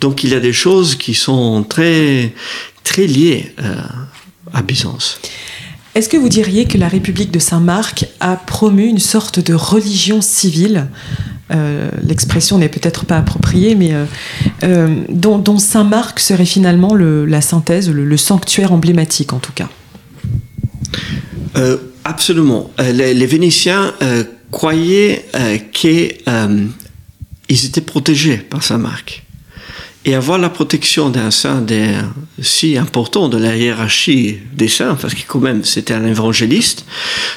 Donc 0.00 0.24
il 0.24 0.30
y 0.30 0.34
a 0.34 0.40
des 0.40 0.52
choses 0.52 0.96
qui 0.96 1.14
sont 1.14 1.64
très, 1.64 2.34
très 2.84 3.06
liées 3.06 3.54
euh, 3.62 3.76
à 4.52 4.62
Byzance. 4.62 5.20
Est-ce 5.94 6.08
que 6.08 6.16
vous 6.16 6.28
diriez 6.28 6.64
que 6.64 6.78
la 6.78 6.88
République 6.88 7.30
de 7.30 7.38
Saint-Marc 7.38 8.06
a 8.20 8.36
promu 8.36 8.86
une 8.86 8.98
sorte 8.98 9.40
de 9.40 9.52
religion 9.52 10.22
civile 10.22 10.86
euh, 11.50 11.90
L'expression 12.02 12.58
n'est 12.58 12.70
peut-être 12.70 13.04
pas 13.04 13.18
appropriée, 13.18 13.74
mais 13.74 13.92
euh, 14.62 15.04
dont, 15.10 15.58
Saint-Marc 15.58 16.18
serait 16.18 16.46
finalement 16.46 16.94
la 16.94 17.40
synthèse, 17.40 17.90
le, 17.90 18.16
sanctuaire 18.16 18.72
emblématique 18.72 19.32
en 19.32 19.38
tout 19.38 19.52
cas? 19.52 19.68
Absolument. 22.04 22.70
Les, 22.78 23.14
les 23.14 23.26
Vénitiens 23.26 23.92
croyaient 24.50 25.26
que 25.72 26.08
ils 27.48 27.66
étaient 27.66 27.82
protégés 27.82 28.38
par 28.38 28.62
sa 28.62 28.78
marque. 28.78 29.24
Et 30.04 30.14
avoir 30.16 30.38
la 30.38 30.50
protection 30.50 31.10
d'un 31.10 31.30
saint 31.30 31.64
si 32.40 32.76
important 32.76 33.28
de 33.28 33.38
la 33.38 33.56
hiérarchie 33.56 34.38
des 34.52 34.66
saints, 34.66 34.96
parce 35.00 35.14
que 35.14 35.20
quand 35.26 35.38
même 35.38 35.64
c'était 35.64 35.94
un 35.94 36.04
évangéliste, 36.04 36.84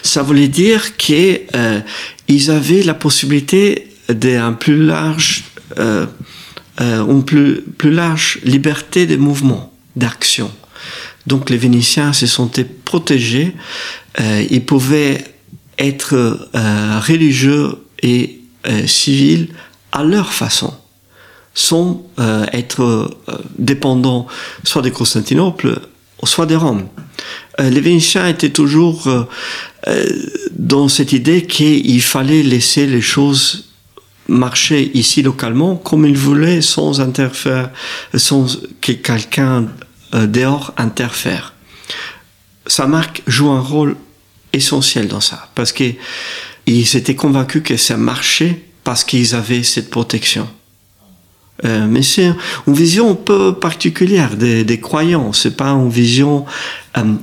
ça 0.02 0.24
voulait 0.24 0.48
dire 0.48 0.98
qu'ils 0.98 1.42
euh, 1.56 1.82
avaient 2.48 2.82
la 2.82 2.96
possibilité 2.96 3.90
d'une 4.10 4.56
plus 4.60 4.84
large, 4.84 5.44
euh, 5.78 6.08
euh, 6.82 7.06
une 7.06 7.24
plus, 7.24 7.62
plus 7.62 7.92
large 7.92 8.40
liberté 8.44 9.06
de 9.06 9.16
mouvement, 9.16 9.72
d'action. 9.96 10.52
Donc 11.26 11.50
les 11.50 11.58
Vénitiens 11.58 12.14
se 12.14 12.28
sentaient 12.28 12.66
protégés, 12.66 13.54
euh, 14.20 14.46
ils 14.50 14.66
pouvaient 14.66 15.24
être 15.78 16.16
euh, 16.56 17.00
religieux 17.00 17.78
et 18.02 18.40
civils 18.88 19.50
à 19.92 20.04
leur 20.04 20.34
façon, 20.34 20.74
sans 21.56 22.06
euh, 22.20 22.46
être 22.52 22.84
euh, 22.84 23.38
dépendants 23.58 24.28
soit 24.64 24.84
de 24.84 24.90
Constantinople, 24.90 25.80
soit 26.24 26.46
de 26.46 26.56
Rome. 26.56 26.88
Euh, 27.60 27.70
les 27.70 27.82
Vénitiens 27.82 28.28
étaient 28.28 28.52
toujours 28.52 29.08
dans 30.52 30.88
cette 30.90 31.14
idée 31.14 31.46
qu'il 31.46 32.02
fallait 32.02 32.44
laisser 32.44 32.86
les 32.86 33.02
choses 33.02 33.70
marcher 34.28 34.92
ici 34.96 35.22
localement 35.22 35.76
comme 35.76 36.06
ils 36.06 36.18
voulaient 36.18 36.62
sans 36.62 37.00
interfère, 37.00 37.70
sans 38.16 38.48
que 38.82 38.92
quelqu'un 38.92 39.68
dehors 40.14 40.74
interfère. 40.78 41.54
Sa 42.66 42.88
marque 42.88 43.22
joue 43.28 43.52
un 43.52 43.60
rôle 43.60 43.96
essentiel 44.54 45.08
dans 45.08 45.22
ça 45.22 45.50
parce 45.54 45.72
qu'ils 45.72 45.96
étaient 46.68 47.16
convaincus 47.16 47.62
que 47.64 47.78
ça 47.78 47.98
marchait 47.98 48.64
parce 48.84 49.04
qu'ils 49.04 49.36
avaient 49.36 49.62
cette 49.62 49.92
protection. 49.92 50.48
Euh, 51.64 51.88
mais 51.88 52.02
c'est 52.02 52.34
une 52.68 52.74
vision 52.74 53.12
un 53.12 53.16
peu 53.16 53.54
particulière 53.54 54.36
des, 54.36 54.64
des 54.66 54.80
croyants. 54.80 55.32
C'est 55.32 55.56
pas 55.56 55.70
une 55.70 55.90
vision 55.90 56.46
euh, 56.98 57.14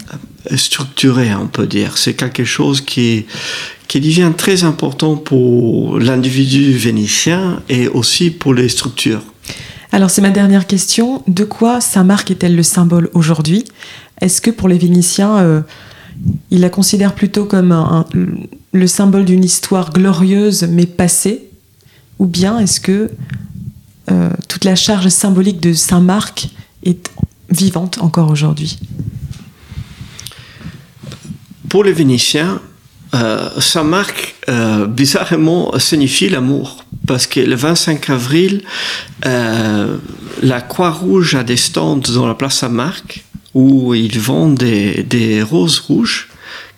structurée, 0.56 1.34
on 1.34 1.48
peut 1.48 1.66
dire. 1.66 1.98
C'est 1.98 2.14
quelque 2.14 2.44
chose 2.44 2.80
qui 2.80 3.26
qui 3.88 4.00
devient 4.00 4.32
très 4.34 4.64
important 4.64 5.16
pour 5.16 5.98
l'individu 5.98 6.72
vénitien 6.72 7.62
et 7.68 7.88
aussi 7.88 8.30
pour 8.30 8.54
les 8.54 8.70
structures. 8.70 9.20
Alors 9.90 10.08
c'est 10.08 10.22
ma 10.22 10.30
dernière 10.30 10.66
question. 10.66 11.22
De 11.28 11.44
quoi 11.44 11.82
Saint-Marc 11.82 12.30
est-elle 12.30 12.56
le 12.56 12.62
symbole 12.62 13.10
aujourd'hui? 13.12 13.66
Est-ce 14.22 14.40
que 14.40 14.50
pour 14.50 14.68
les 14.70 14.78
Vénitiens, 14.78 15.36
euh, 15.36 15.60
ils 16.50 16.60
la 16.60 16.70
considèrent 16.70 17.14
plutôt 17.14 17.44
comme 17.44 18.04
le 18.72 18.86
symbole 18.86 19.26
d'une 19.26 19.44
histoire 19.44 19.92
glorieuse 19.92 20.66
mais 20.70 20.86
passée? 20.86 21.50
Ou 22.18 22.24
bien 22.24 22.58
est-ce 22.60 22.80
que 22.80 23.10
euh, 24.10 24.30
toute 24.48 24.64
la 24.64 24.74
charge 24.74 25.08
symbolique 25.08 25.60
de 25.60 25.72
Saint 25.72 26.00
Marc 26.00 26.48
est 26.84 27.10
vivante 27.50 27.98
encore 28.00 28.30
aujourd'hui 28.30 28.78
Pour 31.68 31.84
les 31.84 31.92
Vénitiens, 31.92 32.60
euh, 33.14 33.48
Saint 33.60 33.84
Marc, 33.84 34.34
euh, 34.48 34.86
bizarrement, 34.86 35.78
signifie 35.78 36.28
l'amour. 36.28 36.84
Parce 37.06 37.26
que 37.26 37.40
le 37.40 37.56
25 37.56 38.10
avril, 38.10 38.62
la 39.24 40.60
Croix-Rouge 40.60 41.34
a 41.34 41.42
des 41.42 41.56
stands 41.56 41.96
dans 41.96 42.26
la 42.26 42.34
place 42.34 42.58
Saint-Marc 42.58 43.24
où 43.54 43.92
ils 43.92 44.20
vendent 44.20 44.54
des, 44.54 45.02
des 45.02 45.42
roses 45.42 45.80
rouges 45.80 46.28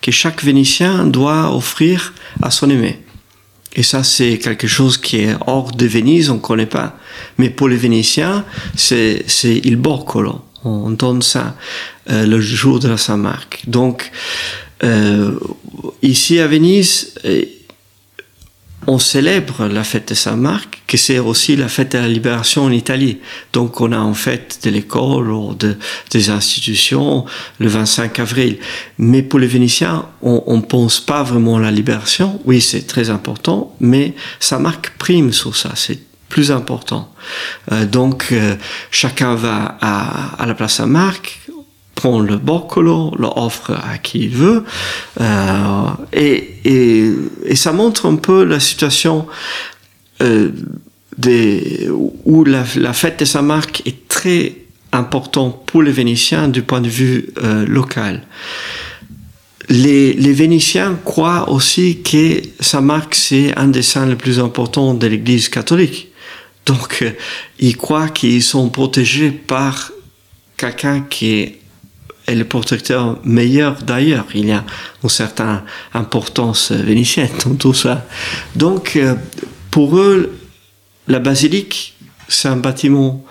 que 0.00 0.10
chaque 0.10 0.42
Vénitien 0.42 1.06
doit 1.06 1.54
offrir 1.54 2.14
à 2.42 2.50
son 2.50 2.70
aimé. 2.70 3.03
Et 3.76 3.82
ça, 3.82 4.04
c'est 4.04 4.38
quelque 4.38 4.66
chose 4.66 4.98
qui 4.98 5.18
est 5.18 5.34
hors 5.46 5.72
de 5.72 5.86
Venise, 5.86 6.30
on 6.30 6.34
ne 6.34 6.40
connaît 6.40 6.66
pas. 6.66 6.96
Mais 7.38 7.50
pour 7.50 7.68
les 7.68 7.76
Vénitiens, 7.76 8.44
c'est, 8.76 9.24
c'est 9.26 9.60
il 9.64 9.76
boccolo. 9.76 10.42
On 10.64 10.90
donne 10.90 11.22
ça 11.22 11.56
euh, 12.10 12.24
le 12.26 12.40
jour 12.40 12.78
de 12.80 12.88
la 12.88 12.96
Saint-Marc. 12.96 13.64
Donc, 13.66 14.10
euh, 14.82 15.38
ici 16.02 16.38
à 16.38 16.46
Venise, 16.46 17.14
euh, 17.24 17.42
on 18.86 18.98
célèbre 18.98 19.66
la 19.66 19.84
fête 19.84 20.08
de 20.08 20.14
Saint-Marc, 20.14 20.82
que 20.86 20.96
c'est 20.96 21.18
aussi 21.18 21.56
la 21.56 21.68
fête 21.68 21.92
de 21.92 21.98
la 21.98 22.08
libération 22.08 22.64
en 22.64 22.70
Italie. 22.70 23.18
Donc 23.52 23.80
on 23.80 23.92
a 23.92 23.98
en 23.98 24.14
fait 24.14 24.60
de 24.64 24.70
l'école 24.70 25.30
ou 25.30 25.54
de, 25.54 25.76
des 26.10 26.30
institutions 26.30 27.24
le 27.58 27.68
25 27.68 28.18
avril. 28.18 28.58
Mais 28.98 29.22
pour 29.22 29.38
les 29.38 29.46
Vénitiens, 29.46 30.06
on 30.22 30.56
ne 30.56 30.62
pense 30.62 31.00
pas 31.00 31.22
vraiment 31.22 31.56
à 31.56 31.60
la 31.60 31.70
libération. 31.70 32.40
Oui, 32.44 32.60
c'est 32.60 32.86
très 32.86 33.10
important, 33.10 33.74
mais 33.80 34.14
Saint-Marc 34.40 34.92
prime 34.98 35.32
sur 35.32 35.56
ça. 35.56 35.70
C'est 35.74 35.98
plus 36.28 36.50
important. 36.50 37.12
Euh, 37.70 37.86
donc 37.86 38.28
euh, 38.32 38.56
chacun 38.90 39.36
va 39.36 39.78
à, 39.80 40.42
à 40.42 40.46
la 40.46 40.54
place 40.54 40.74
Saint-Marc, 40.74 41.40
prend 41.94 42.20
le 42.20 42.36
boccolo, 42.36 43.14
l'offre 43.18 43.72
à 43.72 43.98
qui 43.98 44.24
il 44.24 44.30
veut, 44.30 44.64
euh, 45.20 45.86
et, 46.12 46.58
et, 46.64 47.10
et, 47.44 47.56
ça 47.56 47.72
montre 47.72 48.06
un 48.06 48.16
peu 48.16 48.44
la 48.44 48.60
situation 48.60 49.26
euh, 50.22 50.50
des, 51.18 51.88
où 52.24 52.44
la, 52.44 52.64
fête 52.64 53.20
de 53.20 53.24
Saint-Marc 53.24 53.82
est 53.86 54.08
très 54.08 54.56
importante 54.92 55.66
pour 55.66 55.82
les 55.82 55.92
Vénitiens 55.92 56.48
du 56.48 56.62
point 56.62 56.80
de 56.80 56.88
vue 56.88 57.30
euh, 57.42 57.64
local. 57.66 58.22
Les, 59.68 60.12
les, 60.12 60.32
Vénitiens 60.32 60.98
croient 61.04 61.50
aussi 61.50 62.02
que 62.02 62.42
Saint-Marc, 62.60 63.14
c'est 63.14 63.56
un 63.56 63.68
des 63.68 63.82
saints 63.82 64.06
les 64.06 64.16
plus 64.16 64.38
importants 64.40 64.94
de 64.94 65.06
l'Église 65.06 65.48
catholique. 65.48 66.08
Donc, 66.66 66.98
euh, 67.02 67.12
ils 67.58 67.76
croient 67.76 68.08
qu'ils 68.08 68.42
sont 68.42 68.68
protégés 68.68 69.30
par 69.30 69.92
quelqu'un 70.56 71.02
qui 71.02 71.34
est 71.34 71.60
est 72.26 72.34
le 72.34 72.44
protecteur 72.44 73.18
meilleur 73.24 73.82
d'ailleurs. 73.82 74.26
Il 74.34 74.46
y 74.46 74.52
a 74.52 74.64
une 75.02 75.08
certaine 75.08 75.62
importance 75.92 76.72
vénitienne 76.72 77.30
dans 77.44 77.54
tout 77.54 77.74
ça. 77.74 78.06
Donc, 78.56 78.96
euh, 78.96 79.14
pour 79.70 79.98
eux, 79.98 80.38
la 81.08 81.18
basilique, 81.18 81.94
c'est 82.28 82.48
un 82.48 82.56
bâtiment 82.56 83.24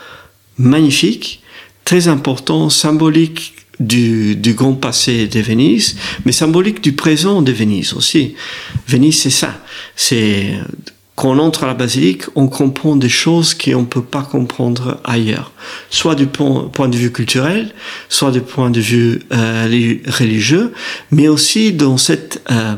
magnifique, 0.57 1.41
très 1.83 2.07
important, 2.07 2.69
symbolique 2.69 3.55
du, 3.79 4.35
du 4.35 4.53
grand 4.53 4.73
passé 4.73 5.27
de 5.27 5.39
Venise, 5.39 5.97
mais 6.25 6.31
symbolique 6.31 6.81
du 6.81 6.93
présent 6.93 7.41
de 7.41 7.51
Venise 7.51 7.93
aussi. 7.93 8.35
Venise, 8.87 9.19
c'est 9.19 9.29
ça. 9.29 9.59
C'est 9.95 10.53
quand 11.15 11.29
on 11.29 11.39
entre 11.39 11.63
à 11.63 11.67
la 11.67 11.73
basilique, 11.73 12.23
on 12.35 12.47
comprend 12.47 12.95
des 12.95 13.09
choses 13.09 13.53
qu'on 13.53 13.81
ne 13.81 13.85
peut 13.85 14.01
pas 14.01 14.23
comprendre 14.23 14.99
ailleurs, 15.03 15.51
soit 15.89 16.15
du 16.15 16.25
point, 16.25 16.87
de 16.87 16.97
vue 16.97 17.11
culturel, 17.11 17.73
soit 18.09 18.31
du 18.31 18.41
point 18.41 18.71
de 18.71 18.81
vue 18.81 19.19
euh, 19.31 19.97
religieux, 20.07 20.73
mais 21.11 21.27
aussi 21.27 21.71
dans 21.71 21.97
cette 21.97 22.41
euh, 22.49 22.75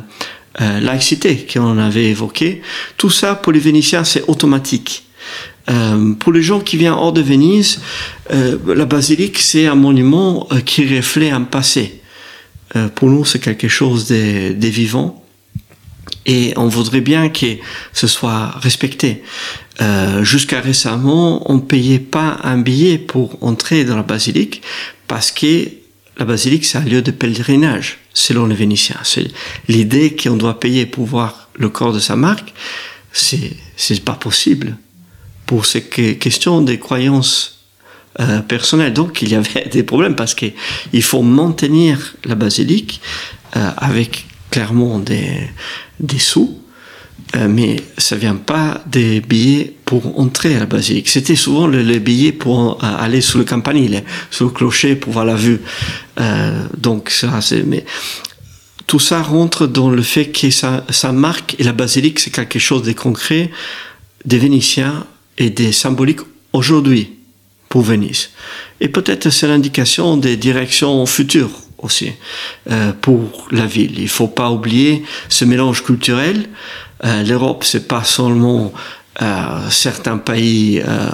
euh, 0.61 0.79
laïcité 0.81 1.47
qu'on 1.51 1.77
avait 1.77 2.05
évoquée. 2.05 2.61
Tout 2.97 3.09
ça, 3.09 3.35
pour 3.35 3.53
les 3.53 3.59
Vénitiens, 3.59 4.03
c'est 4.03 4.23
automatique. 4.27 5.05
Euh, 5.69 6.13
pour 6.13 6.31
les 6.31 6.43
gens 6.43 6.59
qui 6.59 6.77
viennent 6.77 6.93
hors 6.93 7.13
de 7.13 7.21
Venise, 7.21 7.79
euh, 8.31 8.57
la 8.67 8.85
basilique, 8.85 9.39
c'est 9.39 9.67
un 9.67 9.75
monument 9.75 10.47
euh, 10.51 10.59
qui 10.59 10.95
reflète 10.95 11.33
un 11.33 11.41
passé. 11.41 12.01
Euh, 12.75 12.87
pour 12.89 13.09
nous, 13.09 13.25
c'est 13.25 13.39
quelque 13.39 13.67
chose 13.67 14.07
de, 14.07 14.53
de, 14.53 14.67
vivant. 14.67 15.24
Et 16.25 16.53
on 16.55 16.67
voudrait 16.67 17.01
bien 17.01 17.29
que 17.29 17.57
ce 17.93 18.07
soit 18.07 18.47
respecté. 18.59 19.21
Euh, 19.81 20.23
Jusqu'à 20.23 20.59
récemment, 20.59 21.51
on 21.51 21.59
payait 21.59 21.99
pas 21.99 22.39
un 22.43 22.57
billet 22.57 22.97
pour 22.97 23.37
entrer 23.43 23.85
dans 23.85 23.95
la 23.95 24.03
basilique 24.03 24.61
parce 25.07 25.31
que 25.31 25.67
la 26.17 26.25
basilique, 26.25 26.65
c'est 26.65 26.77
un 26.77 26.85
lieu 26.85 27.01
de 27.01 27.11
pèlerinage, 27.11 27.99
selon 28.13 28.45
les 28.45 28.55
Vénitiens. 28.55 29.01
L'idée 29.67 30.15
qu'on 30.15 30.37
doit 30.37 30.59
payer 30.59 30.85
pour 30.85 31.05
voir 31.05 31.49
le 31.55 31.69
corps 31.69 31.93
de 31.93 31.99
sa 31.99 32.15
marque. 32.15 32.53
C'est, 33.11 33.51
c'est 33.77 34.03
pas 34.03 34.13
possible 34.13 34.77
pour 35.45 35.65
ces 35.65 35.83
questions 35.83 36.61
des 36.61 36.79
croyances 36.79 37.59
euh, 38.19 38.39
personnelles. 38.39 38.93
Donc 38.93 39.21
il 39.21 39.29
y 39.29 39.35
avait 39.35 39.67
des 39.71 39.83
problèmes 39.83 40.15
parce 40.15 40.33
qu'il 40.33 40.53
faut 41.03 41.21
maintenir 41.21 42.15
la 42.23 42.35
basilique 42.35 43.01
euh, 43.55 43.71
avec 43.77 44.25
clairement 44.55 44.99
des, 44.99 45.49
des 45.99 46.17
sous, 46.17 46.57
euh, 47.35 47.49
mais 47.49 47.75
ça 47.97 48.15
vient 48.15 48.37
pas 48.37 48.81
des 48.87 49.19
billets 49.19 49.75
pour 49.83 50.17
entrer 50.17 50.55
à 50.55 50.59
la 50.59 50.65
basilique. 50.65 51.09
C'était 51.09 51.35
souvent 51.35 51.67
les 51.67 51.83
le 51.83 51.99
billets 51.99 52.31
pour 52.31 52.81
aller 52.81 53.19
sous 53.19 53.37
le 53.37 53.43
campanile, 53.43 54.05
sous 54.31 54.45
le 54.45 54.51
clocher 54.51 54.95
pour 54.95 55.11
voir 55.11 55.25
la 55.25 55.35
vue. 55.35 55.59
Euh, 56.21 56.63
donc 56.77 57.09
ça, 57.09 57.41
c'est 57.41 57.63
mais 57.63 57.83
tout 58.87 59.01
ça 59.01 59.21
rentre 59.21 59.67
dans 59.67 59.89
le 59.89 60.01
fait 60.01 60.27
que 60.27 60.49
ça, 60.51 60.85
ça 60.89 61.11
marque 61.11 61.57
et 61.59 61.63
la 61.63 61.73
basilique 61.73 62.21
c'est 62.21 62.31
quelque 62.31 62.59
chose 62.59 62.83
de 62.83 62.93
concret 62.93 63.51
des 64.23 64.37
Vénitiens 64.37 65.05
et 65.37 65.49
des 65.49 65.73
symboliques 65.73 66.21
aujourd'hui 66.53 67.09
pour 67.67 67.81
Venise. 67.81 68.29
Et 68.79 68.87
peut-être 68.87 69.31
c'est 69.31 69.49
l'indication 69.49 70.15
des 70.15 70.37
directions 70.37 71.05
futures 71.05 71.64
aussi 71.77 72.11
euh, 72.71 72.91
pour 73.01 73.47
la 73.51 73.65
ville. 73.65 73.99
Il 73.99 74.09
faut 74.09 74.27
pas 74.27 74.51
oublier 74.51 75.03
ce 75.29 75.45
mélange 75.45 75.83
culturel. 75.83 76.49
Euh, 77.03 77.23
L'Europe, 77.23 77.63
c'est 77.63 77.87
pas 77.87 78.03
seulement 78.03 78.73
euh, 79.21 79.69
certains 79.69 80.17
pays 80.17 80.81
euh, 80.85 81.09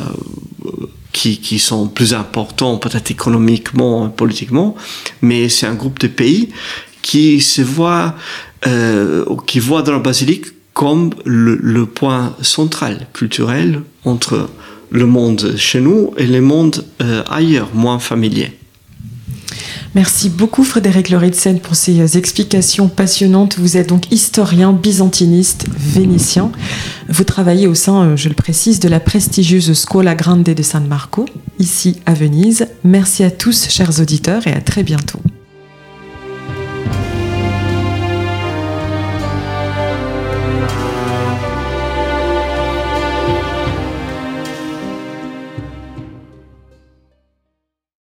qui, 1.12 1.40
qui 1.40 1.60
sont 1.60 1.88
plus 1.88 2.14
importants, 2.14 2.78
peut-être 2.78 3.12
économiquement, 3.12 4.10
politiquement, 4.10 4.76
mais 5.22 5.50
c'est 5.50 5.68
un 5.68 5.76
groupe 5.76 6.00
de 6.00 6.08
pays 6.08 6.50
qui 7.02 7.42
se 7.42 7.62
voit, 7.62 8.16
euh, 8.68 9.26
qui 9.46 9.60
voit 9.60 9.82
dans 9.82 9.94
la 9.94 10.00
basilique 10.00 10.46
comme 10.74 11.12
le, 11.26 11.56
le, 11.56 11.86
point 11.86 12.36
central 12.42 13.08
culturel 13.14 13.82
entre 14.06 14.50
le 14.90 15.06
monde 15.06 15.56
chez 15.58 15.82
nous 15.82 16.14
et 16.18 16.26
le 16.26 16.42
monde 16.42 16.86
euh, 17.02 17.24
ailleurs, 17.30 17.70
moins 17.74 18.00
familier. 18.00 18.54
Merci 19.96 20.30
beaucoup 20.30 20.64
Frédéric 20.64 21.10
Loritsen 21.10 21.60
pour 21.60 21.76
ces 21.76 22.18
explications 22.18 22.88
passionnantes. 22.88 23.58
Vous 23.60 23.78
êtes 23.78 23.90
donc 23.90 24.12
historien 24.12 24.74
byzantiniste 24.74 25.68
vénitien. 25.78 26.52
Vous 27.10 27.24
travaillez 27.24 27.68
au 27.68 27.76
sein, 27.76 28.16
je 28.16 28.30
le 28.30 28.36
précise, 28.36 28.80
de 28.80 28.90
la 28.90 29.00
prestigieuse 29.00 29.74
Scuola 29.74 30.16
Grande 30.16 30.44
de 30.44 30.64
San 30.64 30.88
Marco, 30.88 31.26
ici 31.60 32.00
à 32.06 32.14
Venise. 32.14 32.68
Merci 32.84 33.24
à 33.24 33.32
tous, 33.32 33.68
chers 33.70 34.00
auditeurs, 34.00 34.48
et 34.48 34.54
à 34.54 34.62
très 34.62 34.84
bientôt. 34.84 35.20